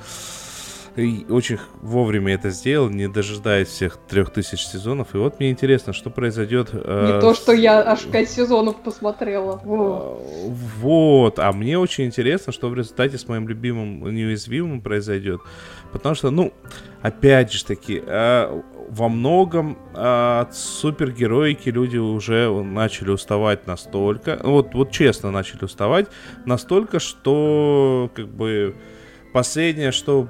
И 0.95 1.25
очень 1.29 1.57
вовремя 1.81 2.33
это 2.33 2.49
сделал, 2.49 2.89
не 2.89 3.07
дожидаясь 3.07 3.67
всех 3.67 3.97
трех 4.07 4.31
тысяч 4.31 4.65
сезонов. 4.65 5.13
И 5.13 5.17
вот 5.17 5.39
мне 5.39 5.51
интересно, 5.51 5.93
что 5.93 6.09
произойдет... 6.09 6.69
Э, 6.73 7.13
не 7.15 7.21
то, 7.21 7.33
что 7.33 7.53
я 7.53 7.81
аж 7.81 8.01
пять 8.05 8.29
сезонов 8.29 8.81
посмотрела. 8.81 9.61
Вот. 9.63 10.21
вот. 10.81 11.39
А 11.39 11.51
мне 11.51 11.77
очень 11.77 12.05
интересно, 12.05 12.51
что 12.51 12.69
в 12.69 12.75
результате 12.75 13.17
с 13.17 13.27
моим 13.27 13.47
любимым 13.47 14.13
неуязвимым 14.13 14.81
произойдет. 14.81 15.41
Потому 15.91 16.15
что, 16.15 16.29
ну, 16.29 16.53
опять 17.01 17.51
же 17.51 17.65
таки, 17.65 18.01
э, 18.05 18.61
во 18.89 19.09
многом 19.09 19.77
э, 19.93 20.39
от 20.41 20.55
супергероики 20.55 21.69
люди 21.69 21.97
уже 21.97 22.51
начали 22.63 23.11
уставать 23.11 23.67
настолько, 23.67 24.39
вот, 24.43 24.73
вот 24.73 24.91
честно 24.91 25.31
начали 25.31 25.63
уставать, 25.65 26.07
настолько, 26.45 26.99
что 26.99 28.11
как 28.13 28.27
бы 28.27 28.75
последнее, 29.31 29.91
что 29.91 30.27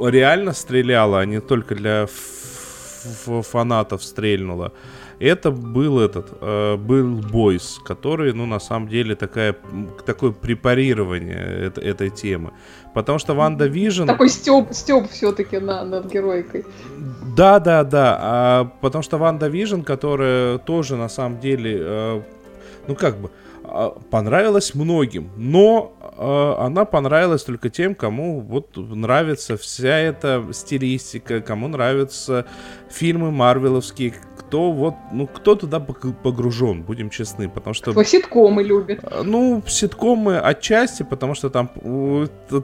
реально 0.00 0.52
стреляло, 0.52 1.20
а 1.20 1.26
не 1.26 1.40
только 1.40 1.74
для 1.74 2.06
фанатов 3.42 4.02
стрельнуло, 4.02 4.72
это 5.20 5.50
был 5.50 5.98
этот, 5.98 6.28
э, 6.40 6.76
был 6.76 7.16
Boys, 7.16 7.80
который, 7.84 8.32
ну, 8.32 8.46
на 8.46 8.60
самом 8.60 8.88
деле, 8.88 9.16
такая, 9.16 9.56
такое 10.06 10.30
препарирование 10.30 11.66
это, 11.66 11.80
этой 11.80 12.10
темы. 12.10 12.52
Потому 12.94 13.18
что 13.18 13.34
WandaVision... 13.34 14.06
Такой 14.06 14.28
стёб, 14.28 14.72
стёб 14.72 15.10
все-таки 15.10 15.58
на, 15.58 15.84
над 15.84 16.12
героикой. 16.12 16.64
Да, 17.36 17.58
да, 17.58 17.84
да. 17.84 18.18
А, 18.20 18.64
потому 18.80 19.02
что 19.02 19.18
WandaVision, 19.18 19.80
которая 19.80 20.58
тоже, 20.58 20.96
на 20.96 21.08
самом 21.08 21.40
деле, 21.40 21.78
э, 21.80 22.22
ну, 22.86 22.94
как 22.94 23.18
бы, 23.18 23.30
э, 23.64 23.90
понравилась 24.10 24.74
многим, 24.74 25.30
но 25.36 25.92
она 26.18 26.84
понравилась 26.84 27.44
только 27.44 27.70
тем, 27.70 27.94
кому 27.94 28.40
вот 28.40 28.76
нравится 28.76 29.56
вся 29.56 29.96
эта 29.98 30.44
стилистика, 30.52 31.40
кому 31.40 31.68
нравятся 31.68 32.46
фильмы 32.90 33.30
марвеловские, 33.30 34.14
кто 34.38 34.72
вот, 34.72 34.94
ну, 35.12 35.26
кто 35.26 35.54
туда 35.54 35.78
погружен, 35.78 36.82
будем 36.82 37.10
честны, 37.10 37.48
потому 37.48 37.74
что... 37.74 37.92
Кто 37.92 38.02
ситкомы 38.02 38.62
любит. 38.62 39.00
Э, 39.02 39.22
ну, 39.22 39.62
ситкомы 39.66 40.38
отчасти, 40.38 41.02
потому 41.02 41.34
что 41.34 41.50
там 41.50 41.70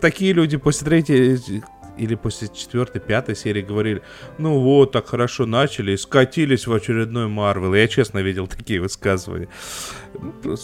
такие 0.01 0.33
люди 0.33 0.57
после 0.57 0.87
третьей 0.87 1.63
или 1.97 2.15
после 2.15 2.49
четвертой, 2.49 3.01
пятой 3.01 3.37
серии 3.37 3.63
говорили, 3.63 4.03
ну 4.39 4.61
вот, 4.61 4.93
так 4.93 5.07
хорошо 5.07 5.47
начали 5.47 5.93
и 5.93 5.97
скатились 5.97 6.67
в 6.67 6.73
очередной 6.73 7.29
Марвел. 7.29 7.75
Я 7.75 7.89
честно 7.89 8.19
видел 8.19 8.47
такие 8.47 8.81
высказывания. 8.81 9.49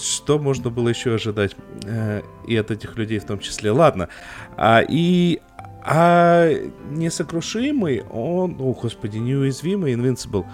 Что 0.02 0.38
можно 0.38 0.70
было 0.70 0.88
еще 0.88 1.14
ожидать 1.14 1.56
э, 1.84 2.22
и 2.46 2.56
от 2.56 2.70
этих 2.70 2.96
людей 2.96 3.18
в 3.18 3.24
том 3.24 3.38
числе? 3.38 3.70
Ладно. 3.70 4.08
А, 4.56 4.82
и 4.86 5.40
а 5.82 6.50
несокрушимый, 6.90 8.02
он, 8.10 8.56
о 8.60 8.72
господи, 8.72 9.18
неуязвимый, 9.18 9.94
Invincible, 9.94 10.44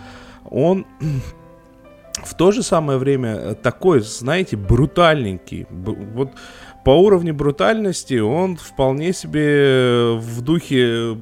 он 0.44 0.86
в 2.24 2.34
то 2.36 2.52
же 2.52 2.62
самое 2.62 2.98
время 2.98 3.54
такой, 3.54 4.00
знаете, 4.00 4.56
брутальненький. 4.56 5.66
Вот 5.70 6.32
по 6.86 6.90
уровню 6.90 7.34
брутальности 7.34 8.20
он 8.20 8.56
вполне 8.56 9.12
себе 9.12 10.12
в 10.20 10.40
духе 10.40 11.18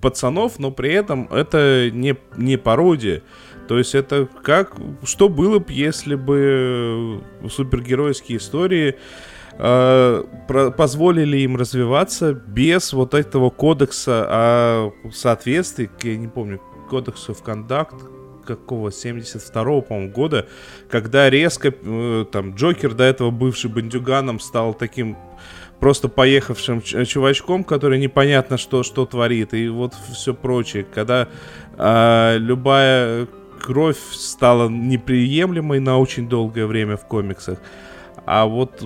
пацанов, 0.00 0.60
но 0.60 0.70
при 0.70 0.92
этом 0.92 1.26
это 1.32 1.90
не, 1.92 2.16
не 2.36 2.56
пародия. 2.56 3.22
То 3.66 3.76
есть 3.76 3.96
это 3.96 4.28
как... 4.44 4.76
Что 5.02 5.28
было 5.28 5.58
бы, 5.58 5.72
если 5.72 6.14
бы 6.14 7.24
супергеройские 7.50 8.38
истории 8.38 8.94
э, 9.58 10.24
про, 10.46 10.70
позволили 10.70 11.38
им 11.38 11.56
развиваться 11.56 12.32
без 12.32 12.92
вот 12.92 13.14
этого 13.14 13.50
кодекса 13.50 14.24
о 14.28 14.92
соответствии, 15.12 15.90
я 16.04 16.16
не 16.16 16.28
помню, 16.28 16.60
кодексу 16.88 17.34
в 17.34 17.42
контакт, 17.42 17.96
какого 18.44 18.90
72-го, 18.90 19.80
по-моему, 19.82 20.12
года, 20.12 20.46
когда 20.88 21.30
резко 21.30 21.72
э, 21.72 22.24
там 22.30 22.54
Джокер 22.54 22.94
до 22.94 23.04
этого 23.04 23.30
бывший 23.30 23.70
бандюганом 23.70 24.40
стал 24.40 24.74
таким 24.74 25.16
просто 25.80 26.08
поехавшим 26.08 26.82
чувачком, 26.82 27.64
который 27.64 27.98
непонятно 27.98 28.56
что 28.56 28.82
что 28.82 29.06
творит 29.06 29.54
и 29.54 29.68
вот 29.68 29.94
все 30.12 30.34
прочее, 30.34 30.86
когда 30.94 31.28
э, 31.76 32.36
любая 32.38 33.26
кровь 33.60 33.98
стала 34.12 34.68
неприемлемой 34.68 35.80
на 35.80 35.98
очень 35.98 36.28
долгое 36.28 36.66
время 36.66 36.96
в 36.96 37.06
комиксах, 37.06 37.58
а 38.26 38.46
вот 38.46 38.84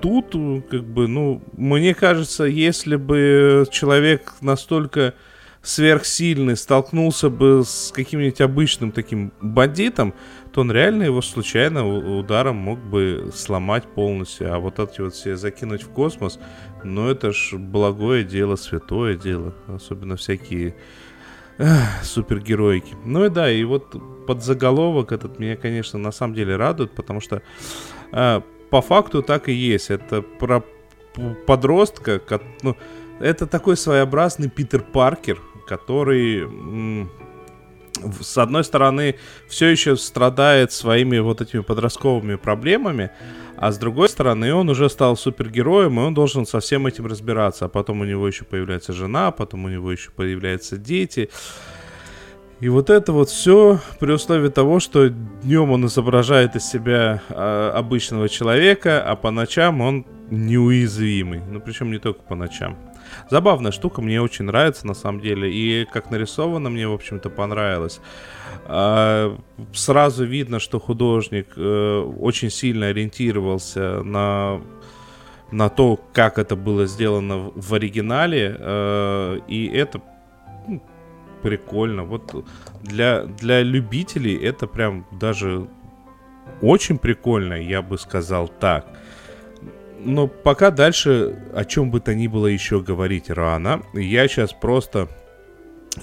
тут 0.00 0.36
как 0.70 0.84
бы 0.84 1.06
ну 1.08 1.42
мне 1.56 1.94
кажется, 1.94 2.44
если 2.44 2.96
бы 2.96 3.66
человек 3.70 4.34
настолько 4.40 5.14
сверхсильный 5.62 6.56
столкнулся 6.56 7.30
бы 7.30 7.62
с 7.64 7.92
каким-нибудь 7.94 8.40
обычным 8.40 8.90
таким 8.90 9.32
бандитом, 9.40 10.12
то 10.52 10.60
он 10.60 10.72
реально 10.72 11.04
его 11.04 11.22
случайно 11.22 11.86
ударом 12.18 12.56
мог 12.56 12.78
бы 12.80 13.30
сломать 13.34 13.84
полностью. 13.84 14.52
А 14.52 14.58
вот 14.58 14.78
эти 14.78 15.00
вот 15.00 15.14
все 15.14 15.36
закинуть 15.36 15.84
в 15.84 15.90
космос, 15.90 16.38
ну 16.82 17.08
это 17.08 17.32
ж 17.32 17.54
благое 17.54 18.24
дело, 18.24 18.56
святое 18.56 19.16
дело. 19.16 19.54
Особенно 19.68 20.16
всякие 20.16 20.74
эх, 21.58 22.04
супергероики. 22.04 22.94
Ну 23.04 23.24
и 23.24 23.28
да, 23.28 23.50
и 23.50 23.62
вот 23.64 24.26
под 24.26 24.42
заголовок 24.42 25.12
этот 25.12 25.38
меня, 25.38 25.56
конечно, 25.56 25.98
на 25.98 26.10
самом 26.10 26.34
деле 26.34 26.56
радует, 26.56 26.90
потому 26.90 27.20
что 27.20 27.40
э, 28.12 28.40
по 28.68 28.82
факту 28.82 29.22
так 29.22 29.48
и 29.48 29.52
есть. 29.52 29.90
Это 29.90 30.22
про 30.22 30.64
подростка, 31.46 32.20
ну, 32.62 32.76
это 33.20 33.46
такой 33.46 33.76
своеобразный 33.76 34.48
Питер 34.48 34.80
Паркер, 34.80 35.38
который 35.66 37.08
с 38.20 38.38
одной 38.38 38.64
стороны, 38.64 39.16
все 39.48 39.68
еще 39.68 39.96
страдает 39.96 40.72
своими 40.72 41.18
вот 41.18 41.40
этими 41.40 41.60
подростковыми 41.60 42.36
проблемами, 42.36 43.10
а 43.56 43.70
с 43.70 43.78
другой 43.78 44.08
стороны, 44.08 44.52
он 44.54 44.68
уже 44.70 44.88
стал 44.88 45.16
супергероем, 45.16 46.00
и 46.00 46.02
он 46.02 46.14
должен 46.14 46.46
со 46.46 46.58
всем 46.58 46.86
этим 46.86 47.06
разбираться. 47.06 47.66
А 47.66 47.68
потом 47.68 48.00
у 48.00 48.04
него 48.04 48.26
еще 48.26 48.44
появляется 48.44 48.92
жена, 48.92 49.30
потом 49.30 49.66
у 49.66 49.68
него 49.68 49.92
еще 49.92 50.10
появляются 50.10 50.76
дети. 50.76 51.30
И 52.58 52.68
вот 52.68 52.90
это 52.90 53.12
вот 53.12 53.28
все 53.28 53.80
при 54.00 54.12
условии 54.12 54.48
того, 54.48 54.80
что 54.80 55.08
днем 55.08 55.70
он 55.70 55.86
изображает 55.86 56.56
из 56.56 56.64
себя 56.64 57.22
э, 57.28 57.72
обычного 57.74 58.28
человека, 58.28 59.02
а 59.02 59.16
по 59.16 59.30
ночам 59.30 59.80
он 59.80 60.06
неуязвимый. 60.30 61.40
Ну, 61.48 61.60
причем 61.60 61.90
не 61.90 61.98
только 61.98 62.22
по 62.22 62.34
ночам. 62.34 62.76
Забавная 63.32 63.72
штука, 63.72 64.02
мне 64.02 64.20
очень 64.20 64.44
нравится 64.44 64.86
на 64.86 64.92
самом 64.92 65.22
деле. 65.22 65.50
И 65.50 65.86
как 65.86 66.10
нарисовано, 66.10 66.68
мне, 66.68 66.86
в 66.86 66.92
общем-то, 66.92 67.30
понравилось. 67.30 67.98
А, 68.66 69.38
сразу 69.72 70.26
видно, 70.26 70.60
что 70.60 70.78
художник 70.78 71.46
э, 71.56 72.00
очень 72.20 72.50
сильно 72.50 72.88
ориентировался 72.88 74.02
на 74.02 74.60
на 75.50 75.70
то, 75.70 75.98
как 76.12 76.38
это 76.38 76.56
было 76.56 76.84
сделано 76.84 77.50
в 77.54 77.72
оригинале, 77.72 78.54
э, 78.58 79.38
и 79.48 79.66
это 79.66 80.02
ну, 80.68 80.82
прикольно. 81.42 82.04
Вот 82.04 82.44
для, 82.82 83.22
для 83.22 83.62
любителей 83.62 84.36
это 84.36 84.66
прям 84.66 85.06
даже 85.10 85.68
очень 86.60 86.98
прикольно, 86.98 87.54
я 87.54 87.80
бы 87.80 87.96
сказал 87.96 88.48
так 88.48 88.86
но 90.04 90.26
пока 90.26 90.70
дальше 90.70 91.36
о 91.54 91.64
чем 91.64 91.90
бы 91.90 92.00
то 92.00 92.14
ни 92.14 92.26
было 92.26 92.46
еще 92.46 92.80
говорить 92.80 93.30
рано. 93.30 93.82
Я 93.94 94.28
сейчас 94.28 94.52
просто 94.52 95.08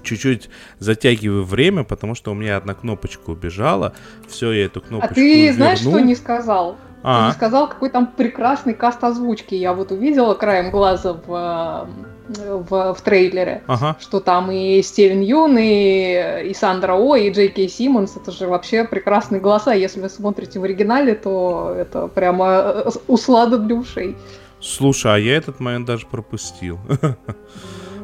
чуть-чуть 0.04 0.50
затягиваю 0.80 1.44
время, 1.44 1.84
потому 1.84 2.16
что 2.16 2.32
у 2.32 2.34
меня 2.36 2.58
одна 2.58 2.74
кнопочка 2.74 3.30
убежала. 3.32 3.94
Все, 4.28 4.52
я 4.52 4.66
эту 4.66 4.82
кнопочку 4.82 5.14
А 5.14 5.16
ты 5.16 5.44
верну. 5.44 5.56
знаешь, 5.56 5.80
что 5.80 6.00
не 6.00 6.16
сказал? 6.16 6.78
А. 7.02 7.22
Ты 7.22 7.28
не 7.28 7.34
сказал, 7.34 7.70
какой 7.70 7.90
там 7.90 8.08
прекрасный 8.08 8.74
каст 8.74 9.04
озвучки. 9.04 9.56
Я 9.56 9.74
вот 9.74 9.92
увидела 9.92 10.34
краем 10.34 10.70
глаза 10.72 11.14
в 11.14 11.90
в, 12.30 12.94
в 12.94 13.02
трейлере, 13.02 13.64
ага. 13.68 13.98
что 14.00 14.20
там 14.20 14.52
и 14.52 14.82
Стивен 14.82 15.22
Юн, 15.22 15.58
и, 15.58 16.50
и 16.50 16.54
Сандра 16.54 16.94
О, 16.94 17.16
и 17.16 17.32
Джей 17.32 17.50
Кей 17.50 17.70
Симмонс, 17.70 18.16
это 18.16 18.32
же 18.32 18.48
вообще 18.48 18.84
прекрасные 18.84 19.42
голоса. 19.42 19.74
Если 19.74 20.00
вы 20.00 20.10
смотрите 20.10 20.60
в 20.60 20.64
оригинале, 20.64 21.16
то 21.16 21.74
это 21.78 22.08
прямо 22.08 22.46
э, 22.86 22.90
услада 23.08 23.58
для 23.58 23.76
ушей. 23.76 24.16
Слушай, 24.62 25.16
а 25.16 25.18
я 25.18 25.38
этот 25.38 25.60
момент 25.60 25.88
даже 25.88 26.06
пропустил. 26.06 26.80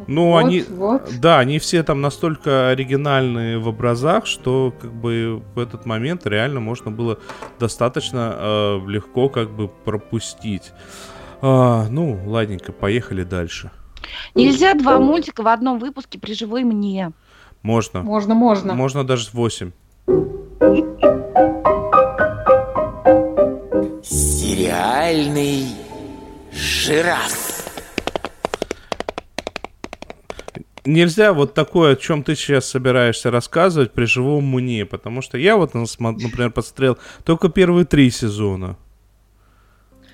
Ну, 0.08 0.34
вот, 0.34 0.46
они, 0.46 0.64
вот. 0.70 1.10
да, 1.20 1.40
они 1.40 1.58
все 1.58 1.82
там 1.82 2.00
настолько 2.00 2.70
оригинальные 2.70 3.58
в 3.58 3.68
образах, 3.68 4.28
что 4.28 4.72
как 4.80 4.94
бы 4.94 5.42
в 5.56 5.60
этот 5.60 5.88
момент 5.88 6.28
реально 6.28 6.60
можно 6.60 6.92
было 6.92 7.18
достаточно 7.60 8.36
э, 8.38 8.82
легко 8.88 9.30
как 9.30 9.50
бы 9.50 9.68
пропустить. 9.68 10.74
А, 11.42 11.88
ну, 11.90 12.20
ладненько, 12.24 12.72
поехали 12.72 13.24
дальше. 13.24 13.72
Нельзя 14.34 14.74
два 14.74 15.00
мультика 15.00 15.44
в 15.44 15.48
одном 15.48 15.80
выпуске 15.80 16.20
при 16.20 16.34
живой 16.34 16.64
мне. 16.64 17.12
Можно. 17.62 18.02
Можно, 18.02 18.36
можно. 18.36 18.74
Можно 18.76 19.04
даже 19.04 19.30
восемь. 19.34 19.72
Сериальный 24.04 25.66
жираф. 26.52 27.56
Нельзя 30.86 31.34
вот 31.34 31.56
такое, 31.56 31.94
о 31.94 31.96
чем 31.96 32.22
ты 32.24 32.36
сейчас 32.36 32.66
собираешься 32.70 33.32
рассказывать 33.32 33.92
при 33.92 34.06
живом 34.06 34.46
мне, 34.46 34.86
потому 34.86 35.24
что 35.24 35.38
я 35.40 35.58
вот, 35.58 35.74
например, 35.74 36.52
посмотрел 36.52 37.00
только 37.24 37.50
первые 37.50 37.86
три 37.86 38.12
сезона. 38.12 38.78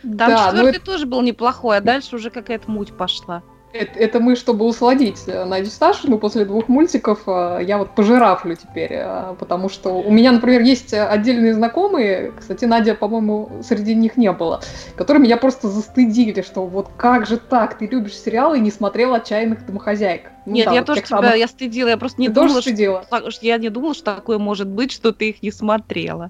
Там 0.02 0.16
да, 0.16 0.52
четвертый 0.52 0.80
ну... 0.80 0.86
тоже 0.86 1.06
был 1.06 1.22
неплохой, 1.22 1.78
а 1.78 1.82
дальше 1.82 2.16
уже 2.16 2.30
какая-то 2.30 2.72
муть 2.72 2.94
пошла. 2.94 3.44
Это, 3.74 4.00
это 4.00 4.20
мы, 4.20 4.36
чтобы 4.36 4.66
усладить 4.66 5.24
э, 5.28 5.46
Надю 5.46 5.70
Сташину 5.70 6.18
после 6.18 6.44
двух 6.44 6.68
мультиков, 6.68 7.22
э, 7.26 7.60
я 7.64 7.78
вот 7.78 7.96
пожирафлю 7.96 8.56
теперь, 8.56 8.92
э, 8.92 9.36
потому 9.40 9.70
что 9.70 9.92
у 9.92 10.12
меня, 10.12 10.34
например, 10.34 10.62
есть 10.62 10.94
отдельные 10.94 11.54
знакомые, 11.54 12.34
кстати, 12.38 12.66
Надя, 12.66 12.96
по-моему, 12.96 13.62
среди 13.64 13.96
них 13.96 14.18
не 14.18 14.32
было, 14.34 14.62
которые 14.96 15.24
меня 15.24 15.38
просто 15.38 15.70
застыдили, 15.70 16.42
что 16.42 16.66
вот 16.66 16.90
как 16.98 17.26
же 17.26 17.38
так, 17.38 17.78
ты 17.78 17.88
любишь 17.88 18.18
сериалы 18.18 18.58
и 18.58 18.62
не 18.62 18.72
смотрел 18.72 19.14
«Отчаянных 19.14 19.66
домохозяек». 19.66 20.32
Ну, 20.46 20.54
Нет, 20.54 20.66
да, 20.66 20.74
я 20.74 20.80
вот 20.82 20.88
тоже 20.88 21.02
тебя 21.02 21.22
самых... 21.22 21.36
я 21.38 21.48
стыдила, 21.48 21.90
я 21.90 21.98
просто 21.98 22.20
не 22.20 22.28
ты 22.28 22.34
думала, 22.34 22.62
что, 22.62 23.32
что, 23.32 23.46
я 23.46 23.58
не 23.58 23.70
думала, 23.70 23.94
что 23.94 24.16
такое 24.16 24.38
может 24.38 24.68
быть, 24.68 24.92
что 24.92 25.14
ты 25.14 25.30
их 25.30 25.44
не 25.44 25.52
смотрела. 25.52 26.30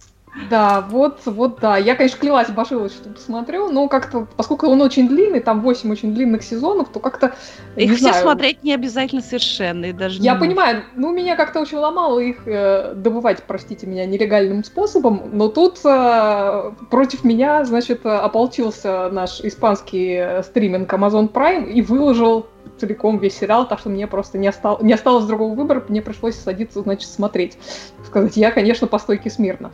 Да, 0.50 0.82
вот, 0.90 1.22
вот, 1.26 1.60
да. 1.60 1.78
Я, 1.78 1.96
конечно, 1.96 2.18
клялась, 2.18 2.50
башилась, 2.50 2.94
что 2.94 3.10
посмотрю, 3.10 3.70
но 3.70 3.90
как-то, 3.90 4.28
поскольку 4.38 4.68
он 4.68 4.82
очень 4.82 5.10
длинный, 5.10 5.42
там 5.42 5.62
8 5.62 5.92
очень 5.92 6.14
длинных 6.14 6.44
сезонов, 6.44 6.90
то 6.90 7.00
как-то, 7.00 7.36
Их 7.76 7.96
все 7.96 8.10
знаю, 8.10 8.24
смотреть 8.24 8.64
не 8.64 8.74
обязательно 8.74 9.22
совершенно, 9.22 9.86
и 9.86 9.92
даже 9.92 10.22
Я 10.22 10.36
не 10.36 10.40
понимаю, 10.40 10.84
ну, 10.96 11.12
меня 11.12 11.36
как-то 11.36 11.60
очень 11.60 11.78
ломало 11.78 12.20
их 12.20 12.48
э, 12.48 12.94
добывать, 12.96 13.44
простите 13.46 13.88
меня, 13.88 14.06
нелегальным 14.06 14.64
способом, 14.64 15.24
но 15.34 15.50
тут 15.50 15.80
э, 15.84 16.72
против 16.90 17.26
меня, 17.26 17.66
значит, 17.66 18.06
ополчился 18.06 19.10
наш 19.12 19.42
испанский 19.42 20.14
э, 20.14 20.44
стриминг 20.44 20.92
Amazon 20.94 21.30
Prime 21.30 21.70
и 21.70 21.82
выложил 21.82 22.48
целиком 22.80 23.20
весь 23.20 23.38
сериал, 23.38 23.68
так 23.68 23.80
что 23.80 23.90
мне 23.90 24.08
просто 24.08 24.38
не, 24.38 24.48
остал, 24.48 24.80
не 24.82 24.94
осталось 24.94 25.26
другого 25.26 25.54
выбора, 25.54 25.84
мне 25.88 26.02
пришлось 26.02 26.36
садиться, 26.36 26.82
значит, 26.82 27.10
смотреть. 27.10 27.58
Сказать, 28.06 28.38
я, 28.38 28.52
конечно, 28.52 28.88
по 28.88 29.00
стойке 29.00 29.30
смирно. 29.30 29.72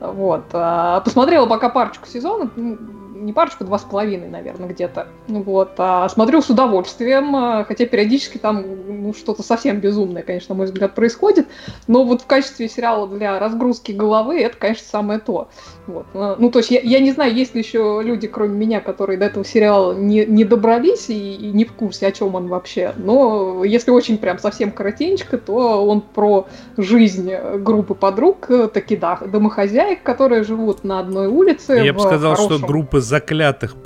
Вот. 0.00 0.44
а, 0.52 1.00
Посмотрела 1.00 1.46
пока 1.46 1.68
парочку 1.68 2.08
сезонов, 2.08 2.50
ну, 2.56 2.78
не 3.20 3.32
парочку, 3.32 3.64
два 3.64 3.78
с 3.78 3.82
половиной, 3.82 4.28
наверное, 4.28 4.68
где-то. 4.68 5.08
Вот. 5.28 5.74
А 5.78 6.08
смотрю 6.08 6.40
с 6.40 6.48
удовольствием, 6.48 7.36
а, 7.36 7.64
хотя 7.64 7.86
периодически 7.86 8.38
там 8.38 8.64
ну, 8.88 9.14
что-то 9.14 9.42
совсем 9.42 9.78
безумное, 9.78 10.22
конечно, 10.22 10.54
на 10.54 10.58
мой 10.58 10.66
взгляд, 10.66 10.94
происходит. 10.94 11.46
Но 11.86 12.04
вот 12.04 12.22
в 12.22 12.26
качестве 12.26 12.68
сериала 12.68 13.06
для 13.06 13.38
разгрузки 13.38 13.92
головы 13.92 14.40
это, 14.40 14.56
конечно, 14.56 14.86
самое 14.86 15.20
то. 15.20 15.48
Вот. 15.90 16.06
А, 16.14 16.36
Ну, 16.38 16.50
то 16.50 16.58
есть 16.60 16.70
я, 16.70 16.80
я 16.80 17.00
не 17.00 17.12
знаю, 17.12 17.34
есть 17.34 17.54
ли 17.54 17.60
еще 17.60 18.00
люди, 18.04 18.26
кроме 18.28 18.56
меня, 18.56 18.80
которые 18.80 19.18
до 19.18 19.26
этого 19.26 19.44
сериала 19.44 19.92
не, 19.94 20.24
не 20.26 20.44
добрались 20.44 21.08
и, 21.10 21.34
и 21.34 21.52
не 21.52 21.64
в 21.64 21.72
курсе, 21.72 22.06
о 22.06 22.12
чем 22.12 22.34
он 22.34 22.48
вообще. 22.48 22.92
Но 22.96 23.64
если 23.64 23.90
очень 23.90 24.18
прям 24.18 24.38
совсем 24.38 24.70
коротенько, 24.72 25.38
то 25.38 25.86
он 25.86 26.00
про 26.00 26.46
жизнь 26.76 27.32
группы 27.58 27.94
подруг, 27.94 28.50
э, 28.50 28.68
таки 28.68 28.96
да, 28.96 29.16
домохозяек, 29.26 30.02
которые 30.02 30.44
живут 30.44 30.84
на 30.84 31.00
одной 31.00 31.26
улице. 31.26 31.80
Я 31.84 31.92
бы 31.92 32.00
сказал, 32.00 32.34
что 32.36 32.44
хорошем- 32.48 32.66
группы 32.66 33.00
заклятых 33.00 33.76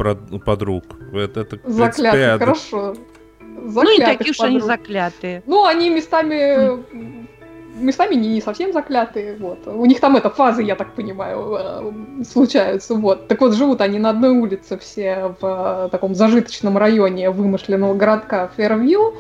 подруг. 0.44 0.84
Это, 1.12 1.40
это 1.40 1.56
принципе, 1.56 1.72
Заклятых, 1.72 2.20
ад- 2.32 2.38
хорошо. 2.40 2.94
Ну, 3.40 3.62
не 3.62 3.70
Заклятых 3.70 4.18
такие 4.18 4.30
уж 4.32 4.40
они 4.40 4.60
подруг. 4.60 4.66
заклятые. 4.78 5.42
Ну, 5.46 5.64
они 5.64 5.88
местами 5.90 7.23
местами 7.74 8.14
не, 8.14 8.28
не 8.28 8.40
совсем 8.40 8.72
заклятые, 8.72 9.36
вот. 9.38 9.66
У 9.66 9.84
них 9.86 10.00
там 10.00 10.16
это 10.16 10.30
фазы, 10.30 10.62
я 10.62 10.74
так 10.76 10.92
понимаю, 10.92 11.56
э, 11.58 12.24
случаются, 12.24 12.94
вот. 12.94 13.28
Так 13.28 13.40
вот, 13.40 13.54
живут 13.54 13.80
они 13.80 13.98
на 13.98 14.10
одной 14.10 14.30
улице 14.30 14.78
все 14.78 15.34
в 15.40 15.86
э, 15.86 15.88
таком 15.90 16.14
зажиточном 16.14 16.78
районе 16.78 17.30
вымышленного 17.30 17.94
городка 17.94 18.50
Фервью. 18.56 19.14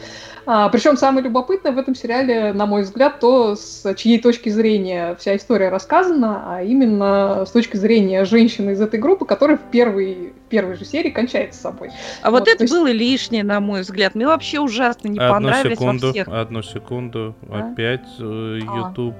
А, 0.46 0.68
причем 0.68 0.98
самое 0.98 1.24
любопытное 1.24 1.72
в 1.72 1.78
этом 1.78 1.94
сериале, 1.94 2.52
на 2.52 2.66
мой 2.66 2.82
взгляд, 2.82 3.18
то, 3.18 3.56
с 3.56 3.94
чьей 3.94 4.20
точки 4.20 4.50
зрения 4.50 5.16
вся 5.18 5.36
история 5.36 5.70
рассказана, 5.70 6.42
а 6.46 6.62
именно 6.62 7.44
с 7.46 7.50
точки 7.50 7.78
зрения 7.78 8.26
женщины 8.26 8.72
из 8.72 8.80
этой 8.82 9.00
группы, 9.00 9.24
которая 9.24 9.56
в 9.56 9.62
первой, 9.70 10.34
в 10.46 10.48
первой 10.50 10.76
же 10.76 10.84
серии 10.84 11.08
кончает 11.08 11.54
с 11.54 11.60
собой. 11.60 11.92
А 12.20 12.30
вот, 12.30 12.40
Вот, 12.40 12.44
то 12.44 12.50
это 12.50 12.64
есть- 12.64 12.74
было 12.74 12.88
лишнее, 12.88 13.42
на 13.42 13.60
мой 13.60 13.80
взгляд. 13.80 14.14
Мне 14.14 14.26
вообще 14.26 14.60
ужасно 14.60 15.08
не 15.08 15.18
Одну 15.18 15.32
понравились 15.32 15.78
секунду, 15.78 16.06
во 16.08 16.12
всех. 16.12 16.28
одну 16.28 16.62
секунду. 16.62 17.34
А? 17.48 17.72
Опять 17.72 18.06
э. 18.20 18.43
YouTube. 18.44 19.14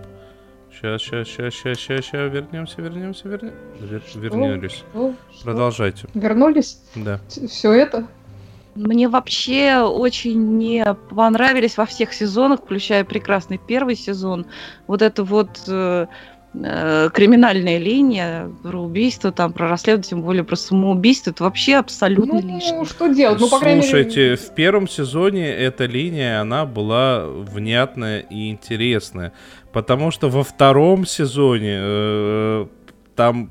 Сейчас, 0.72 1.02
сейчас, 1.02 1.28
сейчас, 1.28 1.54
сейчас, 1.54 1.78
сейчас, 1.78 2.04
сейчас, 2.04 2.32
вернемся, 2.32 2.82
вернемся, 2.82 3.28
вернемся. 3.28 4.18
Вернулись. 4.18 4.84
Ну, 4.92 5.14
что, 5.32 5.44
Продолжайте. 5.44 6.08
Вернулись? 6.14 6.80
Да. 6.96 7.20
Все 7.28 7.72
это? 7.72 8.08
Мне 8.74 9.08
вообще 9.08 9.82
очень 9.82 10.58
не 10.58 10.84
понравились 11.10 11.76
во 11.76 11.86
всех 11.86 12.12
сезонах, 12.12 12.60
включая 12.60 13.04
прекрасный 13.04 13.58
первый 13.58 13.94
сезон, 13.94 14.46
вот 14.88 15.00
это 15.00 15.22
вот 15.22 15.62
э, 15.68 16.06
э, 16.54 17.10
криминальная 17.12 17.78
линия 17.78 18.50
про 18.62 18.80
убийство, 18.80 19.32
там, 19.32 19.52
про 19.52 19.68
расследование, 19.68 20.08
тем 20.10 20.22
более 20.22 20.44
про 20.44 20.56
самоубийство, 20.56 21.30
это 21.30 21.44
вообще 21.44 21.76
абсолютно 21.76 22.40
Ну, 22.40 22.56
лишнее. 22.56 22.84
что 22.84 23.08
делать? 23.08 23.40
Ну, 23.40 23.48
по 23.48 23.58
крайней 23.58 23.80
мере... 23.80 23.88
Слушайте, 23.90 24.36
в 24.36 24.54
первом 24.54 24.88
сезоне 24.88 25.48
эта 25.48 25.86
линия, 25.86 26.40
она 26.40 26.64
была 26.66 27.26
внятная 27.26 28.20
и 28.20 28.50
интересная. 28.50 29.32
Потому 29.72 30.10
что 30.12 30.28
во 30.30 30.44
втором 30.44 31.04
сезоне 31.04 31.76
э, 31.80 32.66
там... 33.16 33.50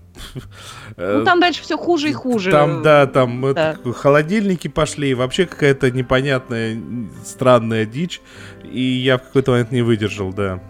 э, 0.98 1.18
Ну, 1.20 1.26
там 1.26 1.40
дальше 1.42 1.62
все 1.64 1.78
хуже 1.78 2.10
и 2.10 2.14
хуже. 2.14 2.52
Там, 2.52 2.82
да, 2.82 3.08
там 3.08 3.54
Да. 3.54 3.76
холодильники 3.94 4.68
пошли, 4.70 5.10
и 5.10 5.14
вообще 5.14 5.46
какая-то 5.46 5.92
непонятная, 5.92 6.78
странная 7.26 7.86
дичь. 7.86 8.22
И 8.64 8.82
я 8.82 9.18
в 9.18 9.24
какой-то 9.24 9.52
момент 9.52 9.72
не 9.72 9.82
выдержал, 9.82 10.32
да. 10.32 10.62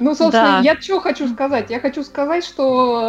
Ну, 0.00 0.14
собственно, 0.14 0.58
Да. 0.58 0.60
я 0.62 0.80
что 0.80 1.00
хочу 1.00 1.28
сказать? 1.28 1.70
Я 1.70 1.80
хочу 1.80 2.02
сказать, 2.02 2.44
что, 2.44 3.00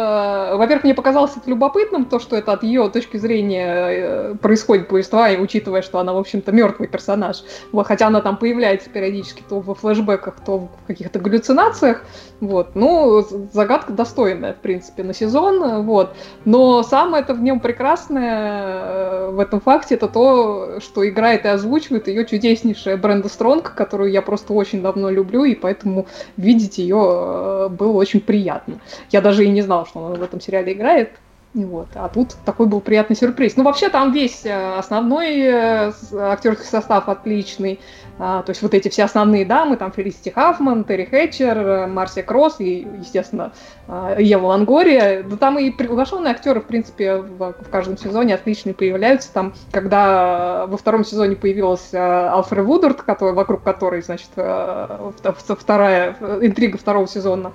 э, 0.52 0.56
во-первых, 0.56 0.84
мне 0.84 0.94
показалось 0.94 1.32
это 1.36 1.48
любопытным, 1.50 2.04
то, 2.04 2.18
что 2.18 2.36
это 2.36 2.52
от 2.52 2.62
ее 2.62 2.88
точки 2.88 3.16
зрения 3.16 3.66
э, 3.90 4.34
происходит 4.40 4.88
повествование, 4.88 5.40
учитывая, 5.40 5.82
что 5.82 5.98
она, 5.98 6.12
в 6.12 6.18
общем-то, 6.18 6.52
мертвый 6.52 6.88
персонаж. 6.88 7.42
Вот, 7.72 7.86
хотя 7.86 8.06
она 8.06 8.20
там 8.20 8.36
появляется 8.36 8.90
периодически 8.90 9.42
то 9.48 9.60
во 9.60 9.74
флешбеках, 9.74 10.36
то 10.44 10.58
в 10.58 10.86
каких-то 10.86 11.18
галлюцинациях. 11.18 12.04
Вот. 12.40 12.74
Ну, 12.74 13.24
загадка 13.52 13.92
достойная, 13.92 14.52
в 14.52 14.58
принципе, 14.58 15.02
на 15.02 15.12
сезон. 15.14 15.84
Вот. 15.84 16.14
Но 16.44 16.82
самое 16.82 17.22
это 17.22 17.34
в 17.34 17.42
нем 17.42 17.60
прекрасное 17.60 18.82
э, 18.84 19.30
в 19.30 19.40
этом 19.40 19.60
факте, 19.60 19.94
это 19.96 20.08
то, 20.08 20.78
что 20.80 21.08
играет 21.08 21.44
и 21.44 21.48
озвучивает 21.48 22.08
ее 22.08 22.24
чудеснейшая 22.24 22.96
Бренда 22.96 23.28
Стронг, 23.28 23.74
которую 23.74 24.10
я 24.10 24.22
просто 24.22 24.52
очень 24.52 24.82
давно 24.82 25.10
люблю, 25.10 25.44
и 25.44 25.54
поэтому 25.54 26.06
видеть 26.36 26.67
ее 26.76 26.98
э, 27.00 27.68
было 27.70 27.92
очень 27.92 28.20
приятно. 28.20 28.80
Я 29.10 29.22
даже 29.22 29.46
и 29.46 29.48
не 29.48 29.62
знала, 29.62 29.86
что 29.86 30.04
она 30.04 30.16
в 30.16 30.22
этом 30.22 30.40
сериале 30.40 30.74
играет. 30.74 31.12
Вот. 31.54 31.88
А 31.94 32.08
тут 32.08 32.34
такой 32.44 32.66
был 32.66 32.80
приятный 32.80 33.16
сюрприз. 33.16 33.56
Ну, 33.56 33.64
вообще, 33.64 33.88
там 33.88 34.12
весь 34.12 34.44
э, 34.44 34.76
основной 34.76 35.38
э, 35.38 35.92
актерский 36.12 36.66
состав 36.66 37.08
отличный. 37.08 37.80
А, 38.18 38.42
то 38.42 38.50
есть 38.50 38.62
вот 38.62 38.74
эти 38.74 38.88
все 38.88 39.04
основные 39.04 39.44
дамы, 39.44 39.76
там 39.76 39.92
Фелисити 39.92 40.30
Хаффман, 40.30 40.84
Терри 40.84 41.04
Хэтчер, 41.04 41.58
э, 41.58 41.86
Марсия 41.86 42.24
Кросс 42.24 42.56
и, 42.58 42.86
естественно, 42.98 43.52
а, 43.86 44.16
Ева 44.18 44.46
Лангория. 44.46 45.22
Да 45.22 45.36
там 45.36 45.58
и 45.58 45.70
приглашенные 45.70 46.32
актеры, 46.32 46.60
в 46.60 46.64
принципе, 46.64 47.16
в, 47.16 47.52
в 47.52 47.70
каждом 47.70 47.96
сезоне 47.96 48.34
отличные 48.34 48.74
появляются. 48.74 49.32
Там, 49.32 49.54
когда 49.70 50.66
во 50.66 50.76
втором 50.76 51.04
сезоне 51.04 51.36
появилась 51.36 51.90
э, 51.92 51.98
Алфред 51.98 52.64
Вудорд, 52.64 53.02
который, 53.02 53.34
вокруг 53.34 53.62
которой, 53.62 54.02
значит, 54.02 54.30
э, 54.34 55.10
вт- 55.22 55.56
вторая 55.58 56.16
интрига 56.40 56.76
второго 56.76 57.06
сезона 57.06 57.52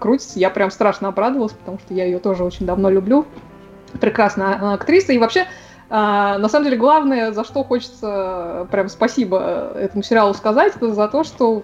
крутится, 0.00 0.38
я 0.38 0.50
прям 0.50 0.70
страшно 0.70 1.08
обрадовалась, 1.08 1.52
потому 1.52 1.78
что 1.78 1.94
я 1.94 2.04
ее 2.04 2.18
тоже 2.18 2.44
очень 2.44 2.66
давно 2.66 2.90
люблю. 2.90 3.26
Прекрасная 4.00 4.74
актриса. 4.74 5.12
И 5.12 5.18
вообще, 5.18 5.46
а, 5.90 6.38
на 6.38 6.48
самом 6.48 6.64
деле, 6.64 6.76
главное, 6.76 7.32
за 7.32 7.44
что 7.44 7.62
хочется 7.64 8.06
э, 8.06 8.66
прям 8.70 8.88
спасибо 8.88 9.72
этому 9.74 10.02
сериалу 10.02 10.34
сказать, 10.34 10.74
это 10.76 10.92
за 10.92 11.08
то, 11.08 11.24
что 11.24 11.62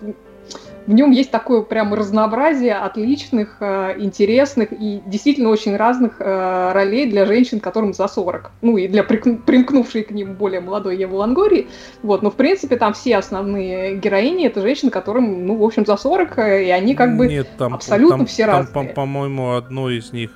в 0.86 0.92
нем 0.92 1.10
есть 1.10 1.30
такое 1.30 1.60
прям 1.62 1.94
разнообразие 1.94 2.74
отличных, 2.74 3.58
э, 3.60 3.94
интересных 3.98 4.72
и 4.72 5.00
действительно 5.06 5.50
очень 5.50 5.76
разных 5.76 6.16
э, 6.18 6.72
ролей 6.72 7.08
для 7.08 7.26
женщин, 7.26 7.60
которым 7.60 7.92
за 7.92 8.08
40. 8.08 8.50
Ну 8.62 8.76
и 8.76 8.88
для 8.88 9.04
примкнувшей 9.04 10.02
к 10.02 10.10
ним 10.10 10.34
более 10.34 10.60
молодой 10.60 10.96
Евы 10.96 11.16
Лангории. 11.16 11.68
Вот, 12.02 12.22
но 12.22 12.30
в 12.30 12.34
принципе 12.34 12.76
там 12.76 12.94
все 12.94 13.16
основные 13.18 13.96
героини 13.96 14.46
это 14.46 14.62
женщины, 14.62 14.90
которым, 14.90 15.46
ну, 15.46 15.56
в 15.56 15.64
общем, 15.64 15.86
за 15.86 15.96
40, 15.96 16.38
э, 16.38 16.64
и 16.64 16.70
они 16.70 16.94
как 16.94 17.16
бы 17.16 17.28
Нет, 17.28 17.48
там, 17.56 17.74
абсолютно 17.74 18.18
там- 18.18 18.26
все 18.26 18.46
там, 18.46 18.56
разные. 18.56 18.88
по- 18.88 18.94
по-моему, 18.94 19.54
одной 19.54 19.98
из 19.98 20.12
них 20.12 20.30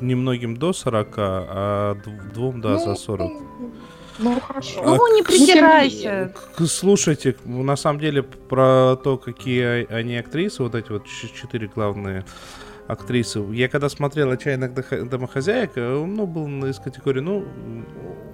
немногим 0.00 0.56
до 0.56 0.72
40, 0.72 1.08
а 1.18 1.94
дв- 1.94 2.32
двум, 2.34 2.60
да, 2.60 2.78
за 2.78 2.94
40. 2.94 3.32
Ну, 4.18 4.40
хорошо. 4.40 4.80
Ну, 4.84 5.14
не 5.16 5.22
к- 5.22 5.26
придирайся. 5.26 6.32
к- 6.56 6.66
Слушайте, 6.66 7.34
на 7.44 7.76
самом 7.76 8.00
деле 8.00 8.22
про 8.22 8.96
то, 9.02 9.16
какие 9.18 9.92
они 9.92 10.16
актрисы, 10.16 10.62
вот 10.62 10.74
эти 10.74 10.92
вот 10.92 11.02
четыре 11.06 11.66
главные 11.74 12.24
актрисы. 12.86 13.40
Я 13.52 13.68
когда 13.68 13.88
смотрел 13.88 14.30
«Отчаянных 14.30 14.72
домохозяек», 15.08 15.72
э, 15.76 16.04
ну, 16.06 16.26
был 16.26 16.46
из 16.66 16.78
категории, 16.78 17.20
ну, 17.20 17.44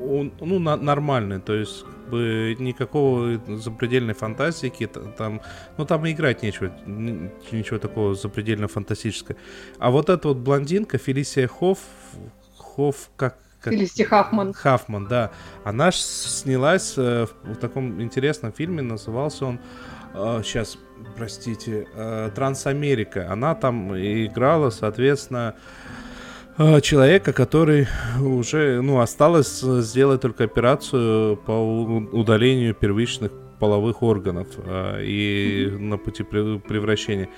он- 0.00 0.32
ну, 0.40 0.58
на- 0.58 0.76
нормальный, 0.76 1.40
то 1.40 1.54
есть 1.54 1.84
бы 2.10 2.56
никакого 2.58 3.40
запредельной 3.56 4.14
фантастики, 4.14 4.86
там, 5.16 5.40
ну, 5.78 5.84
там 5.86 6.04
и 6.06 6.12
играть 6.12 6.42
нечего, 6.42 6.72
ничего 6.86 7.78
такого 7.78 8.14
запредельно 8.14 8.68
фантастического. 8.68 9.38
А 9.78 9.90
вот 9.90 10.10
эта 10.10 10.28
вот 10.28 10.38
блондинка, 10.38 10.98
Фелисия 10.98 11.46
Хофф, 11.48 11.78
Хофф, 12.58 13.10
как... 13.16 13.38
как- 13.60 13.72
Хаффман. 14.08 14.52
Хаффман, 14.52 15.06
да. 15.06 15.30
Она 15.64 15.90
ж 15.90 15.96
снялась 15.96 16.94
э, 16.96 17.26
в, 17.26 17.54
в 17.54 17.56
таком 17.56 18.00
интересном 18.02 18.52
фильме, 18.52 18.82
назывался 18.82 19.46
он, 19.46 19.60
сейчас, 20.42 20.76
простите, 21.16 21.86
э, 21.94 22.30
Трансамерика. 22.34 23.30
Она 23.30 23.54
там 23.54 23.94
играла, 23.96 24.70
соответственно, 24.70 25.54
э, 25.54 25.89
человека, 26.82 27.32
который 27.32 27.86
уже, 28.20 28.82
ну, 28.82 29.00
осталось 29.00 29.62
э, 29.62 29.80
сделать 29.80 30.20
только 30.20 30.44
операцию 30.44 31.36
по 31.36 31.52
удалению 31.52 32.74
первичных 32.74 33.32
половых 33.58 34.02
органов 34.02 34.46
э, 34.56 35.02
и 35.04 35.70
на 35.78 35.96
пути 35.96 36.22
пре- 36.22 36.60
превращения. 36.60 37.28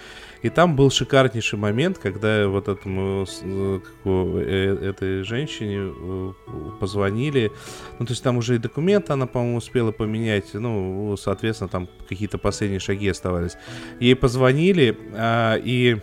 И 0.42 0.48
там 0.48 0.74
был 0.74 0.90
шикарнейший 0.90 1.56
момент, 1.56 1.98
когда 1.98 2.48
вот 2.48 2.66
этому 2.66 3.24
э, 3.42 3.80
э, 4.04 4.88
этой 4.88 5.22
женщине 5.22 5.92
э, 5.94 6.32
позвонили. 6.80 7.52
Ну, 8.00 8.06
то 8.06 8.12
есть 8.12 8.24
там 8.24 8.38
уже 8.38 8.56
и 8.56 8.58
документы 8.58 9.12
она, 9.12 9.26
по-моему, 9.26 9.58
успела 9.58 9.92
поменять. 9.92 10.54
Ну, 10.54 11.16
соответственно, 11.16 11.68
там 11.68 11.88
какие-то 12.08 12.38
последние 12.38 12.80
шаги 12.80 13.08
оставались. 13.08 13.56
Ей 14.00 14.16
позвонили 14.16 14.98
а, 15.14 15.56
и 15.56 15.98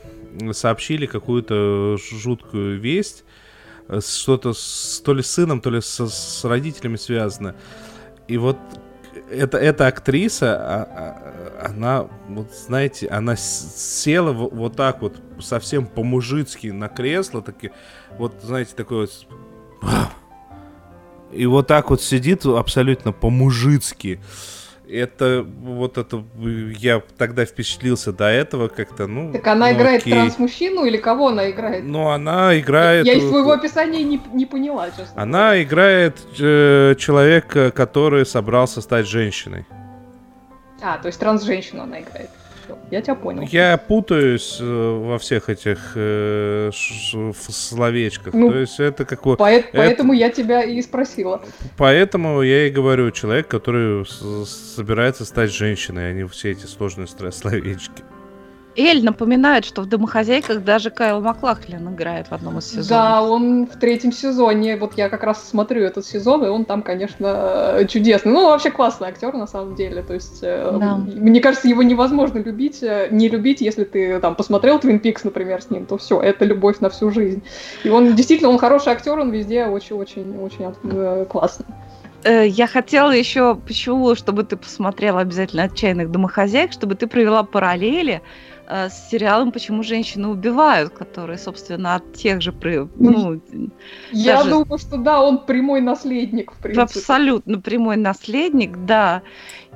сообщили 0.51 1.05
какую-то 1.05 1.97
жуткую 1.97 2.79
весть. 2.79 3.23
э, 3.87 3.99
Что-то 4.01 4.53
с, 4.53 5.01
то 5.03 5.13
ли 5.13 5.23
с 5.23 5.31
сыном, 5.31 5.61
то 5.61 5.69
ли 5.69 5.81
со- 5.81 6.07
с 6.07 6.43
родителями 6.45 6.95
связано. 6.95 7.55
И 8.27 8.37
вот 8.37 8.57
это, 9.31 9.57
эта 9.57 9.87
актриса, 9.87 10.55
а- 10.55 10.83
а- 10.83 11.65
она, 11.69 12.07
вот 12.27 12.51
знаете, 12.53 13.07
она 13.07 13.35
села 13.35 14.31
во- 14.31 14.49
вот 14.49 14.75
так 14.75 15.01
вот 15.01 15.19
совсем 15.39 15.87
по-мужицки 15.87 16.67
на 16.67 16.87
кресло, 16.87 17.41
таки, 17.41 17.71
вот, 18.17 18.33
знаете, 18.43 18.73
такой 18.75 19.01
вот... 19.01 19.27
И 21.31 21.45
вот 21.45 21.67
так 21.67 21.89
вот 21.91 22.01
сидит 22.01 22.45
абсолютно 22.45 23.11
по-мужицки. 23.11 24.19
Это 24.91 25.45
вот 25.61 25.97
это 25.97 26.23
я 26.77 27.01
тогда 27.17 27.45
впечатлился 27.45 28.11
до 28.11 28.25
этого 28.25 28.69
как-то, 28.69 29.05
ну. 29.05 29.31
Так 29.31 29.45
она 29.47 29.67
ну, 29.67 29.73
играет 29.75 30.01
окей. 30.01 30.13
транс-мужчину 30.13 30.85
или 30.85 30.97
кого 30.97 31.27
она 31.27 31.51
играет? 31.51 31.83
Ну, 31.83 32.09
она 32.09 32.57
играет. 32.59 33.05
Я 33.05 33.13
из 33.13 33.29
твоего 33.29 33.51
описания 33.51 34.03
не, 34.03 34.19
не 34.33 34.45
поняла, 34.45 34.89
честно. 34.89 35.21
Она 35.21 35.61
играет 35.61 36.17
э, 36.39 36.95
человека, 36.97 37.71
который 37.71 38.25
собрался 38.25 38.81
стать 38.81 39.07
женщиной. 39.07 39.65
А, 40.81 40.97
то 40.97 41.07
есть 41.07 41.19
транс-женщину 41.19 41.83
она 41.83 42.01
играет. 42.01 42.29
Я 42.91 43.01
тебя 43.01 43.15
понял. 43.15 43.43
Я 43.51 43.77
путаюсь 43.77 44.57
э, 44.59 44.63
во 44.65 45.17
всех 45.19 45.49
этих 45.49 45.91
э, 45.95 46.71
ш- 46.73 47.33
словечках. 47.49 48.33
Ну, 48.33 48.49
То 48.51 48.57
есть 48.57 48.79
это 48.79 49.05
как. 49.05 49.21
Поэт- 49.23 49.65
это- 49.67 49.77
Поэтому 49.77 50.13
я 50.13 50.29
тебя 50.29 50.63
и 50.63 50.81
спросила. 50.81 51.41
Поэтому 51.77 52.41
я 52.41 52.67
и 52.67 52.69
говорю, 52.71 53.11
человек, 53.11 53.47
который 53.47 54.05
с- 54.05 54.75
собирается 54.75 55.25
стать 55.25 55.51
женщиной, 55.53 56.09
а 56.09 56.13
не 56.13 56.27
все 56.27 56.51
эти 56.51 56.65
сложные 56.65 57.07
словечки. 57.07 58.03
Эль 58.75 59.03
напоминает, 59.03 59.65
что 59.65 59.81
в 59.81 59.87
«Домохозяйках» 59.87 60.63
даже 60.63 60.89
Кайл 60.89 61.21
Маклахлин 61.21 61.89
играет 61.93 62.27
в 62.27 62.33
одном 62.33 62.59
из 62.59 62.65
сезонов. 62.65 62.87
Да, 62.87 63.21
он 63.23 63.65
в 63.65 63.77
третьем 63.79 64.11
сезоне, 64.11 64.77
вот 64.77 64.93
я 64.95 65.09
как 65.09 65.23
раз 65.23 65.47
смотрю 65.49 65.83
этот 65.83 66.05
сезон, 66.05 66.45
и 66.45 66.47
он 66.47 66.65
там, 66.65 66.81
конечно, 66.81 67.77
э, 67.79 67.85
чудесный. 67.87 68.31
Ну, 68.31 68.45
вообще 68.47 68.69
классный 68.69 69.09
актер, 69.09 69.33
на 69.33 69.47
самом 69.47 69.75
деле. 69.75 70.03
То 70.03 70.13
есть, 70.13 70.39
э, 70.43 70.77
Да. 70.79 70.97
мне 70.97 71.41
кажется, 71.41 71.67
его 71.67 71.83
невозможно 71.83 72.37
любить, 72.37 72.83
э, 72.83 73.07
не 73.11 73.27
любить, 73.27 73.59
если 73.61 73.83
ты 73.83 74.19
там 74.19 74.35
посмотрел 74.35 74.79
Твин 74.79 74.99
Пикс, 74.99 75.23
например, 75.23 75.61
с 75.61 75.69
ним, 75.69 75.85
то 75.85 75.97
все, 75.97 76.21
это 76.21 76.45
любовь 76.45 76.79
на 76.79 76.89
всю 76.89 77.11
жизнь. 77.11 77.43
И 77.83 77.89
он 77.89 78.15
действительно, 78.15 78.49
он 78.49 78.59
хороший 78.59 78.93
актер, 78.93 79.17
он 79.17 79.31
везде 79.31 79.65
очень-очень-очень 79.65 81.25
классный. 81.25 81.65
Я 82.25 82.67
хотела 82.67 83.11
еще, 83.11 83.55
почему, 83.55 84.13
чтобы 84.13 84.43
ты 84.43 84.57
посмотрела 84.57 85.21
обязательно 85.21 85.63
«Отчаянных 85.63 86.11
домохозяек», 86.11 86.73
чтобы 86.73 86.95
ты 86.95 87.07
провела 87.07 87.43
параллели 87.43 88.21
с 88.69 89.09
сериалом 89.09 89.51
«Почему 89.51 89.83
женщины 89.83 90.27
убивают», 90.27 90.93
который, 90.93 91.37
собственно, 91.37 91.95
от 91.95 92.13
тех 92.13 92.41
же... 92.41 92.53
Ну, 92.95 93.41
Я 94.11 94.37
Даже- 94.37 94.49
думаю, 94.51 94.77
что 94.77 94.97
да, 94.97 95.21
он 95.21 95.45
прямой 95.45 95.81
наследник, 95.81 96.51
в 96.53 96.57
принципе. 96.57 96.83
абсолютно 96.83 97.59
прямой 97.59 97.97
наследник, 97.97 98.77
да. 98.85 99.21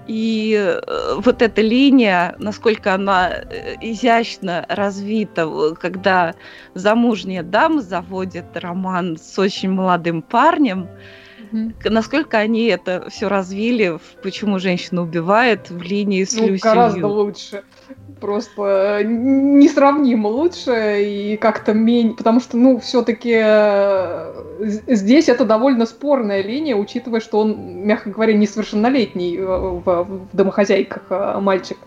И 0.06 0.54
э, 0.56 1.16
вот 1.18 1.42
эта 1.42 1.62
линия, 1.62 2.36
насколько 2.38 2.94
она 2.94 3.30
э, 3.32 3.76
изящно 3.82 4.66
развита, 4.68 5.74
когда 5.80 6.36
замужняя 6.74 7.42
дама 7.42 7.82
заводит 7.82 8.46
роман 8.56 9.18
с 9.18 9.40
очень 9.40 9.72
молодым 9.72 10.22
парнем, 10.22 10.88
К- 11.82 11.90
насколько 11.90 12.38
они 12.38 12.66
это 12.66 13.08
все 13.10 13.28
развили, 13.28 14.00
«Почему 14.24 14.60
женщина 14.60 15.02
убивает» 15.02 15.70
в 15.70 15.82
линии 15.82 16.24
с 16.24 16.36
Ну, 16.36 16.48
Люси 16.48 16.62
гораздо 16.64 16.98
Лью. 17.00 17.08
лучше. 17.10 17.64
Просто 18.20 19.00
э, 19.02 19.04
несравнимо 19.04 20.28
лучше 20.28 21.04
и 21.04 21.38
как-то 21.38 21.74
менее... 21.74 22.16
Потому 22.16 22.40
что, 22.40 22.58
ну, 22.58 22.80
все-таки 22.80 23.34
здесь 24.94 25.30
это 25.30 25.46
довольно 25.46 25.86
спорная 25.86 26.42
линия, 26.42 26.76
учитывая, 26.76 27.20
что 27.20 27.40
он, 27.40 27.86
мягко 27.86 28.10
говоря, 28.10 28.34
несовершеннолетний 28.34 29.38
э, 29.38 29.46
в, 29.46 29.84
в 29.84 30.36
домохозяйках 30.36 31.04
э, 31.10 31.40
мальчик. 31.40 31.78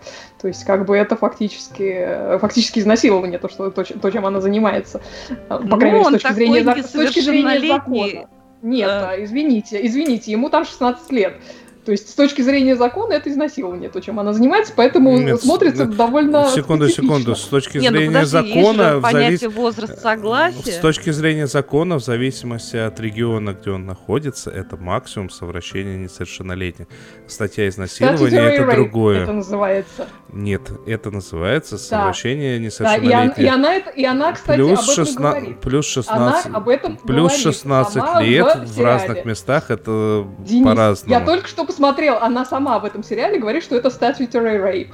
То 0.41 0.47
есть, 0.47 0.63
как 0.65 0.85
бы 0.85 0.95
это 0.95 1.15
фактически, 1.15 1.95
э, 1.97 2.37
фактически 2.39 2.79
изнасилование, 2.79 3.39
то, 3.39 3.49
что, 3.49 3.71
то, 3.71 3.83
чем 4.11 4.25
она 4.25 4.39
занимается. 4.41 5.01
Э, 5.29 5.33
По 5.49 5.59
Ну, 5.59 5.77
крайней 5.79 5.99
мере, 5.99 6.09
с 6.19 6.21
точки 6.21 6.33
зрения, 6.33 6.83
с 6.83 6.91
точки 6.91 7.67
закона. 7.67 8.27
Нет, 8.61 8.89
а, 8.89 9.23
извините, 9.23 9.85
извините, 9.85 10.31
ему 10.31 10.49
там 10.49 10.65
16 10.65 11.11
лет. 11.11 11.41
То 11.87 11.91
есть, 11.93 12.09
с 12.09 12.13
точки 12.15 12.41
зрения 12.41 12.75
закона, 12.75 13.13
это 13.13 13.29
изнасилование, 13.31 13.87
то, 13.89 14.01
чем 14.01 14.19
она 14.19 14.33
занимается, 14.33 14.73
поэтому 14.75 15.17
Нет, 15.19 15.41
смотрится 15.41 15.85
с- 15.85 15.95
довольно 15.95 16.49
Секунду, 16.49 16.83
специфично. 16.89 17.15
секунду. 17.19 17.35
С 17.37 17.43
точки 17.45 17.77
Не, 17.77 17.89
ну 17.91 17.97
зрения 17.97 18.13
подожди, 18.13 18.37
есть 18.49 18.55
закона, 18.75 18.99
понятие 19.01 19.49
завис- 19.49 19.53
возраст 19.55 19.97
С 19.97 20.01
согласия. 20.01 20.81
точки 20.81 21.11
зрения 21.11 21.47
закона, 21.47 21.95
в 21.97 22.03
зависимости 22.03 22.75
от 22.75 22.99
региона, 22.99 23.53
где 23.57 23.71
он 23.71 23.85
находится, 23.85 24.51
это 24.51 24.75
максимум 24.75 25.29
совращения 25.29 25.95
несовершеннолетних. 25.95 26.87
Статья 27.25 27.69
изнасилования 27.69 28.37
это 28.37 28.63
rape 28.63 28.75
другое. 28.75 29.23
Это 29.23 29.31
называется. 29.31 30.07
Нет, 30.33 30.63
это 30.85 31.09
называется 31.09 31.77
совращение 31.77 32.49
Да, 32.49 32.55
и 32.55 32.57
она, 32.57 32.65
несовершеннолетних. 32.65 33.37
и, 33.39 33.47
она, 33.47 33.75
это- 33.75 33.89
и 33.91 34.03
она, 34.03 34.33
кстати, 34.33 34.57
плюс, 34.57 34.71
об 34.79 34.83
этом 34.83 35.05
16, 35.05 35.17
говорит. 35.39 35.59
плюс 35.61 35.85
16, 35.85 36.45
Она 36.47 36.57
об 36.57 36.67
этом 36.67 36.97
плюс 36.97 37.31
говорит 37.31 37.39
16 37.41 37.93
сама 38.05 38.21
лет 38.21 38.55
в 38.57 38.73
в, 38.75 38.83
разных 38.83 39.23
местах 39.23 39.71
это 39.71 40.27
Денис, 40.39 40.65
по-разному. 40.65 41.17
я 41.17 41.25
только 41.25 41.47
что 41.47 41.63
посмотрел, 41.77 42.17
она 42.17 42.43
сама 42.43 42.79
в 42.79 42.85
этом 42.85 43.03
сериале 43.03 43.37
говорит, 43.37 43.63
что 43.63 43.75
это 43.75 43.89
statutory 43.89 44.59
rape. 44.59 44.93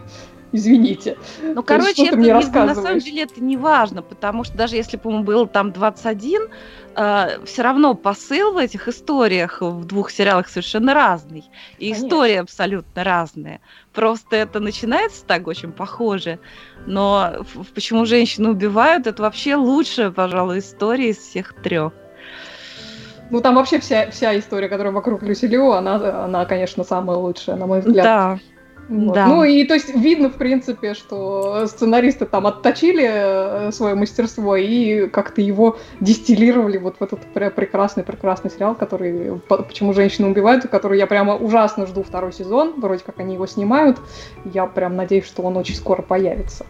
Извините. 0.55 1.17
Ну, 1.41 1.55
То 1.55 1.63
короче, 1.63 2.07
это 2.07 2.17
мне 2.17 2.27
не- 2.27 2.33
на 2.33 2.75
самом 2.75 2.99
деле 2.99 3.23
это 3.23 3.41
не 3.41 3.57
важно, 3.57 4.03
потому 4.03 4.43
что 4.43 4.55
даже 4.55 4.75
если 4.75 4.97
бы 4.97 5.09
ему 5.09 5.23
было 5.23 5.47
там 5.47 5.71
21, 5.71 6.49
все 7.45 7.61
равно 7.63 7.95
посыл 7.95 8.53
в 8.53 8.57
этих 8.57 8.87
историях 8.87 9.61
в 9.61 9.85
двух 9.85 10.11
сериалах 10.11 10.47
совершенно 10.47 10.93
разный. 10.93 11.45
И 11.79 11.89
Конечно. 11.89 12.05
истории 12.05 12.35
абсолютно 12.35 13.03
разные. 13.03 13.61
Просто 13.93 14.35
это 14.35 14.59
начинается 14.59 15.25
так 15.25 15.47
очень 15.47 15.71
похоже. 15.71 16.37
Но 16.85 17.45
почему 17.73 18.05
женщины 18.05 18.49
убивают, 18.51 19.07
это 19.07 19.23
вообще 19.23 19.55
лучшая, 19.55 20.11
пожалуй, 20.11 20.59
история 20.59 21.09
из 21.09 21.17
всех 21.17 21.55
трех. 21.63 21.93
Ну, 23.33 23.41
там 23.41 23.55
вообще 23.55 23.79
вся, 23.79 24.11
вся 24.11 24.37
история, 24.37 24.69
которая 24.69 24.93
вокруг 24.93 25.23
Люси 25.23 25.45
Лю, 25.45 25.71
она, 25.71 26.25
она, 26.25 26.45
конечно, 26.45 26.83
самая 26.83 27.17
лучшая, 27.17 27.55
на 27.55 27.65
мой 27.65 27.79
взгляд. 27.79 28.05
Да. 28.05 28.39
Вот. 28.89 29.15
Да. 29.15 29.25
Ну 29.25 29.43
и 29.43 29.63
то 29.63 29.73
есть 29.73 29.95
видно, 29.95 30.29
в 30.29 30.35
принципе, 30.35 30.93
что 30.93 31.65
сценаристы 31.65 32.27
там 32.27 32.45
отточили 32.45 33.09
э, 33.09 33.71
свое 33.71 33.95
мастерство 33.95 34.55
и 34.55 35.07
как-то 35.07 35.41
его 35.41 35.77
дистиллировали 35.99 36.77
вот 36.77 36.97
в 36.99 37.03
этот 37.03 37.21
пре- 37.33 37.49
прекрасный-прекрасный 37.49 38.51
сериал, 38.51 38.75
который 38.75 39.39
по- 39.39 39.63
«Почему 39.63 39.93
женщины 39.93 40.27
убивают», 40.27 40.65
и 40.65 40.67
который 40.67 40.99
я 40.99 41.07
прямо 41.07 41.35
ужасно 41.35 41.87
жду 41.87 42.03
второй 42.03 42.33
сезон, 42.33 42.75
вроде 42.77 43.03
как 43.03 43.19
они 43.19 43.33
его 43.33 43.47
снимают, 43.47 43.97
я 44.45 44.67
прям 44.67 44.95
надеюсь, 44.95 45.25
что 45.25 45.41
он 45.41 45.57
очень 45.57 45.75
скоро 45.75 46.03
появится. 46.03 46.67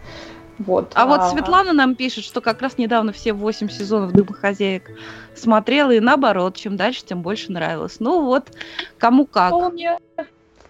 Вот. 0.58 0.92
А 0.94 1.06
вот 1.06 1.30
Светлана 1.30 1.72
нам 1.72 1.94
пишет, 1.96 2.24
что 2.24 2.40
как 2.40 2.62
раз 2.62 2.78
недавно 2.78 3.12
все 3.12 3.32
восемь 3.32 3.68
сезонов 3.68 4.12
«Домохозяек» 4.12 4.90
смотрела, 5.34 5.90
и 5.90 6.00
наоборот, 6.00 6.56
чем 6.56 6.76
дальше, 6.76 7.04
тем 7.04 7.22
больше 7.22 7.50
нравилось. 7.50 7.96
Ну 7.98 8.24
вот, 8.24 8.50
кому 8.98 9.26
как. 9.26 9.48
Вполне. 9.48 9.98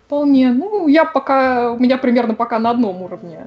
Вполне. 0.06 0.52
Ну, 0.52 0.86
я 0.88 1.04
пока, 1.04 1.72
у 1.72 1.78
меня 1.78 1.98
примерно 1.98 2.34
пока 2.34 2.58
на 2.58 2.70
одном 2.70 3.02
уровне 3.02 3.46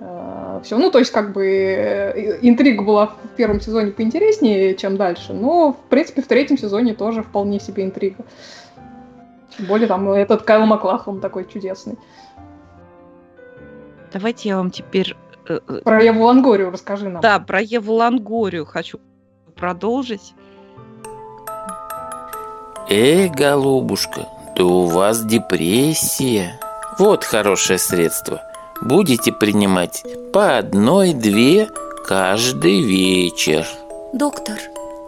все. 0.63 0.77
Ну, 0.77 0.91
то 0.91 0.99
есть, 0.99 1.11
как 1.11 1.33
бы, 1.33 1.45
э, 1.45 2.39
интрига 2.41 2.83
была 2.83 3.07
в 3.07 3.35
первом 3.35 3.61
сезоне 3.61 3.91
поинтереснее, 3.91 4.75
чем 4.75 4.97
дальше, 4.97 5.33
но, 5.33 5.73
в 5.73 5.89
принципе, 5.89 6.21
в 6.21 6.27
третьем 6.27 6.57
сезоне 6.57 6.93
тоже 6.93 7.23
вполне 7.23 7.59
себе 7.59 7.83
интрига. 7.83 8.23
Тем 9.55 9.67
более, 9.67 9.87
там 9.87 10.09
этот 10.09 10.43
Кайл 10.43 10.65
Маклахлан 10.65 11.19
такой 11.19 11.47
чудесный. 11.47 11.97
Давайте 14.11 14.49
я 14.49 14.57
вам 14.57 14.71
теперь... 14.71 15.15
э, 15.49 15.59
э, 15.67 15.81
Про 15.83 16.03
Еву 16.03 16.23
Лангорию 16.25 16.71
расскажи 16.71 17.09
нам. 17.09 17.21
Да, 17.21 17.39
про 17.39 17.61
Еву 17.61 17.93
Лангорию 17.93 18.65
хочу 18.65 18.99
продолжить. 19.55 20.33
Эй, 22.89 23.29
голубушка, 23.29 24.27
да 24.55 24.63
у 24.63 24.85
вас 24.85 25.23
депрессия. 25.25 26.59
Вот 26.97 27.23
хорошее 27.23 27.79
средство. 27.79 28.41
Будете 28.81 29.31
принимать 29.31 30.03
по 30.31 30.57
одной-две 30.57 31.67
каждый 32.05 32.81
вечер. 32.81 33.67
Доктор, 34.13 34.57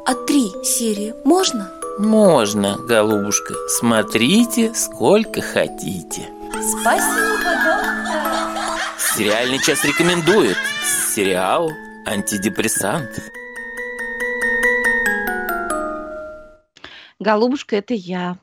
а 0.06 0.14
три 0.28 0.52
серии 0.64 1.14
можно? 1.24 1.70
Можно, 2.00 2.78
голубушка. 2.78 3.54
Смотрите, 3.68 4.74
сколько 4.74 5.42
хотите. 5.42 6.28
Спасибо, 6.82 7.38
доктор. 7.44 7.79
Сериальный 9.20 9.60
час 9.60 9.84
рекомендует. 9.84 10.56
Сериал 11.14 11.74
«Антидепрессант». 12.06 13.20
Голубушка, 17.20 17.76
это 17.76 17.94
я. 17.94 18.38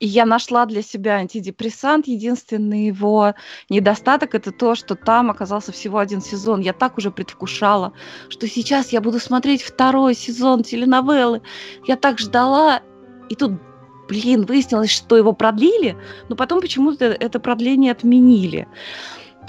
И 0.00 0.06
я 0.06 0.26
нашла 0.26 0.66
для 0.66 0.82
себя 0.82 1.14
антидепрессант. 1.14 2.08
Единственный 2.08 2.88
его 2.88 3.32
недостаток 3.70 4.34
это 4.34 4.52
то, 4.52 4.74
что 4.74 4.96
там 4.96 5.30
оказался 5.30 5.72
всего 5.72 5.96
один 5.96 6.20
сезон. 6.20 6.60
Я 6.60 6.74
так 6.74 6.98
уже 6.98 7.10
предвкушала, 7.10 7.94
что 8.28 8.46
сейчас 8.46 8.92
я 8.92 9.00
буду 9.00 9.18
смотреть 9.18 9.62
второй 9.62 10.14
сезон 10.14 10.62
теленовеллы. 10.62 11.40
Я 11.86 11.96
так 11.96 12.18
ждала, 12.18 12.82
и 13.30 13.34
тут, 13.34 13.52
блин, 14.10 14.44
выяснилось, 14.44 14.90
что 14.90 15.16
его 15.16 15.32
продлили, 15.32 15.96
но 16.28 16.36
потом 16.36 16.60
почему-то 16.60 17.06
это 17.06 17.40
продление 17.40 17.92
отменили. 17.92 18.68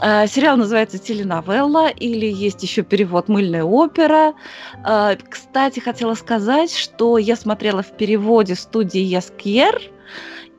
Э, 0.06 0.28
сериал 0.28 0.58
называется 0.58 0.98
«Теленовелла» 0.98 1.88
или 1.88 2.26
есть 2.26 2.62
еще 2.62 2.82
перевод 2.82 3.30
«Мыльная 3.30 3.64
опера». 3.64 4.34
Э, 4.86 5.16
кстати, 5.30 5.80
хотела 5.80 6.14
сказать, 6.16 6.76
что 6.76 7.18
я 7.18 7.38
смотрела 7.38 7.84
в 7.84 7.96
переводе 7.96 8.56
студии 8.56 9.00
«Яскьер», 9.00 9.82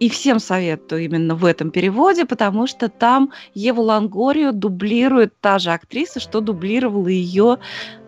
и 0.01 0.09
всем 0.09 0.41
советую 0.41 1.05
именно 1.05 1.35
в 1.37 1.45
этом 1.45 1.71
переводе, 1.71 2.25
потому 2.25 2.67
что 2.67 2.89
там 2.89 3.33
Еву 3.55 3.83
Лангорию 3.83 4.53
дублирует 4.53 5.39
та 5.41 5.59
же 5.61 5.71
актриса, 5.71 6.19
что 6.19 6.41
дублировала 6.41 7.07
ее 7.07 7.59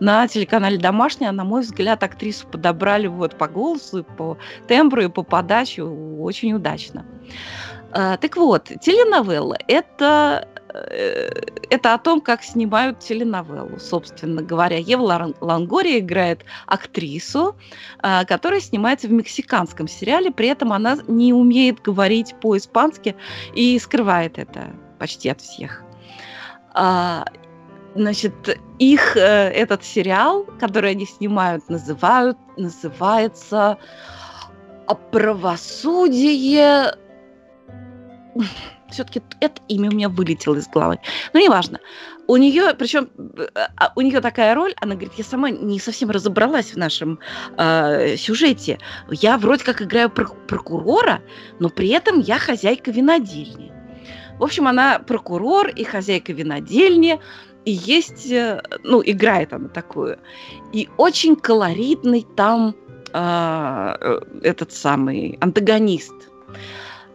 на 0.00 0.26
телеканале 0.26 0.78
«Домашний». 0.78 1.26
А, 1.26 1.32
на 1.32 1.44
мой 1.44 1.60
взгляд, 1.60 2.02
актрису 2.02 2.48
подобрали 2.48 3.06
вот 3.06 3.36
по 3.36 3.46
голосу, 3.46 4.04
по 4.16 4.36
тембру 4.68 5.02
и 5.02 5.08
по 5.08 5.22
подаче 5.22 5.84
очень 5.84 6.54
удачно. 6.54 7.04
Э, 7.92 8.16
так 8.20 8.36
вот, 8.36 8.64
теленовелла– 8.80 9.56
это 9.68 10.48
это 11.70 11.94
о 11.94 11.98
том, 11.98 12.20
как 12.20 12.42
снимают 12.42 13.00
теленовеллу, 13.00 13.78
собственно 13.78 14.42
говоря. 14.42 14.78
Ева 14.78 15.34
Лангория 15.40 15.98
играет 15.98 16.44
актрису, 16.66 17.56
а, 18.00 18.24
которая 18.24 18.60
снимается 18.60 19.08
в 19.08 19.12
мексиканском 19.12 19.88
сериале, 19.88 20.30
при 20.30 20.48
этом 20.48 20.72
она 20.72 20.98
не 21.06 21.32
умеет 21.32 21.80
говорить 21.82 22.34
по-испански 22.40 23.16
и 23.54 23.78
скрывает 23.78 24.38
это 24.38 24.72
почти 24.98 25.28
от 25.28 25.40
всех. 25.40 25.82
А, 26.74 27.24
значит, 27.94 28.58
их 28.78 29.16
э, 29.16 29.20
этот 29.20 29.84
сериал, 29.84 30.44
который 30.60 30.90
они 30.90 31.06
снимают, 31.06 31.68
называют, 31.68 32.38
называется 32.56 33.78
«Правосудие 35.10 36.94
все-таки 38.90 39.22
это 39.40 39.60
имя 39.68 39.90
у 39.90 39.94
меня 39.94 40.08
вылетело 40.08 40.56
из 40.56 40.68
головы. 40.68 40.98
Но 41.32 41.40
неважно. 41.40 41.80
У 42.28 42.36
нее, 42.36 42.74
причем 42.76 43.08
а, 43.54 43.92
у 43.94 44.00
нее 44.00 44.20
такая 44.20 44.54
роль, 44.54 44.74
она 44.80 44.94
говорит, 44.94 45.14
я 45.16 45.24
сама 45.24 45.50
не 45.50 45.78
совсем 45.78 46.10
разобралась 46.10 46.72
в 46.72 46.76
нашем 46.76 47.18
э, 47.56 48.16
сюжете. 48.16 48.78
Я 49.10 49.38
вроде 49.38 49.64
как 49.64 49.82
играю 49.82 50.10
прокурора, 50.10 51.22
но 51.60 51.68
при 51.68 51.88
этом 51.88 52.20
я 52.20 52.38
хозяйка 52.38 52.90
винодельни. 52.90 53.72
В 54.38 54.44
общем, 54.44 54.66
она 54.66 54.98
прокурор 54.98 55.68
и 55.68 55.84
хозяйка 55.84 56.32
винодельни, 56.32 57.20
и 57.64 57.70
есть, 57.70 58.30
э, 58.30 58.60
ну, 58.82 59.02
играет 59.04 59.52
она 59.52 59.68
такую. 59.68 60.18
И 60.72 60.88
очень 60.96 61.36
колоритный 61.36 62.26
там 62.36 62.74
э, 63.12 64.20
этот 64.42 64.72
самый 64.72 65.38
антагонист 65.40 66.14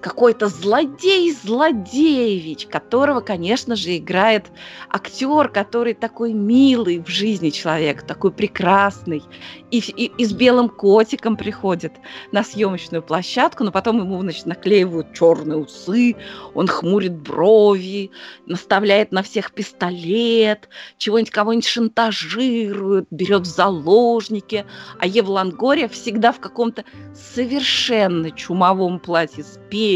какой-то 0.02 0.47
злодей-злодеевич, 0.47 2.68
которого, 2.68 3.22
конечно 3.22 3.76
же, 3.76 3.97
играет 3.97 4.47
актер, 4.89 5.49
который 5.49 5.93
такой 5.93 6.34
милый 6.34 6.97
в 6.99 7.08
жизни 7.08 7.52
человек, 7.52 8.02
такой 8.02 8.32
прекрасный, 8.32 9.22
и, 9.70 9.78
и, 9.80 10.12
и 10.18 10.26
с 10.26 10.34
белым 10.34 10.70
котиком 10.70 11.38
приходит 11.38 11.93
на 12.32 12.43
съемочную 12.43 13.04
площадку, 13.04 13.64
но 13.64 13.72
потом 13.72 13.99
ему, 13.99 14.20
значит, 14.22 14.47
наклеивают 14.47 15.14
черные 15.14 15.60
усы, 15.60 16.16
он 16.54 16.68
хмурит 16.68 17.16
брови, 17.16 18.12
наставляет 18.47 19.12
на 19.12 19.22
всех 19.24 19.54
пистолет, 19.54 20.70
чего-нибудь 20.97 21.32
кого-нибудь 21.32 21.68
шантажирует, 21.68 23.06
берет 23.12 23.43
в 23.43 23.45
заложники, 23.45 24.66
а 24.99 25.06
Ева 25.06 25.32
Лангория 25.32 25.88
всегда 25.88 26.32
в 26.32 26.39
каком-то 26.39 26.86
совершенно 27.14 28.32
чумовом 28.32 28.99
платье 28.99 29.43
с 29.43 29.60
перьями, 29.70 29.90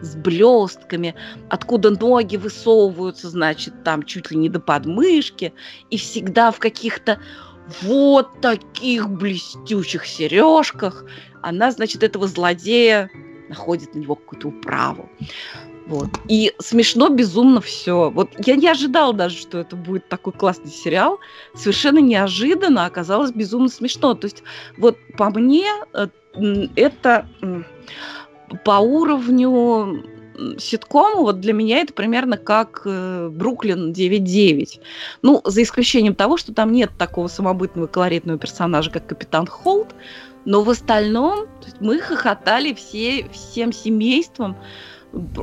с 0.00 0.14
блестками, 0.16 1.14
откуда 1.48 1.90
ноги 1.90 2.36
высовываются, 2.36 3.30
значит, 3.30 3.84
там 3.84 4.02
чуть 4.02 4.30
ли 4.30 4.36
не 4.36 4.48
до 4.48 4.60
подмышки, 4.60 5.52
и 5.90 5.96
всегда 5.96 6.50
в 6.50 6.58
каких-то 6.58 7.18
вот 7.82 8.40
таких 8.40 9.08
блестящих 9.08 10.06
сережках 10.06 11.04
она, 11.42 11.70
значит, 11.70 12.02
этого 12.02 12.26
злодея 12.28 13.10
находит 13.48 13.94
на 13.94 14.00
него 14.00 14.14
какую-то 14.14 14.48
управу. 14.48 15.08
Вот. 15.86 16.08
И 16.28 16.52
смешно 16.58 17.08
безумно 17.08 17.60
все. 17.60 18.10
Вот 18.10 18.30
я 18.46 18.56
не 18.56 18.68
ожидала 18.68 19.12
даже, 19.12 19.36
что 19.36 19.58
это 19.58 19.74
будет 19.74 20.08
такой 20.08 20.32
классный 20.32 20.70
сериал. 20.70 21.18
Совершенно 21.54 21.98
неожиданно 21.98 22.86
оказалось 22.86 23.32
безумно 23.32 23.68
смешно. 23.68 24.14
То 24.14 24.26
есть 24.26 24.42
вот 24.78 24.96
по 25.16 25.30
мне 25.30 25.68
э, 25.92 26.06
это 26.76 27.26
по 28.64 28.78
уровню 28.78 30.04
ситкому, 30.58 31.22
вот 31.22 31.40
для 31.40 31.52
меня 31.52 31.80
это 31.80 31.92
примерно 31.92 32.36
как 32.36 32.82
э, 32.84 33.28
Бруклин 33.30 33.92
9.9. 33.92 34.80
Ну, 35.22 35.40
за 35.44 35.62
исключением 35.62 36.14
того, 36.14 36.36
что 36.36 36.54
там 36.54 36.72
нет 36.72 36.90
такого 36.98 37.28
самобытного 37.28 37.86
колоритного 37.86 38.38
персонажа, 38.38 38.90
как 38.90 39.06
Капитан 39.06 39.46
Холт, 39.46 39.94
но 40.44 40.62
в 40.62 40.70
остальном 40.70 41.46
мы 41.80 42.00
хохотали 42.00 42.72
все, 42.74 43.28
всем 43.30 43.72
семейством 43.72 44.56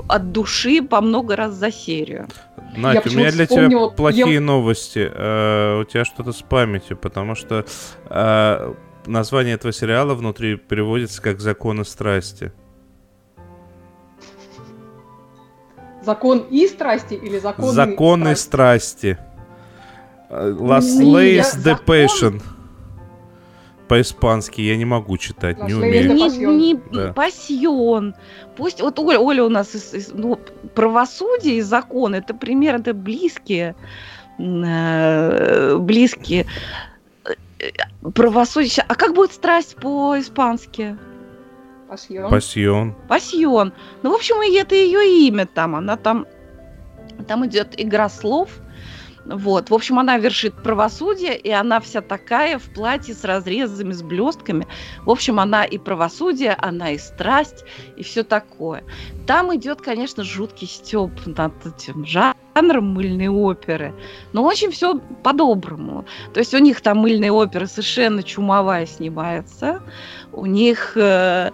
от 0.07 0.32
души 0.32 0.82
по 0.82 0.99
много 0.99 1.36
раз 1.36 1.53
за 1.53 1.72
серию. 1.72 2.28
Надя, 2.76 3.03
у 3.05 3.10
меня 3.12 3.32
для 3.32 3.45
вспомнила... 3.45 3.88
тебя 3.88 3.95
плохие 3.95 4.34
я... 4.34 4.41
новости. 4.41 5.10
Э, 5.14 5.82
у 5.82 5.86
тебя 5.86 6.05
что-то 6.05 6.32
с 6.32 6.41
памятью, 6.41 6.97
потому 6.97 7.36
что 7.36 7.66
э, 8.10 8.74
название 9.05 9.55
этого 9.55 9.72
сериала 9.72 10.16
внутри 10.16 10.55
переводится 10.55 11.22
как 11.22 11.39
«Законы 11.39 11.86
страсти». 11.86 12.51
Закон 16.04 16.45
и 16.50 16.68
страсти 16.68 17.14
или 17.14 17.39
законы 17.39 17.72
Законы 17.72 18.36
страсти. 18.36 19.18
Las 20.30 20.86
Leyes 21.00 21.58
de 21.64 21.76
Passion. 21.86 22.41
По-испански 23.88 24.62
я 24.62 24.78
не 24.78 24.86
могу 24.86 25.18
читать, 25.18 25.58
не 25.64 25.74
умею. 25.74 26.14
Не, 26.14 26.30
не 26.30 26.80
да. 26.91 27.12
пасьон. 27.12 28.14
Пусть 28.56 28.82
вот 28.82 29.00
Оля, 29.00 29.20
Оля 29.20 29.43
у 29.43 29.50
нас 29.50 29.74
из, 29.74 29.95
из, 29.95 30.12
ну, 30.14 30.39
правосудие 30.76 31.56
и 31.56 31.62
закон 31.62 32.14
это 32.14 32.36
примерно 32.36 32.93
близкие, 32.93 33.76
э, 34.38 35.76
близкие 35.78 36.45
э, 37.58 37.72
правосудие. 38.14 38.86
А 38.88 38.93
как 38.93 39.16
будет 39.16 39.32
страсть 39.32 39.76
по-испански? 39.78 40.95
Пасьон. 41.89 42.29
Пасьон. 42.29 42.95
Пасьон. 43.07 43.73
Ну, 44.03 44.11
в 44.11 44.15
общем, 44.15 44.43
и 44.43 44.55
это 44.55 44.75
ее 44.75 45.27
имя 45.27 45.47
там. 45.47 45.75
Она 45.75 45.97
там... 45.97 46.27
Там 47.27 47.45
идет 47.47 47.73
игра 47.81 48.09
слов. 48.09 48.49
Вот. 49.25 49.71
В 49.71 49.73
общем, 49.73 49.97
она 49.97 50.17
вершит 50.19 50.53
правосудие, 50.61 51.35
и 51.35 51.49
она 51.49 51.79
вся 51.79 52.01
такая 52.01 52.59
в 52.59 52.73
платье 52.73 53.15
с 53.15 53.23
разрезами, 53.23 53.91
с 53.91 54.03
блестками. 54.03 54.67
В 55.03 55.09
общем, 55.09 55.39
она 55.39 55.65
и 55.65 55.79
правосудие, 55.79 56.55
она 56.59 56.91
и 56.91 56.99
страсть, 56.99 57.65
и 57.97 58.03
все 58.03 58.23
такое. 58.23 58.83
Там 59.25 59.55
идет, 59.55 59.81
конечно, 59.81 60.23
жуткий 60.23 60.67
степ 60.67 61.11
над 61.25 61.53
этим 61.65 62.05
жанром 62.05 62.93
мыльной 62.93 63.29
оперы, 63.29 63.93
но 64.31 64.43
очень 64.43 64.71
все 64.71 64.99
по-доброму. 65.23 66.05
То 66.33 66.39
есть 66.39 66.53
у 66.53 66.59
них 66.59 66.81
там 66.81 66.99
мыльная 66.99 67.31
опера 67.31 67.65
совершенно 67.65 68.21
чумовая 68.21 68.85
снимается. 68.85 69.81
У 70.31 70.45
них... 70.45 70.95
Э, 70.95 71.49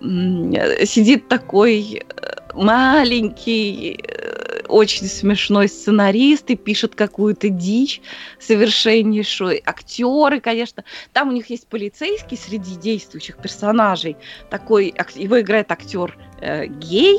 сидит 0.00 1.28
такой 1.28 2.02
э, 2.02 2.36
маленький, 2.54 4.00
э, 4.02 4.47
очень 4.68 5.06
смешной 5.06 5.68
сценарист 5.68 6.50
и 6.50 6.56
пишет 6.56 6.94
какую-то 6.94 7.48
дичь 7.48 8.00
совершеннейшую. 8.38 9.60
Актеры, 9.64 10.40
конечно. 10.40 10.84
Там 11.12 11.28
у 11.28 11.32
них 11.32 11.50
есть 11.50 11.66
полицейский 11.68 12.36
среди 12.36 12.76
действующих 12.76 13.38
персонажей. 13.38 14.16
Такой, 14.50 14.94
его 15.14 15.40
играет 15.40 15.70
актер 15.72 16.16
э, 16.40 16.66
гей, 16.66 17.18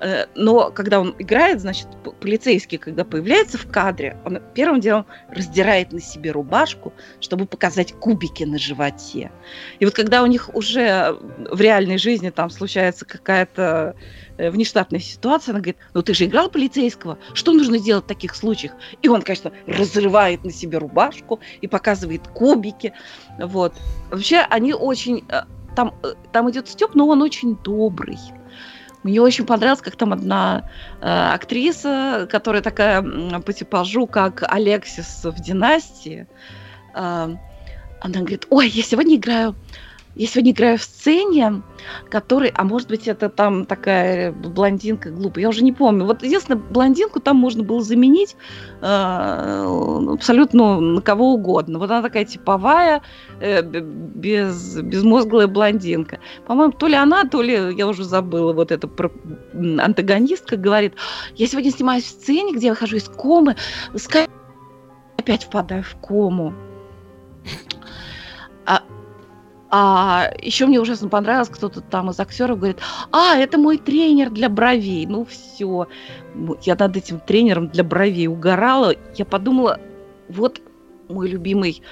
э, 0.00 0.26
но 0.34 0.70
когда 0.70 1.00
он 1.00 1.14
играет, 1.18 1.60
значит, 1.60 1.88
полицейский, 2.20 2.78
когда 2.78 3.04
появляется 3.04 3.58
в 3.58 3.70
кадре, 3.70 4.16
он 4.24 4.40
первым 4.54 4.80
делом 4.80 5.06
раздирает 5.30 5.92
на 5.92 6.00
себе 6.00 6.32
рубашку, 6.32 6.92
чтобы 7.20 7.46
показать 7.46 7.92
кубики 7.92 8.44
на 8.44 8.58
животе. 8.58 9.30
И 9.78 9.84
вот 9.84 9.94
когда 9.94 10.22
у 10.22 10.26
них 10.26 10.54
уже 10.54 11.16
в 11.50 11.60
реальной 11.60 11.98
жизни 11.98 12.30
там 12.30 12.50
случается 12.50 13.04
какая-то 13.04 13.94
внештатная 14.38 15.00
ситуация, 15.00 15.52
она 15.52 15.60
говорит, 15.60 15.78
ну 15.94 16.02
ты 16.02 16.14
же 16.14 16.24
играл 16.24 16.48
полицейского, 16.48 17.18
что 17.34 17.52
нужно 17.52 17.78
делать 17.78 18.04
в 18.04 18.08
таких 18.08 18.34
случаях? 18.34 18.72
И 19.02 19.08
он, 19.08 19.22
конечно, 19.22 19.52
разрывает 19.66 20.44
на 20.44 20.52
себе 20.52 20.78
рубашку 20.78 21.40
и 21.60 21.66
показывает 21.66 22.26
кубики, 22.28 22.92
вот. 23.38 23.74
Вообще 24.10 24.38
они 24.50 24.72
очень, 24.72 25.24
э, 25.28 25.42
там, 25.74 25.94
э, 26.02 26.14
там 26.32 26.50
идет 26.50 26.68
Степ, 26.68 26.94
но 26.94 27.06
он 27.08 27.22
очень 27.22 27.56
добрый. 27.56 28.18
Мне 29.02 29.20
очень 29.20 29.46
понравилось, 29.46 29.80
как 29.80 29.96
там 29.96 30.12
одна 30.12 30.70
э, 31.00 31.06
актриса, 31.06 32.28
которая 32.30 32.62
такая 32.62 33.02
по 33.40 33.52
типажу, 33.52 34.06
как 34.06 34.42
Алексис 34.48 35.24
в 35.24 35.40
«Династии», 35.40 36.26
э, 36.94 37.36
она 38.00 38.20
говорит, 38.20 38.46
ой, 38.50 38.68
я 38.68 38.82
сегодня 38.82 39.16
играю 39.16 39.54
я 40.18 40.26
сегодня 40.26 40.50
играю 40.50 40.78
в 40.78 40.82
сцене, 40.82 41.62
который, 42.10 42.52
а 42.54 42.64
может 42.64 42.88
быть, 42.88 43.06
это 43.06 43.28
там 43.28 43.64
такая 43.64 44.32
блондинка 44.32 45.10
глупая, 45.10 45.42
я 45.42 45.48
уже 45.48 45.62
не 45.62 45.72
помню. 45.72 46.04
Вот 46.04 46.24
единственное, 46.24 46.60
блондинку 46.60 47.20
там 47.20 47.36
можно 47.36 47.62
было 47.62 47.80
заменить 47.80 48.36
э, 48.80 50.12
абсолютно 50.12 50.80
на 50.80 51.00
кого 51.00 51.34
угодно. 51.34 51.78
Вот 51.78 51.90
она 51.90 52.02
такая 52.02 52.24
типовая, 52.24 53.02
э, 53.40 53.62
без, 53.62 54.76
безмозглая 54.76 55.46
блондинка. 55.46 56.18
По-моему, 56.46 56.72
то 56.72 56.88
ли 56.88 56.94
она, 56.94 57.24
то 57.24 57.40
ли, 57.40 57.74
я 57.76 57.86
уже 57.86 58.02
забыла, 58.02 58.52
вот 58.52 58.72
эта 58.72 58.88
про, 58.88 59.12
антагонистка 59.54 60.56
говорит, 60.56 60.94
я 61.36 61.46
сегодня 61.46 61.70
снимаюсь 61.70 62.04
в 62.04 62.08
сцене, 62.08 62.54
где 62.54 62.66
я 62.66 62.72
выхожу 62.72 62.96
из 62.96 63.08
комы, 63.08 63.54
опять 65.16 65.44
впадаю 65.44 65.84
в 65.84 65.94
кому. 66.00 66.52
А 69.70 70.30
еще 70.40 70.66
мне 70.66 70.80
ужасно 70.80 71.08
понравилось, 71.08 71.50
кто-то 71.50 71.82
там 71.82 72.10
из 72.10 72.18
актеров 72.18 72.58
говорит, 72.58 72.78
а, 73.12 73.36
это 73.36 73.58
мой 73.58 73.76
тренер 73.76 74.30
для 74.30 74.48
бровей. 74.48 75.04
Ну 75.06 75.26
все, 75.26 75.86
я 76.62 76.74
над 76.74 76.96
этим 76.96 77.20
тренером 77.20 77.68
для 77.68 77.84
бровей 77.84 78.28
угорала. 78.28 78.94
Я 79.14 79.24
подумала, 79.26 79.78
вот 80.28 80.62
мой 81.08 81.28
любимый 81.28 81.82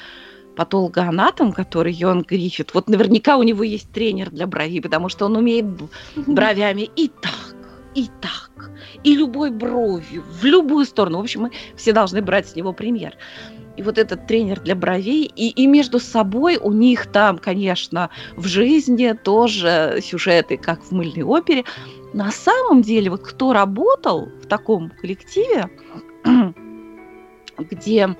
патологоанатом, 0.56 1.52
который 1.52 1.92
Йон 1.92 2.22
Гриффит, 2.22 2.72
вот 2.72 2.88
наверняка 2.88 3.36
у 3.36 3.42
него 3.42 3.62
есть 3.62 3.90
тренер 3.92 4.30
для 4.30 4.46
бровей, 4.46 4.80
потому 4.80 5.10
что 5.10 5.26
он 5.26 5.36
умеет 5.36 5.66
бровями 6.16 6.88
и 6.96 7.08
так, 7.08 7.54
и 7.94 8.08
так, 8.22 8.70
и 9.04 9.14
любой 9.14 9.50
бровью, 9.50 10.24
в 10.40 10.44
любую 10.44 10.86
сторону. 10.86 11.18
В 11.18 11.22
общем, 11.22 11.42
мы 11.42 11.50
все 11.76 11.92
должны 11.92 12.22
брать 12.22 12.48
с 12.48 12.56
него 12.56 12.72
пример 12.72 13.16
и 13.76 13.82
вот 13.82 13.98
этот 13.98 14.26
тренер 14.26 14.60
для 14.60 14.74
бровей, 14.74 15.30
и, 15.36 15.50
и 15.50 15.66
между 15.66 15.98
собой 15.98 16.56
у 16.56 16.72
них 16.72 17.06
там, 17.06 17.38
конечно, 17.38 18.10
в 18.36 18.46
жизни 18.46 19.12
тоже 19.12 20.00
сюжеты, 20.02 20.56
как 20.56 20.82
в 20.82 20.92
мыльной 20.92 21.22
опере. 21.22 21.64
На 22.12 22.30
самом 22.30 22.82
деле, 22.82 23.10
вот 23.10 23.22
кто 23.22 23.52
работал 23.52 24.26
в 24.42 24.46
таком 24.46 24.90
коллективе, 24.90 25.68
где 27.58 28.16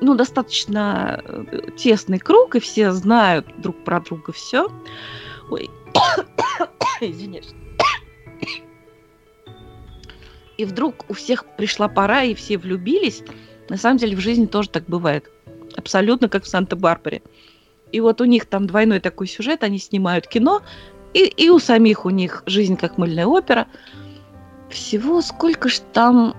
ну, 0.00 0.14
достаточно 0.14 1.22
э, 1.24 1.70
тесный 1.76 2.18
круг, 2.18 2.56
и 2.56 2.60
все 2.60 2.92
знают 2.92 3.46
друг 3.58 3.82
про 3.84 4.00
друга 4.00 4.32
все. 4.32 4.68
Ой, 5.50 5.70
извиняюсь. 7.00 7.54
И 10.56 10.64
вдруг 10.64 11.04
у 11.08 11.14
всех 11.14 11.44
пришла 11.56 11.88
пора, 11.88 12.22
и 12.22 12.34
все 12.34 12.56
влюбились. 12.56 13.22
На 13.68 13.76
самом 13.76 13.98
деле 13.98 14.16
в 14.16 14.20
жизни 14.20 14.46
тоже 14.46 14.68
так 14.68 14.84
бывает. 14.84 15.30
Абсолютно 15.76 16.28
как 16.28 16.44
в 16.44 16.48
Санта-Барбаре. 16.48 17.22
И 17.92 18.00
вот 18.00 18.20
у 18.20 18.24
них 18.24 18.46
там 18.46 18.66
двойной 18.66 19.00
такой 19.00 19.26
сюжет, 19.26 19.62
они 19.62 19.78
снимают 19.78 20.26
кино, 20.26 20.62
и, 21.14 21.24
и 21.24 21.48
у 21.50 21.58
самих 21.58 22.04
у 22.04 22.10
них 22.10 22.42
жизнь 22.46 22.76
как 22.76 22.98
мыльная 22.98 23.26
опера. 23.26 23.66
Всего 24.68 25.22
сколько 25.22 25.68
ж 25.68 25.80
там 25.92 26.34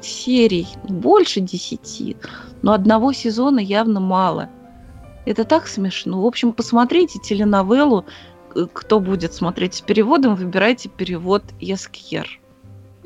серий? 0.00 0.66
Больше 0.84 1.40
десяти. 1.40 2.16
Но 2.62 2.72
одного 2.72 3.12
сезона 3.12 3.60
явно 3.60 4.00
мало. 4.00 4.48
Это 5.26 5.44
так 5.44 5.66
смешно. 5.66 6.22
В 6.22 6.26
общем, 6.26 6.52
посмотрите 6.52 7.18
теленовеллу. 7.18 8.06
Кто 8.72 9.00
будет 9.00 9.34
смотреть 9.34 9.74
с 9.74 9.80
переводом, 9.80 10.34
выбирайте 10.34 10.88
перевод 10.88 11.42
Яскьер. 11.60 12.40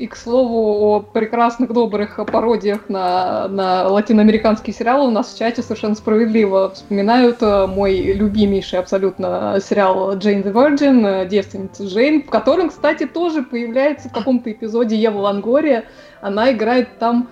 И, 0.01 0.07
к 0.07 0.17
слову, 0.17 0.95
о 0.95 1.01
прекрасных, 1.01 1.75
добрых 1.75 2.19
пародиях 2.33 2.89
на, 2.89 3.49
на 3.49 3.87
латиноамериканские 3.87 4.73
сериалы 4.73 5.09
у 5.09 5.11
нас 5.11 5.35
в 5.35 5.39
чате 5.39 5.61
совершенно 5.61 5.95
справедливо 5.95 6.71
вспоминают 6.71 7.43
э, 7.43 7.67
мой 7.67 8.15
любимейший 8.15 8.79
абсолютно 8.79 9.59
сериал 9.63 10.17
«Джейн 10.17 10.41
the 10.41 10.55
Virgin», 10.55 11.07
э, 11.07 11.29
«Девственница 11.29 11.85
Джейн», 11.85 12.23
в 12.23 12.31
котором, 12.31 12.71
кстати, 12.71 13.05
тоже 13.05 13.43
появляется 13.43 14.09
в 14.09 14.13
каком-то 14.13 14.51
эпизоде 14.51 14.97
Ева 14.97 15.19
Лангория. 15.19 15.85
Она 16.23 16.51
играет 16.51 16.99
там 16.99 17.29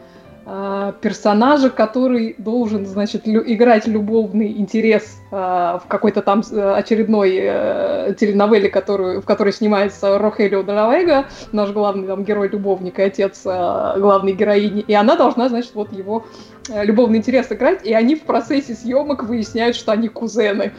персонажа, 1.03 1.69
который 1.69 2.35
должен, 2.39 2.87
значит, 2.87 3.27
лю- 3.27 3.45
играть 3.47 3.87
любовный 3.87 4.53
интерес 4.59 5.19
э, 5.31 5.37
в 5.37 5.83
какой-то 5.89 6.23
там 6.23 6.43
э, 6.51 6.73
очередной 6.75 7.39
э, 7.39 8.15
теленовелле, 8.19 8.71
которую, 8.71 9.21
в 9.21 9.27
которой 9.27 9.53
снимается 9.53 10.19
Рохелио 10.19 10.63
Далавега, 10.63 11.27
наш 11.53 11.71
главный 11.71 12.07
там 12.07 12.25
герой-любовник 12.25 12.99
и 12.99 13.03
отец 13.03 13.43
э, 13.45 13.95
главной 13.99 14.33
героини, 14.33 14.85
и 14.87 14.95
она 14.95 15.17
должна, 15.17 15.49
значит, 15.51 15.75
вот 15.75 15.93
его 15.93 16.25
э, 16.71 16.85
любовный 16.85 17.19
интерес 17.19 17.53
играть, 17.53 17.85
и 17.85 17.93
они 17.93 18.15
в 18.15 18.23
процессе 18.23 18.75
съемок 18.75 19.25
выясняют, 19.25 19.77
что 19.77 19.93
они 19.93 20.09
кузены. 20.09 20.73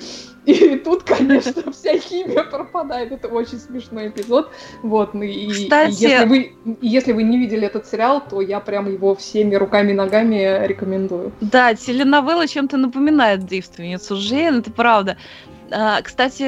И 0.49 0.77
тут, 0.77 1.03
конечно, 1.03 1.71
вся 1.71 1.97
химия 1.97 2.43
пропадает. 2.43 3.11
Это 3.11 3.27
очень 3.27 3.59
смешной 3.59 4.09
эпизод. 4.09 4.49
Вот, 4.81 5.13
ну 5.13 5.23
и, 5.23 5.47
Кстати... 5.49 6.03
и 6.03 6.07
если, 6.07 6.25
вы, 6.25 6.55
если 6.81 7.11
вы 7.11 7.23
не 7.23 7.37
видели 7.37 7.67
этот 7.67 7.85
сериал, 7.85 8.23
то 8.27 8.41
я 8.41 8.59
прям 8.59 8.91
его 8.91 9.15
всеми 9.15 9.53
руками 9.55 9.91
и 9.91 9.93
ногами 9.93 10.65
рекомендую. 10.65 11.31
Да, 11.41 11.75
теленовелла 11.75 12.47
чем-то 12.47 12.77
напоминает 12.77 13.45
девственницу 13.45 14.15
Жен, 14.15 14.59
это 14.59 14.71
правда. 14.71 15.17
А, 15.71 16.01
кстати, 16.01 16.43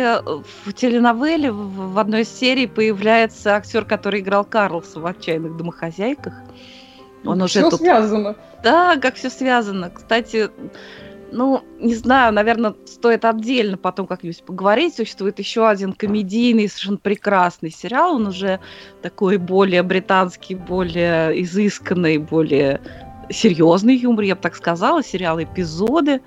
в 0.65 0.73
теленовелле 0.73 1.51
в 1.51 1.99
одной 1.99 2.21
из 2.21 2.29
серий 2.29 2.65
появляется 2.65 3.55
актер, 3.55 3.85
который 3.85 4.21
играл 4.21 4.43
Карлса 4.43 4.99
в 4.99 5.05
«Отчаянных 5.05 5.57
домохозяйках». 5.57 6.33
Он 7.23 7.45
все 7.47 7.59
уже 7.59 7.69
тут... 7.69 7.81
связано. 7.81 8.35
Да, 8.63 8.97
как 8.97 9.13
все 9.13 9.29
связано. 9.29 9.91
Кстати, 9.91 10.49
ну, 11.31 11.63
не 11.79 11.95
знаю, 11.95 12.33
наверное, 12.33 12.75
стоит 12.85 13.25
отдельно 13.25 13.77
потом 13.77 14.07
как-нибудь 14.07 14.43
поговорить. 14.43 14.95
Существует 14.95 15.39
еще 15.39 15.67
один 15.67 15.93
комедийный, 15.93 16.67
совершенно 16.67 16.97
прекрасный 16.97 17.71
сериал. 17.71 18.15
Он 18.15 18.27
уже 18.27 18.59
такой 19.01 19.37
более 19.37 19.83
британский, 19.83 20.55
более 20.55 21.41
изысканный, 21.41 22.17
более 22.17 22.81
серьезный 23.29 23.95
юмор, 23.95 24.25
я 24.25 24.35
бы 24.35 24.41
так 24.41 24.55
сказала. 24.55 25.03
Сериал 25.03 25.41
«Эпизоды» 25.41 26.21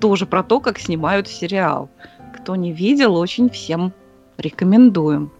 тоже 0.00 0.26
про 0.26 0.42
то, 0.42 0.60
как 0.60 0.78
снимают 0.78 1.28
сериал. 1.28 1.90
Кто 2.36 2.56
не 2.56 2.72
видел, 2.72 3.16
очень 3.16 3.50
всем 3.50 3.92
рекомендуем. 4.36 5.30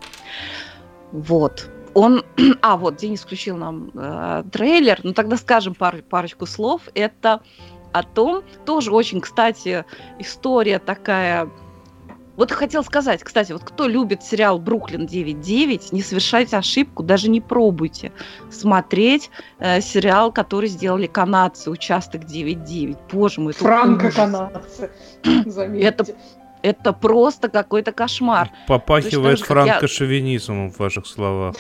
Вот. 1.13 1.69
Он, 1.95 2.23
а 2.63 2.77
вот 2.77 2.97
Денис 2.97 3.21
включил 3.21 3.57
нам 3.57 3.91
э, 3.95 4.45
трейлер, 4.53 5.01
ну 5.03 5.13
тогда 5.13 5.37
скажем 5.37 5.75
пар, 5.75 6.03
парочку 6.09 6.47
слов. 6.47 6.83
Это 6.95 7.41
о 7.93 8.03
том, 8.03 8.43
тоже 8.65 8.93
очень, 8.93 9.21
кстати, 9.21 9.85
история 10.19 10.79
такая 10.79 11.49
вот 12.41 12.53
хотел 12.53 12.83
сказать, 12.83 13.23
кстати, 13.23 13.53
вот 13.53 13.65
кто 13.65 13.87
любит 13.87 14.23
сериал 14.23 14.59
«Бруклин 14.59 15.05
9.9», 15.05 15.89
не 15.93 16.01
совершайте 16.01 16.57
ошибку, 16.57 17.03
даже 17.03 17.29
не 17.29 17.43
пробуйте 17.43 18.13
смотреть 18.51 19.31
э, 19.59 19.83
сериал, 19.83 20.33
который 20.33 20.71
сделали 20.71 21.07
канадцы, 21.07 21.71
«Участок 21.71 22.23
9.9». 22.23 22.97
Боже 23.13 23.43
мой, 23.43 23.53
это 23.53 23.63
Франко-канадцы, 23.63 24.91
Это, 25.23 26.07
это 26.63 26.93
просто 26.95 27.51
какой-то 27.51 27.93
кошмар. 27.93 28.51
Попахивает 28.67 29.41
франко-шовинизмом 29.41 30.69
я... 30.69 30.71
в 30.73 30.79
ваших 30.79 31.07
словах. 31.07 31.57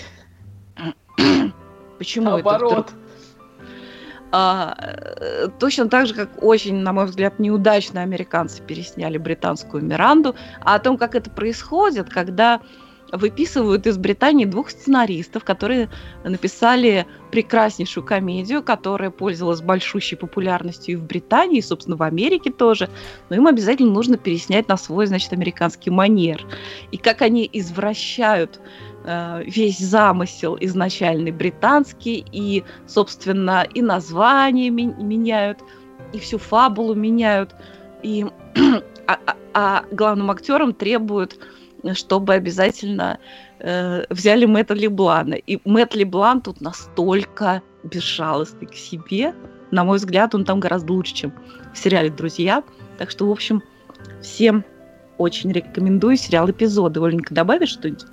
Почему 1.98 2.30
Наоборот. 2.30 2.88
это? 2.88 3.09
А, 4.32 4.74
э, 4.78 5.48
точно 5.58 5.88
так 5.88 6.06
же, 6.06 6.14
как 6.14 6.42
очень, 6.42 6.76
на 6.76 6.92
мой 6.92 7.06
взгляд, 7.06 7.38
неудачно 7.38 8.02
американцы 8.02 8.62
пересняли 8.62 9.18
британскую 9.18 9.84
Миранду, 9.84 10.36
а 10.60 10.76
о 10.76 10.78
том, 10.78 10.96
как 10.96 11.14
это 11.14 11.30
происходит, 11.30 12.08
когда 12.08 12.60
выписывают 13.12 13.86
из 13.86 13.98
Британии 13.98 14.44
двух 14.44 14.70
сценаристов, 14.70 15.44
которые 15.44 15.88
написали 16.24 17.06
прекраснейшую 17.30 18.04
комедию, 18.04 18.62
которая 18.62 19.10
пользовалась 19.10 19.60
большущей 19.60 20.16
популярностью 20.16 20.92
и 20.94 20.96
в 20.96 21.04
Британии, 21.04 21.58
и, 21.58 21.62
собственно, 21.62 21.96
в 21.96 22.02
Америке 22.02 22.50
тоже. 22.50 22.88
Но 23.28 23.36
им 23.36 23.46
обязательно 23.46 23.92
нужно 23.92 24.16
переснять 24.16 24.68
на 24.68 24.76
свой, 24.76 25.06
значит, 25.06 25.32
американский 25.32 25.90
манер. 25.90 26.44
И 26.92 26.96
как 26.96 27.22
они 27.22 27.48
извращают 27.52 28.61
весь 29.04 29.78
замысел 29.78 30.58
изначальный 30.60 31.30
британский, 31.30 32.24
и, 32.32 32.64
собственно, 32.86 33.66
и 33.74 33.80
название 33.80 34.68
меняют, 34.70 35.58
и 36.12 36.18
всю 36.18 36.36
фабулу 36.38 36.94
меняют, 36.94 37.54
и, 38.02 38.26
а, 39.06 39.18
а, 39.26 39.36
а 39.54 39.84
главным 39.90 40.30
актерам 40.30 40.74
требуют 40.74 41.38
чтобы 41.94 42.34
обязательно 42.34 43.18
э, 43.58 44.04
взяли 44.10 44.44
Мэтта 44.44 44.74
Леблана. 44.74 45.34
И 45.34 45.60
Мэтт 45.64 45.94
Леблан 45.94 46.40
тут 46.40 46.60
настолько 46.60 47.62
безжалостный 47.82 48.66
к 48.66 48.74
себе. 48.74 49.34
На 49.70 49.84
мой 49.84 49.98
взгляд, 49.98 50.34
он 50.34 50.44
там 50.44 50.60
гораздо 50.60 50.92
лучше, 50.92 51.14
чем 51.14 51.32
в 51.72 51.78
сериале 51.78 52.10
«Друзья». 52.10 52.62
Так 52.98 53.10
что, 53.10 53.26
в 53.26 53.30
общем, 53.30 53.62
всем 54.20 54.64
очень 55.18 55.52
рекомендую 55.52 56.16
сериал 56.16 56.50
«Эпизоды». 56.50 57.00
Оленька, 57.00 57.34
добавишь 57.34 57.70
что-нибудь? 57.70 58.04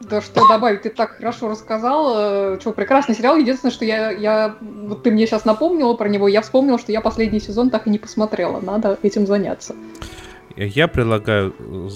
Да 0.00 0.20
что 0.20 0.46
добавить, 0.48 0.82
ты 0.82 0.90
так 0.90 1.16
хорошо 1.16 1.48
рассказал. 1.48 2.14
Э, 2.54 2.60
что, 2.60 2.72
прекрасный 2.72 3.14
сериал. 3.14 3.36
Единственное, 3.36 3.72
что 3.72 3.84
я, 3.84 4.10
я... 4.10 4.56
Вот 4.60 5.02
ты 5.02 5.10
мне 5.10 5.26
сейчас 5.26 5.44
напомнила 5.44 5.94
про 5.94 6.08
него, 6.08 6.28
я 6.28 6.40
вспомнила, 6.40 6.78
что 6.78 6.92
я 6.92 7.00
последний 7.00 7.40
сезон 7.40 7.70
так 7.70 7.86
и 7.86 7.90
не 7.90 7.98
посмотрела. 7.98 8.60
Надо 8.60 8.98
этим 9.02 9.26
заняться. 9.26 9.74
Я 10.56 10.88
предлагаю 10.88 11.54
э, 11.58 11.88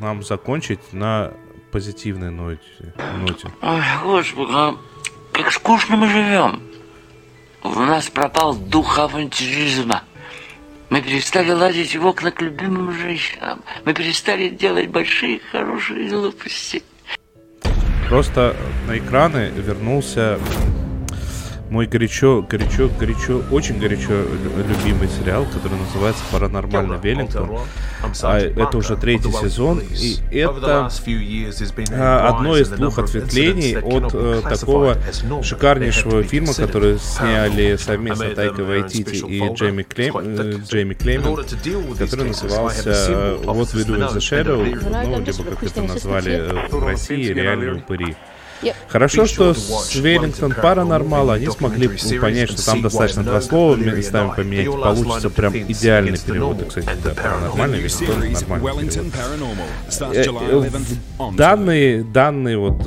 нам 0.00 0.22
закончить 0.22 0.92
на 0.92 1.32
позитивной 1.72 2.30
ноте. 2.30 2.94
ноте. 3.18 3.48
Ой, 3.60 3.82
господи, 4.04 4.50
а 4.52 4.76
как 5.32 5.52
скучно 5.52 5.96
мы 5.96 6.08
живем. 6.08 6.62
У 7.62 7.68
нас 7.80 8.08
пропал 8.08 8.54
дух 8.54 8.98
авантюризма. 8.98 10.04
Мы 10.88 11.02
перестали 11.02 11.50
лазить 11.50 11.96
в 11.96 12.06
окна 12.06 12.30
к 12.30 12.40
любимым 12.40 12.92
женщинам. 12.92 13.62
Мы 13.84 13.92
перестали 13.92 14.48
делать 14.48 14.88
большие 14.88 15.40
хорошие 15.50 16.08
глупости. 16.08 16.82
Просто 18.08 18.54
на 18.86 18.98
экраны 18.98 19.50
вернулся 19.56 20.38
мой 21.70 21.86
горячо, 21.86 22.46
горячо, 22.48 22.88
горячо, 22.98 23.42
очень 23.50 23.78
горячо 23.78 24.14
любимый 24.68 25.08
сериал, 25.08 25.46
который 25.52 25.78
называется 25.78 26.22
«Паранормальный 26.30 26.98
Веллингтон». 27.02 27.58
А, 28.22 28.38
это 28.38 28.78
уже 28.78 28.96
третий 28.96 29.32
сезон, 29.32 29.80
и 29.80 30.18
это 30.30 30.88
а, 31.92 32.28
одно 32.28 32.56
из 32.56 32.68
двух 32.68 32.98
ответвлений 32.98 33.76
от 33.78 34.14
а, 34.14 34.42
такого 34.42 34.96
шикарнейшего 35.42 36.22
фильма, 36.22 36.54
который 36.54 36.98
сняли 36.98 37.76
совместно 37.76 38.30
Тайка 38.30 38.62
Вайтити 38.62 39.24
и 39.26 39.54
Джейми, 39.54 39.82
Клейм, 39.82 40.16
э, 40.18 40.58
Джейми 40.68 40.94
Клейман, 40.94 41.36
который 41.98 42.28
назывался 42.28 42.90
«What 43.44 43.74
We 43.74 43.86
Do 43.86 43.96
in 43.96 44.12
the 44.12 44.18
Shadow», 44.18 44.56
ну, 45.06 45.20
либо 45.20 45.50
как 45.50 45.62
это 45.62 45.82
назвали 45.82 46.68
в 46.70 46.84
России 46.84 47.32
«Реальные 47.32 47.74
упыри». 47.74 48.16
Хорошо, 48.88 49.26
что 49.26 49.54
с 49.54 49.94
Веллингтон 49.94 50.54
Паранормал 50.54 51.30
они 51.30 51.46
смогли 51.46 51.88
понять, 52.20 52.50
что 52.50 52.64
там 52.64 52.82
достаточно 52.82 53.22
два 53.22 53.40
слова 53.40 53.76
местами 53.76 54.32
поменять, 54.34 54.66
получится 54.66 55.30
прям 55.30 55.56
идеальный 55.56 56.18
перевод. 56.18 56.62
И, 56.62 56.64
кстати, 56.64 56.88
да, 57.02 57.10
паранормальный 57.14 57.80
Веллингтон, 57.80 58.50
нормальный 58.50 58.90
перевод. 60.24 61.36
Данные, 61.36 62.04
данные 62.04 62.58
вот 62.58 62.82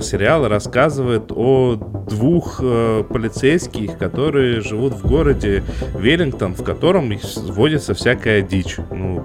сериал 0.00 0.48
рассказывает 0.48 1.30
о 1.30 1.76
двух 1.76 2.58
э, 2.62 3.04
полицейских, 3.08 3.96
которые 3.98 4.60
живут 4.60 4.94
в 4.94 5.06
городе 5.06 5.62
Веллингтон, 5.94 6.54
в 6.54 6.64
котором 6.64 7.12
водится 7.36 7.94
всякая 7.94 8.42
дичь. 8.42 8.76
Ну, 8.90 9.24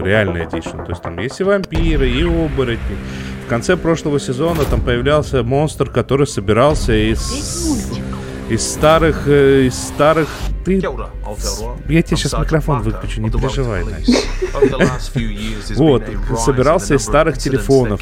реальная 0.00 0.46
дичь. 0.46 0.66
Ну, 0.72 0.84
то 0.84 0.90
есть 0.90 1.02
там 1.02 1.18
есть 1.18 1.40
и 1.40 1.44
вампиры, 1.44 2.08
и 2.08 2.22
оборотни. 2.22 2.96
В 3.44 3.46
конце 3.46 3.76
прошлого 3.76 4.18
сезона 4.18 4.64
там 4.64 4.80
появлялся 4.80 5.42
монстр, 5.42 5.90
который 5.90 6.26
собирался 6.26 6.92
из 6.94 7.20
из 8.48 8.72
старых, 8.72 9.26
э, 9.26 9.66
из 9.66 9.74
старых... 9.74 10.28
Ты... 10.64 10.74
Я 11.88 12.02
тебе 12.02 12.16
сейчас 12.16 12.38
микрофон 12.38 12.82
выключу, 12.82 13.20
не 13.20 13.30
переживай, 13.30 13.84
Вот, 15.76 16.02
собирался 16.38 16.94
из 16.94 17.02
старых 17.02 17.38
телефонов. 17.38 18.00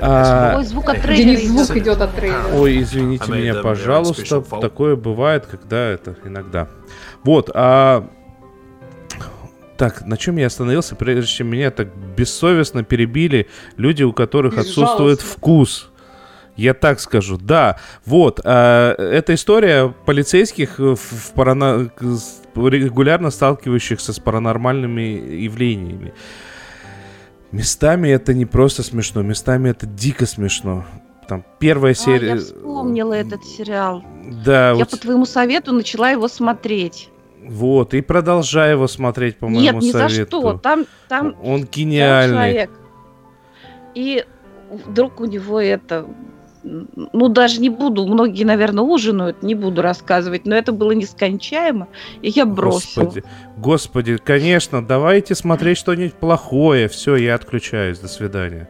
А... 0.00 0.56
Ой, 0.56 0.64
звук 0.64 0.88
от 0.88 1.02
трейлера. 1.02 1.40
звук 1.40 1.76
идет 1.76 2.00
от 2.00 2.14
трейлера. 2.14 2.54
Ой, 2.54 2.82
извините 2.82 3.30
меня, 3.30 3.54
пожалуйста. 3.62 4.42
Такое 4.60 4.96
бывает, 4.96 5.46
когда 5.46 5.90
это 5.90 6.16
иногда. 6.24 6.68
Вот, 7.24 7.50
а 7.54 8.08
так, 9.76 10.06
на 10.06 10.16
чем 10.16 10.36
я 10.36 10.46
остановился, 10.46 10.96
прежде 10.96 11.30
чем 11.30 11.48
меня 11.48 11.70
так 11.70 11.88
бессовестно 12.16 12.84
перебили 12.84 13.48
люди, 13.76 14.02
у 14.02 14.12
которых 14.12 14.58
отсутствует 14.58 15.20
вкус. 15.20 15.90
Я 16.56 16.72
так 16.72 17.00
скажу, 17.00 17.36
да. 17.36 17.78
Вот, 18.06 18.40
э, 18.42 18.94
эта 18.98 19.34
история 19.34 19.94
полицейских 20.06 20.78
в, 20.78 20.96
в 20.96 21.32
парана... 21.34 21.90
регулярно 22.54 23.30
сталкивающихся 23.30 24.14
с 24.14 24.18
паранормальными 24.18 25.02
явлениями. 25.42 26.14
Местами 27.52 28.08
это 28.08 28.32
не 28.32 28.46
просто 28.46 28.82
смешно, 28.82 29.22
местами 29.22 29.68
это 29.68 29.86
дико 29.86 30.26
смешно. 30.26 30.84
Там 31.28 31.44
первая 31.58 31.94
серия... 31.94 32.32
А, 32.32 32.34
я 32.36 32.40
вспомнила 32.40 33.12
этот 33.12 33.44
сериал. 33.44 34.02
Да. 34.44 34.70
Я 34.70 34.74
вот... 34.76 34.90
по 34.90 34.96
твоему 34.96 35.26
совету 35.26 35.72
начала 35.72 36.10
его 36.10 36.28
смотреть. 36.28 37.10
Вот, 37.48 37.94
и 37.94 38.00
продолжай 38.00 38.72
его 38.72 38.86
смотреть 38.88 39.38
по 39.38 39.46
моему 39.46 39.60
Нет, 39.60 39.74
ни 39.82 39.90
совету. 39.90 40.40
за 40.40 40.48
что. 40.48 40.58
Там, 40.58 40.86
там 41.08 41.36
Он 41.42 41.64
гениальный. 41.64 42.34
Человек. 42.34 42.70
И 43.94 44.24
вдруг 44.70 45.20
у 45.20 45.26
него 45.26 45.60
это... 45.60 46.06
Ну, 46.62 47.28
даже 47.28 47.60
не 47.60 47.70
буду, 47.70 48.04
многие, 48.08 48.42
наверное, 48.42 48.82
ужинают, 48.82 49.44
не 49.44 49.54
буду 49.54 49.82
рассказывать, 49.82 50.46
но 50.46 50.56
это 50.56 50.72
было 50.72 50.90
нескончаемо, 50.90 51.86
и 52.22 52.30
я 52.30 52.44
бросила. 52.44 53.04
Господи, 53.04 53.24
господи, 53.56 54.16
конечно, 54.16 54.84
давайте 54.84 55.36
смотреть 55.36 55.78
что-нибудь 55.78 56.14
плохое. 56.14 56.88
Все, 56.88 57.14
я 57.14 57.36
отключаюсь, 57.36 58.00
до 58.00 58.08
свидания. 58.08 58.68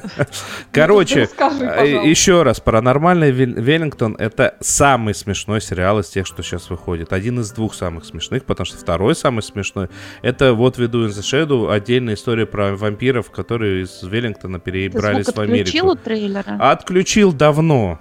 Короче, 0.72 1.28
э, 1.38 2.08
еще 2.08 2.42
раз, 2.42 2.60
«Паранормальный 2.60 3.30
Веллингтон»— 3.30 4.16
это 4.18 4.56
самый 4.60 5.14
смешной 5.14 5.60
сериал 5.60 6.00
из 6.00 6.08
тех, 6.08 6.26
что 6.26 6.42
сейчас 6.42 6.70
выходит. 6.70 7.12
Один 7.12 7.40
из 7.40 7.50
двух 7.52 7.74
самых 7.74 8.04
смешных, 8.04 8.44
потому 8.44 8.64
что 8.64 8.76
второй 8.78 9.14
самый 9.14 9.42
смешной— 9.42 9.88
это 10.22 10.54
вот 10.54 10.78
«Веду 10.78 11.06
in 11.06 11.10
the 11.10 11.20
Shadow», 11.20 11.72
отдельная 11.72 12.14
история 12.14 12.46
про 12.46 12.74
вампиров, 12.76 13.30
которые 13.30 13.82
из 13.82 14.02
Веллингтона 14.02 14.58
перебрались 14.58 15.26
в 15.26 15.38
Америку. 15.38 15.62
отключил 15.62 15.90
у 15.90 15.94
трейлера? 15.96 16.56
Отключил 16.58 17.32
давно. 17.32 17.98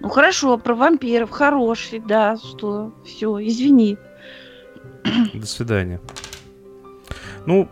Ну 0.00 0.08
хорошо, 0.08 0.56
про 0.58 0.74
вампиров, 0.74 1.30
хороший, 1.30 1.98
да, 1.98 2.36
что, 2.36 2.92
все, 3.04 3.38
извини. 3.40 3.98
До 5.34 5.46
свидания. 5.46 6.00
Ну, 7.46 7.68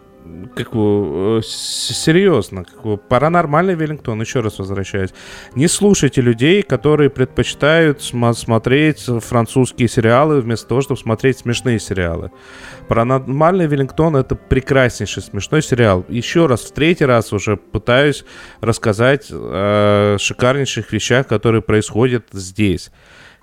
как 0.54 0.72
бы, 0.72 1.38
э, 1.38 1.40
серьезно, 1.44 2.64
как 2.64 2.82
бы, 2.82 2.96
паранормальный 2.96 3.74
Веллингтон, 3.74 4.20
еще 4.20 4.40
раз 4.40 4.58
возвращаюсь. 4.58 5.10
Не 5.54 5.68
слушайте 5.68 6.20
людей, 6.20 6.62
которые 6.62 7.10
предпочитают 7.10 8.02
см- 8.02 8.34
смотреть 8.34 9.06
французские 9.20 9.88
сериалы 9.88 10.40
вместо 10.40 10.68
того, 10.68 10.80
чтобы 10.80 11.00
смотреть 11.00 11.38
смешные 11.38 11.78
сериалы. 11.78 12.30
Паранормальный 12.88 13.66
Веллингтон 13.66 14.16
это 14.16 14.34
прекраснейший 14.34 15.22
смешной 15.22 15.62
сериал. 15.62 16.04
Еще 16.08 16.46
раз, 16.46 16.62
в 16.62 16.72
третий 16.72 17.04
раз 17.04 17.32
уже 17.32 17.56
пытаюсь 17.56 18.24
рассказать 18.60 19.28
о 19.30 20.16
шикарнейших 20.18 20.92
вещах, 20.92 21.26
которые 21.26 21.62
происходят 21.62 22.24
здесь. 22.32 22.90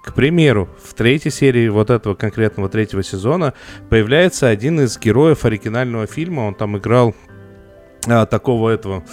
К 0.03 0.13
примеру, 0.13 0.67
в 0.83 0.93
третьей 0.93 1.31
серии 1.31 1.69
вот 1.69 1.89
этого 1.89 2.15
конкретного 2.15 2.69
третьего 2.69 3.03
сезона 3.03 3.53
появляется 3.89 4.47
один 4.47 4.81
из 4.81 4.97
героев 4.97 5.45
оригинального 5.45 6.07
фильма. 6.07 6.41
Он 6.41 6.55
там 6.55 6.77
играл 6.77 7.13
а, 8.07 8.25
такого 8.25 8.69
этого 8.69 9.03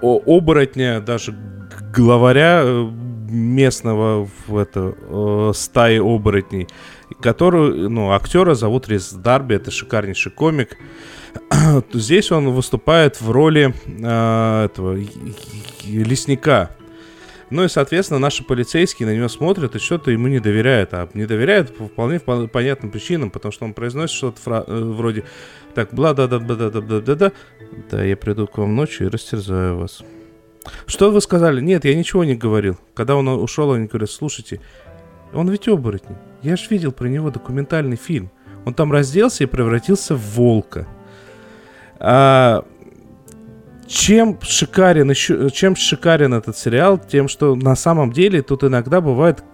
оборотня, 0.00 1.00
даже 1.00 1.36
главаря 1.94 2.62
э, 2.64 2.90
местного 3.28 4.28
в 4.46 4.56
это, 4.56 4.94
э, 4.98 5.52
стаи 5.54 5.98
оборотней, 5.98 6.68
которую, 7.20 7.88
ну, 7.88 8.12
актера 8.12 8.54
зовут 8.54 8.88
Рис 8.88 9.12
Дарби, 9.12 9.54
это 9.56 9.70
шикарнейший 9.70 10.32
комик. 10.32 10.76
Здесь 11.92 12.32
он 12.32 12.50
выступает 12.50 13.20
в 13.20 13.30
роли 13.30 13.74
э, 13.86 14.64
этого 14.64 14.98
лесника, 15.84 16.70
ну 17.52 17.64
и, 17.64 17.68
соответственно, 17.68 18.18
наши 18.18 18.42
полицейские 18.44 19.08
на 19.08 19.14
него 19.14 19.28
смотрят 19.28 19.76
и 19.76 19.78
что-то 19.78 20.10
ему 20.10 20.28
не 20.28 20.40
доверяют. 20.40 20.94
А 20.94 21.08
не 21.14 21.26
доверяют 21.26 21.76
по 21.76 21.86
вполне 21.86 22.18
понятным 22.20 22.90
причинам, 22.90 23.30
потому 23.30 23.52
что 23.52 23.64
он 23.64 23.74
произносит 23.74 24.16
что-то 24.16 24.40
фра- 24.40 24.64
э, 24.66 24.80
вроде 24.80 25.24
так, 25.74 25.92
бла 25.92 26.14
да 26.14 26.26
да 26.26 26.38
да 26.38 26.54
да 26.54 26.70
да 26.70 27.00
да 27.00 27.14
да 27.14 27.32
да 27.90 28.04
я 28.04 28.16
приду 28.16 28.46
к 28.46 28.58
вам 28.58 28.74
ночью 28.74 29.06
и 29.06 29.10
растерзаю 29.10 29.78
вас. 29.78 30.02
Что 30.86 31.10
вы 31.10 31.20
сказали? 31.20 31.60
Нет, 31.60 31.84
я 31.84 31.94
ничего 31.94 32.24
не 32.24 32.34
говорил. 32.34 32.78
Когда 32.94 33.16
он 33.16 33.28
ушел, 33.28 33.72
они 33.72 33.86
говорят, 33.86 34.10
слушайте, 34.10 34.60
он 35.32 35.50
ведь 35.50 35.68
оборотень. 35.68 36.16
Я 36.42 36.56
же 36.56 36.66
видел 36.70 36.92
про 36.92 37.06
него 37.08 37.30
документальный 37.30 37.96
фильм. 37.96 38.30
Он 38.64 38.74
там 38.74 38.92
разделся 38.92 39.44
и 39.44 39.46
превратился 39.46 40.14
в 40.14 40.20
волка. 40.36 40.86
А 41.98 42.64
чем 43.92 44.38
шикарен 44.40 45.12
чем 45.52 45.76
шикарен 45.76 46.32
этот 46.32 46.56
сериал, 46.56 46.98
тем, 46.98 47.28
что 47.28 47.54
на 47.54 47.76
самом 47.76 48.10
деле 48.10 48.40
тут 48.40 48.64
иногда 48.64 49.02
бывают 49.02 49.44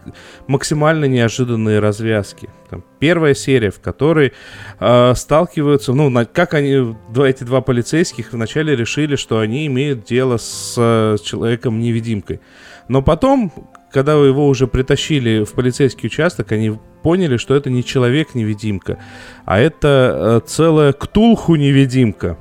максимально 0.47 1.07
неожиданные 1.07 1.81
развязки. 1.81 2.49
Там, 2.71 2.85
первая 3.01 3.35
серия, 3.35 3.71
в 3.71 3.81
которой 3.81 4.33
э, 4.79 5.15
сталкиваются, 5.17 5.93
ну, 5.93 6.09
на, 6.09 6.25
как 6.25 6.55
они, 6.55 6.95
два, 7.11 7.29
эти 7.29 7.43
два 7.43 7.63
полицейских 7.63 8.33
вначале 8.33 8.77
решили, 8.77 9.17
что 9.17 9.41
они 9.41 9.67
имеют 9.67 10.05
дело 10.05 10.37
с 10.37 10.75
э, 10.77 11.17
человеком-невидимкой. 11.23 12.41
Но 12.87 13.03
потом, 13.03 13.53
когда 13.91 14.13
его 14.13 14.47
уже 14.47 14.69
притащили 14.69 15.43
в 15.43 15.53
полицейский 15.53 16.07
участок, 16.07 16.53
они 16.53 16.79
поняли, 17.03 17.39
что 17.39 17.57
это 17.57 17.71
не 17.71 17.85
человек-невидимка, 17.85 18.99
а 19.45 19.59
это 19.59 20.41
э, 20.45 20.47
целая 20.47 20.93
ктулху-невидимка. 20.93 22.39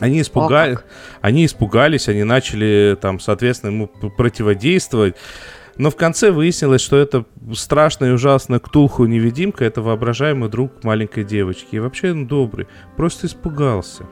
Они, 0.00 0.20
испугали, 0.22 0.78
они 1.20 1.44
испугались, 1.46 2.08
они 2.08 2.24
начали 2.24 2.96
там, 3.00 3.20
соответственно, 3.20 3.70
ему 3.70 3.86
противодействовать. 3.86 5.14
Но 5.76 5.90
в 5.90 5.96
конце 5.96 6.30
выяснилось, 6.30 6.80
что 6.82 6.96
это 6.96 7.24
страшная 7.54 8.10
и 8.10 8.12
ужасная 8.12 8.58
Ктулху-невидимка, 8.58 9.64
это 9.64 9.80
воображаемый 9.82 10.50
друг 10.50 10.82
маленькой 10.84 11.24
девочки. 11.24 11.76
И 11.76 11.78
вообще 11.78 12.10
он 12.10 12.26
добрый, 12.26 12.66
просто 12.96 13.26
испугался. 13.26 14.04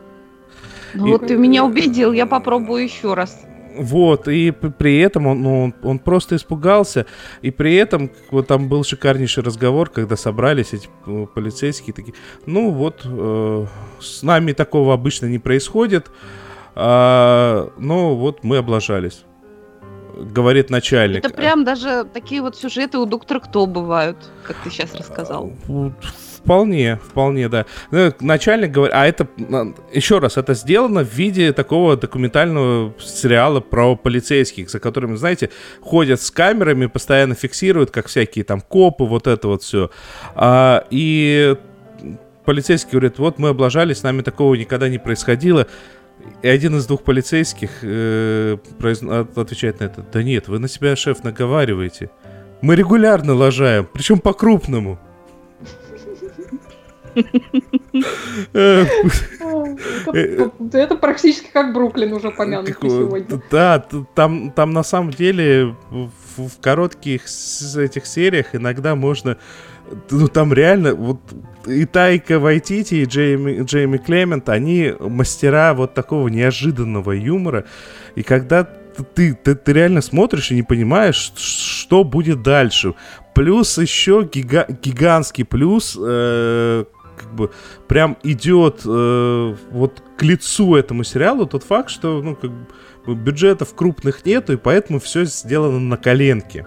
Ну 0.94 1.06
И- 1.06 1.10
вот 1.10 1.27
ты 1.27 1.36
меня 1.36 1.65
убедил, 1.65 2.12
я 2.12 2.27
попробую 2.27 2.85
еще 2.85 3.15
раз. 3.15 3.43
Вот, 3.78 4.26
и 4.26 4.50
при 4.50 4.98
этом 4.98 5.28
он, 5.28 5.42
ну, 5.42 5.74
он, 5.84 5.98
просто 6.00 6.34
испугался, 6.34 7.06
и 7.42 7.52
при 7.52 7.76
этом 7.76 8.10
вот 8.32 8.48
там 8.48 8.68
был 8.68 8.82
шикарнейший 8.82 9.44
разговор, 9.44 9.88
когда 9.88 10.16
собрались 10.16 10.72
эти 10.72 10.88
э, 11.06 11.26
полицейские 11.32 11.94
такие, 11.94 12.14
ну 12.44 12.72
вот, 12.72 13.02
э, 13.05 13.66
с 14.00 14.24
нами 14.24 14.52
такого 14.52 14.94
обычно 14.94 15.26
не 15.26 15.38
происходит, 15.38 16.10
а, 16.74 17.70
но 17.78 18.16
вот 18.16 18.42
мы 18.42 18.56
облажались, 18.56 19.22
говорит 20.16 20.70
начальник. 20.70 21.24
Это 21.24 21.32
прям 21.32 21.62
даже 21.62 22.05
такие 22.12 22.42
вот 22.42 22.56
сюжеты 22.56 22.98
у 22.98 23.06
доктора 23.06 23.38
Кто 23.38 23.66
бывают, 23.66 24.16
как 24.42 24.56
ты 24.64 24.70
сейчас 24.70 24.92
рассказал. 24.94 25.52
Вполне, 26.49 26.97
вполне, 26.97 27.51
да. 27.51 27.66
Ну, 27.91 28.11
Начальник 28.20 28.70
говорит, 28.70 28.95
а 28.97 29.07
это, 29.07 29.29
еще 29.93 30.19
раз, 30.19 30.39
это 30.39 30.55
сделано 30.55 31.05
в 31.05 31.12
виде 31.12 31.53
такого 31.53 31.95
документального 31.95 32.95
сериала 32.99 33.61
про 33.61 33.97
полицейских, 33.97 34.70
за 34.70 34.81
которыми, 34.81 35.16
знаете, 35.16 35.51
ходят 35.83 36.23
с 36.23 36.31
камерами, 36.31 36.87
постоянно 36.87 37.35
фиксируют, 37.35 37.91
как 37.91 38.07
всякие 38.07 38.47
там 38.47 38.62
копы, 38.62 39.05
вот 39.05 39.27
это 39.27 39.47
вот 39.47 39.62
все. 39.62 39.91
и 40.91 41.55
полицейский 42.47 42.93
говорит, 42.93 43.19
вот 43.19 43.39
мы 43.39 43.51
облажались, 43.51 43.99
с 43.99 44.03
нами 44.03 44.23
такого 44.23 44.55
никогда 44.55 44.89
не 44.89 44.97
происходило. 44.99 45.66
И 46.41 46.49
один 46.49 46.79
из 46.79 46.87
двух 46.87 47.03
полицейских 47.03 47.70
э, 47.83 48.57
произн- 48.79 49.20
от- 49.20 49.37
отвечает 49.37 49.81
на 49.81 49.85
это, 49.85 50.03
да 50.11 50.23
нет, 50.23 50.49
вы 50.49 50.59
на 50.61 50.69
себя, 50.69 50.97
шеф, 50.97 51.23
наговариваете. 51.25 52.09
Мы 52.62 52.75
регулярно 52.75 53.35
лажаем, 53.35 53.87
причем 53.93 54.19
по-крупному. 54.19 54.99
Э, 58.52 58.85
Это, 60.12 60.78
это 60.78 60.97
практически 60.97 61.48
как 61.52 61.72
Бруклин 61.72 62.12
уже 62.12 62.30
помянутый 62.30 62.74
Такое- 62.74 62.90
сегодня. 62.90 63.43
Да, 63.51 63.85
там, 64.14 64.51
там 64.51 64.72
на 64.72 64.82
самом 64.82 65.10
деле 65.10 65.74
в, 65.90 66.10
в 66.48 66.60
коротких 66.60 67.22
этих 67.76 68.06
сериях 68.06 68.55
иногда 68.55 68.94
можно... 68.94 69.36
Ну, 70.10 70.28
там 70.28 70.52
реально, 70.52 70.94
вот 70.94 71.18
и 71.66 71.86
Тайка 71.86 72.39
Вайтити, 72.39 72.97
и 72.97 73.05
Джейми, 73.06 73.62
Джейми 73.62 73.97
Клемент, 73.97 74.48
они 74.51 74.93
мастера 75.01 75.72
вот 75.72 75.94
такого 75.94 76.28
неожиданного 76.28 77.12
юмора. 77.12 77.64
И 78.14 78.22
когда 78.22 78.64
ты, 79.14 79.32
ты, 79.35 79.55
ты 79.55 79.72
реально 79.72 80.02
смотришь 80.02 80.51
и 80.51 80.55
не 80.56 80.62
понимаешь, 80.62 81.32
что 81.36 82.05
будет 82.05 82.43
дальше. 82.43 82.94
Плюс 83.35 83.78
еще 83.78 84.28
гига- 84.30 84.66
гигантский 84.82 85.44
плюс, 85.47 85.97
э, 85.98 86.85
как 87.19 87.35
бы 87.35 87.51
прям 87.86 88.16
идет 88.23 88.82
э, 88.85 89.55
вот 89.70 90.03
к 90.16 90.23
лицу 90.23 90.74
этому 90.74 91.05
сериалу 91.05 91.47
тот 91.47 91.65
факт, 91.65 91.90
что 91.90 92.23
ну, 92.23 92.36
как 92.36 92.51
бы 92.51 93.15
бюджетов 93.15 93.74
крупных 93.74 94.24
нету, 94.24 94.53
и 94.53 94.57
поэтому 94.57 95.01
все 95.01 95.24
сделано 95.24 95.78
на 95.78 95.97
коленке. 95.97 96.66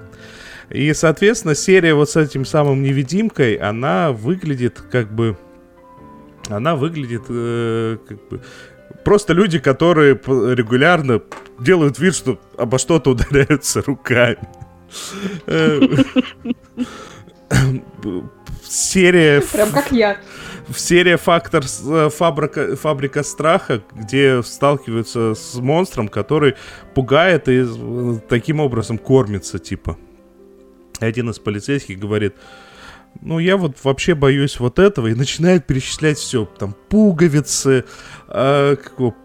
И, 0.70 0.94
соответственно, 0.94 1.54
серия 1.54 1.94
вот 1.94 2.10
с 2.10 2.16
этим 2.16 2.46
самым 2.46 2.82
невидимкой, 2.82 3.56
она 3.56 4.12
выглядит 4.12 4.80
как 4.80 5.14
бы... 5.14 5.38
Она 6.50 6.76
выглядит 6.76 7.24
э, 7.30 7.98
как 8.08 8.30
бы... 8.30 8.42
Просто 9.04 9.34
люди, 9.34 9.60
которые 9.60 10.14
регулярно 10.14 11.22
делают 11.60 12.00
вид, 12.00 12.16
что 12.16 12.40
обо 12.58 12.78
что-то 12.78 13.12
ударяются 13.12 13.82
руками. 13.82 14.38
Серия 18.72 19.42
Прям 19.42 19.72
как 19.72 19.92
я. 19.92 20.18
серия 20.74 21.18
фактор 21.18 21.68
с- 21.68 21.84
э, 21.86 22.10
фабрика, 22.10 22.78
фабрика 22.78 23.22
страха, 23.24 23.84
где 23.94 24.42
сталкиваются 24.44 25.36
с 25.36 25.56
монстром, 25.56 26.08
который 26.08 26.56
пугает 26.96 27.50
и 27.50 27.66
э, 27.68 28.20
таким 28.30 28.62
образом 28.62 28.98
кормится, 28.98 29.60
типа. 29.60 29.98
Один 31.02 31.30
из 31.32 31.40
полицейских 31.40 32.00
говорит, 32.00 32.36
ну 33.20 33.40
я 33.40 33.58
вот 33.58 33.76
вообще 33.84 34.16
боюсь 34.16 34.58
вот 34.60 34.80
этого, 34.80 35.08
и 35.08 35.16
начинает 35.16 35.68
перечислять 35.68 36.18
все, 36.18 36.46
там 36.46 36.74
пуговицы, 36.88 37.84
э, 38.30 38.76
как 38.82 38.94
его, 38.98 39.16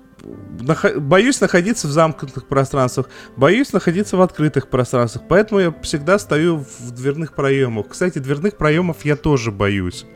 нахо- 0.60 0.98
боюсь 0.98 1.40
находиться 1.40 1.86
в 1.86 1.90
замкнутых 1.90 2.46
пространствах, 2.46 3.08
боюсь 3.36 3.72
находиться 3.72 4.16
в 4.16 4.22
открытых 4.22 4.68
пространствах, 4.68 5.24
поэтому 5.28 5.60
я 5.60 5.74
всегда 5.82 6.18
стою 6.18 6.64
в 6.78 6.90
дверных 6.92 7.34
проемах. 7.34 7.88
Кстати, 7.88 8.18
дверных 8.18 8.56
проемов 8.56 9.04
я 9.04 9.16
тоже 9.16 9.50
боюсь. 9.50 10.06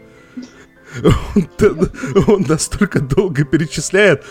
Он, 1.37 1.89
он 2.27 2.45
настолько 2.49 3.01
долго 3.01 3.45
перечисляет, 3.45 4.25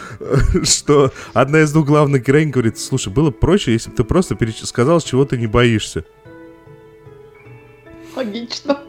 что 0.64 1.14
одна 1.34 1.62
из 1.62 1.72
двух 1.72 1.88
главных 1.88 2.26
героинь 2.26 2.50
говорит, 2.50 2.78
слушай, 2.78 3.14
было 3.14 3.28
бы 3.30 3.38
проще, 3.38 3.72
если 3.72 3.92
бы 3.92 3.96
ты 3.96 4.04
просто 4.04 4.38
сказал, 4.66 5.00
чего 5.00 5.24
ты 5.24 5.38
не 5.38 5.48
боишься. 5.48 6.04
Логично. 8.14 8.80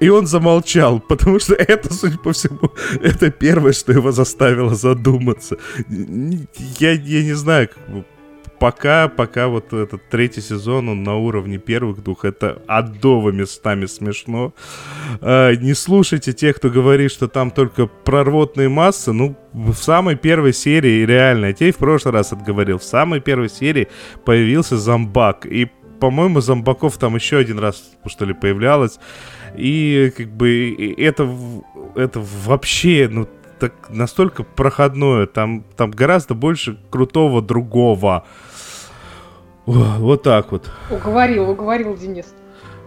И 0.00 0.08
он 0.08 0.26
замолчал, 0.26 0.98
потому 0.98 1.38
что 1.38 1.54
это, 1.54 1.92
судя 1.92 2.18
по 2.18 2.32
всему, 2.32 2.72
это 3.02 3.30
первое, 3.30 3.72
что 3.72 3.92
его 3.92 4.12
заставило 4.12 4.74
задуматься. 4.74 5.58
Я, 5.88 6.92
я 6.92 7.22
не 7.22 7.34
знаю, 7.34 7.68
как 7.68 7.94
бы, 7.94 8.04
пока, 8.60 9.08
пока 9.08 9.48
вот 9.48 9.72
этот 9.72 10.08
третий 10.08 10.40
сезон, 10.42 10.88
он 10.88 11.02
на 11.02 11.16
уровне 11.16 11.58
первых 11.58 12.02
двух, 12.02 12.24
это 12.24 12.62
адово 12.66 13.30
местами 13.30 13.86
смешно. 13.86 14.54
А, 15.20 15.54
не 15.54 15.74
слушайте 15.74 16.32
тех, 16.32 16.56
кто 16.56 16.70
говорит, 16.70 17.10
что 17.10 17.26
там 17.26 17.50
только 17.50 17.86
прорвотные 17.86 18.68
массы. 18.68 19.12
Ну, 19.12 19.36
в 19.52 19.74
самой 19.74 20.16
первой 20.16 20.52
серии, 20.52 21.04
реально, 21.04 21.46
я 21.46 21.52
тебе 21.52 21.72
в 21.72 21.78
прошлый 21.78 22.14
раз 22.14 22.32
отговорил, 22.32 22.78
в 22.78 22.84
самой 22.84 23.20
первой 23.20 23.48
серии 23.48 23.88
появился 24.24 24.78
зомбак. 24.78 25.46
И, 25.46 25.70
по-моему, 25.98 26.40
зомбаков 26.40 26.98
там 26.98 27.16
еще 27.16 27.38
один 27.38 27.58
раз, 27.58 27.82
что 28.06 28.24
ли, 28.24 28.34
появлялось. 28.34 28.98
И 29.56 30.12
как 30.16 30.28
бы 30.28 30.94
это, 30.98 31.28
это 31.94 32.20
вообще, 32.20 33.08
ну, 33.10 33.28
так 33.58 33.74
настолько 33.90 34.42
проходное, 34.42 35.26
там, 35.26 35.64
там 35.76 35.90
гораздо 35.90 36.34
больше 36.34 36.78
крутого 36.90 37.42
другого. 37.42 38.24
Вот 39.66 40.22
так 40.22 40.52
вот. 40.52 40.70
Уговорил, 40.90 41.50
уговорил 41.50 41.96
Денис. 41.96 42.34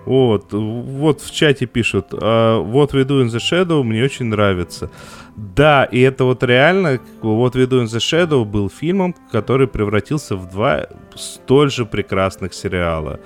Вот, 0.05 0.51
вот 0.51 1.21
в 1.21 1.33
чате 1.33 1.65
пишут, 1.65 2.07
а, 2.11 2.59
вот 2.59 2.93
We 2.93 3.05
Do 3.05 3.23
in 3.23 3.27
the 3.27 3.39
Shadow 3.39 3.83
мне 3.83 4.03
очень 4.03 4.25
нравится. 4.25 4.89
Да, 5.37 5.85
и 5.85 6.01
это 6.01 6.25
вот 6.25 6.43
реально, 6.43 6.99
вот 7.21 7.55
We 7.55 7.67
Do 7.67 7.81
in 7.81 7.85
the 7.85 7.99
Shadow 7.99 8.43
был 8.43 8.69
фильмом, 8.69 9.15
который 9.31 9.67
превратился 9.67 10.35
в 10.35 10.49
два 10.51 10.87
столь 11.15 11.71
же 11.71 11.85
прекрасных 11.85 12.53
сериала. 12.53 13.21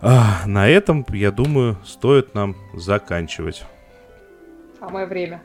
А, 0.00 0.42
на 0.46 0.68
этом, 0.68 1.04
я 1.12 1.30
думаю, 1.30 1.76
стоит 1.84 2.34
нам 2.34 2.56
заканчивать. 2.74 3.64
Самое 4.78 5.06
время. 5.06 5.42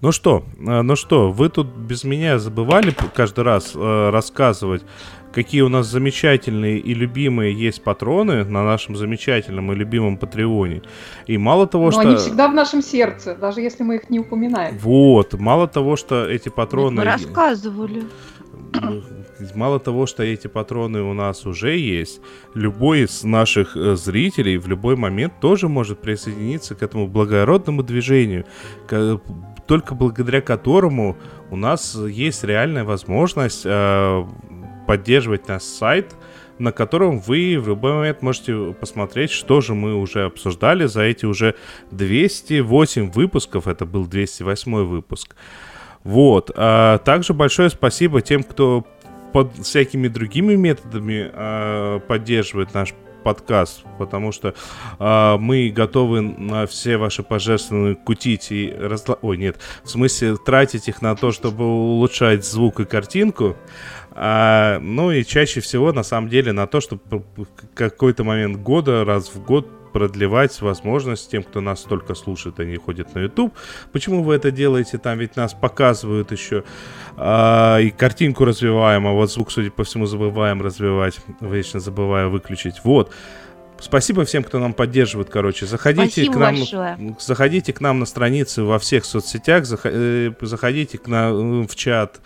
Ну 0.00 0.12
что, 0.12 0.44
э, 0.58 0.82
ну 0.82 0.96
что, 0.96 1.30
вы 1.30 1.50
тут 1.50 1.66
без 1.68 2.04
меня 2.04 2.38
забывали 2.38 2.94
каждый 3.14 3.44
раз 3.44 3.72
э, 3.74 4.10
рассказывать, 4.10 4.82
какие 5.32 5.60
у 5.60 5.68
нас 5.68 5.86
замечательные 5.88 6.78
и 6.78 6.94
любимые 6.94 7.52
есть 7.52 7.84
патроны 7.84 8.44
на 8.44 8.64
нашем 8.64 8.96
замечательном 8.96 9.72
и 9.72 9.74
любимом 9.74 10.16
Патреоне. 10.16 10.82
И 11.26 11.36
мало 11.36 11.66
того, 11.66 11.86
Но 11.86 11.90
что... 11.90 12.00
они 12.00 12.16
всегда 12.16 12.48
в 12.48 12.54
нашем 12.54 12.82
сердце, 12.82 13.34
даже 13.34 13.60
если 13.60 13.82
мы 13.82 13.96
их 13.96 14.08
не 14.08 14.20
упоминаем. 14.20 14.78
Вот, 14.78 15.34
мало 15.34 15.68
того, 15.68 15.96
что 15.96 16.24
эти 16.24 16.48
Мы 16.48 16.54
патроны... 16.54 17.04
рассказывали. 17.04 18.04
Мало 19.54 19.80
того, 19.80 20.06
что 20.06 20.22
эти 20.22 20.46
патроны 20.46 21.02
у 21.02 21.12
нас 21.14 21.46
уже 21.46 21.76
есть, 21.76 22.20
любой 22.54 23.02
из 23.02 23.24
наших 23.24 23.76
э, 23.76 23.96
зрителей 23.96 24.58
в 24.58 24.68
любой 24.68 24.96
момент 24.96 25.34
тоже 25.40 25.68
может 25.68 26.00
присоединиться 26.00 26.74
к 26.74 26.82
этому 26.82 27.06
благородному 27.06 27.82
движению, 27.82 28.44
только 29.66 29.94
благодаря 29.94 30.40
которому 30.40 31.16
у 31.50 31.56
нас 31.56 31.94
есть 31.94 32.44
реальная 32.44 32.84
возможность 32.84 33.62
э, 33.64 34.24
поддерживать 34.86 35.48
наш 35.48 35.62
сайт, 35.62 36.14
на 36.58 36.72
котором 36.72 37.20
вы 37.20 37.58
в 37.58 37.68
любой 37.68 37.92
момент 37.94 38.22
можете 38.22 38.74
посмотреть, 38.78 39.30
что 39.30 39.60
же 39.60 39.74
мы 39.74 39.94
уже 39.94 40.24
обсуждали 40.24 40.86
за 40.86 41.02
эти 41.02 41.24
уже 41.24 41.54
208 41.90 43.10
выпусков. 43.10 43.66
Это 43.66 43.86
был 43.86 44.06
208 44.06 44.84
выпуск. 44.84 45.34
Вот. 46.04 46.50
А 46.54 46.98
также 46.98 47.34
большое 47.34 47.70
спасибо 47.70 48.20
тем, 48.20 48.42
кто 48.42 48.86
под 49.32 49.56
всякими 49.56 50.08
другими 50.08 50.54
методами 50.54 51.30
а, 51.32 52.00
поддерживает 52.00 52.74
наш 52.74 52.94
подкаст, 53.22 53.84
потому 53.98 54.32
что 54.32 54.54
а, 54.98 55.36
мы 55.38 55.70
готовы 55.70 56.20
на 56.20 56.66
все 56.66 56.96
ваши 56.96 57.22
пожертвования 57.22 57.94
кутить 57.94 58.50
и 58.50 58.70
разла... 58.70 59.18
Ой, 59.22 59.36
нет, 59.36 59.58
в 59.84 59.90
смысле 59.90 60.36
тратить 60.36 60.88
их 60.88 61.02
на 61.02 61.14
то, 61.14 61.32
чтобы 61.32 61.64
улучшать 61.64 62.44
звук 62.44 62.80
и 62.80 62.84
картинку. 62.84 63.56
А, 64.12 64.78
ну 64.80 65.10
и 65.10 65.24
чаще 65.24 65.60
всего, 65.60 65.92
на 65.92 66.02
самом 66.02 66.28
деле, 66.28 66.52
на 66.52 66.66
то, 66.66 66.80
чтобы 66.80 67.02
в 67.36 67.46
какой-то 67.74 68.24
момент 68.24 68.58
года, 68.58 69.04
раз 69.04 69.28
в 69.28 69.44
год 69.44 69.68
продлевать 69.92 70.60
возможность 70.60 71.30
тем, 71.30 71.42
кто 71.42 71.60
нас 71.60 71.82
только 71.82 72.14
слушает, 72.14 72.60
они 72.60 72.76
ходят 72.76 73.14
на 73.14 73.20
YouTube. 73.20 73.54
Почему 73.92 74.22
вы 74.22 74.34
это 74.34 74.50
делаете? 74.50 74.98
Там 74.98 75.18
ведь 75.18 75.36
нас 75.36 75.54
показывают 75.54 76.32
еще 76.32 76.64
а, 77.16 77.78
и 77.78 77.90
картинку 77.90 78.44
развиваем, 78.44 79.06
а 79.06 79.12
вот 79.12 79.30
звук, 79.30 79.50
судя 79.50 79.70
по 79.70 79.84
всему, 79.84 80.06
забываем 80.06 80.62
развивать. 80.62 81.20
Вечно 81.40 81.80
забываю 81.80 82.30
выключить. 82.30 82.80
Вот. 82.84 83.12
Спасибо 83.80 84.24
всем, 84.26 84.44
кто 84.44 84.58
нам 84.58 84.74
поддерживает, 84.74 85.30
короче. 85.30 85.64
Заходите 85.64 86.10
Спасибо 86.10 86.34
к 86.34 86.36
нам, 86.36 86.56
большое. 86.56 87.16
заходите 87.18 87.72
к 87.72 87.80
нам 87.80 87.98
на 87.98 88.06
страницы 88.06 88.62
во 88.62 88.78
всех 88.78 89.06
соцсетях, 89.06 89.64
э, 89.84 90.32
заходите 90.42 90.98
к 90.98 91.06
нам 91.06 91.66
в 91.66 91.74
чат 91.74 92.20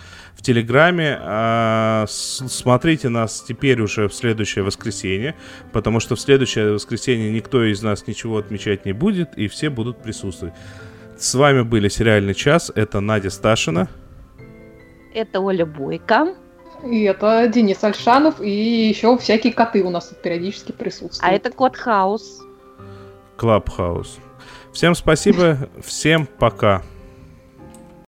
Телеграме, 0.45 1.19
а, 1.23 2.05
смотрите 2.07 3.09
нас 3.09 3.43
теперь 3.49 3.81
уже 3.81 4.09
в 4.09 4.15
следующее 4.15 4.63
воскресенье, 4.63 5.35
потому 5.73 6.01
что 6.01 6.17
в 6.17 6.21
следующее 6.21 6.73
воскресенье 6.73 7.33
никто 7.33 7.65
из 7.65 7.83
нас 7.83 8.07
ничего 8.07 8.37
отмечать 8.37 8.85
не 8.85 8.93
будет, 8.93 9.39
и 9.39 9.49
все 9.49 9.71
будут 9.71 10.03
присутствовать. 10.03 10.55
С 11.19 11.35
вами 11.35 11.63
были 11.63 11.89
«Сериальный 11.89 12.35
час», 12.35 12.71
это 12.75 13.01
Надя 13.01 13.31
Сташина. 13.31 13.89
Это 15.15 15.41
Оля 15.41 15.65
Бойко. 15.65 16.35
И 16.85 17.05
это 17.05 17.49
Денис 17.49 17.83
Альшанов, 17.83 18.43
и 18.43 18.89
еще 18.89 19.17
всякие 19.17 19.55
коты 19.55 19.83
у 19.83 19.89
нас 19.89 20.09
тут 20.09 20.21
периодически 20.21 20.73
присутствуют. 20.73 21.23
А 21.23 21.35
это 21.35 21.51
Кот 21.51 21.77
Хаус. 21.77 22.43
Клабхаус. 23.39 24.19
Всем 24.75 24.95
спасибо, 24.95 25.71
всем 25.83 26.27
пока. 26.27 26.83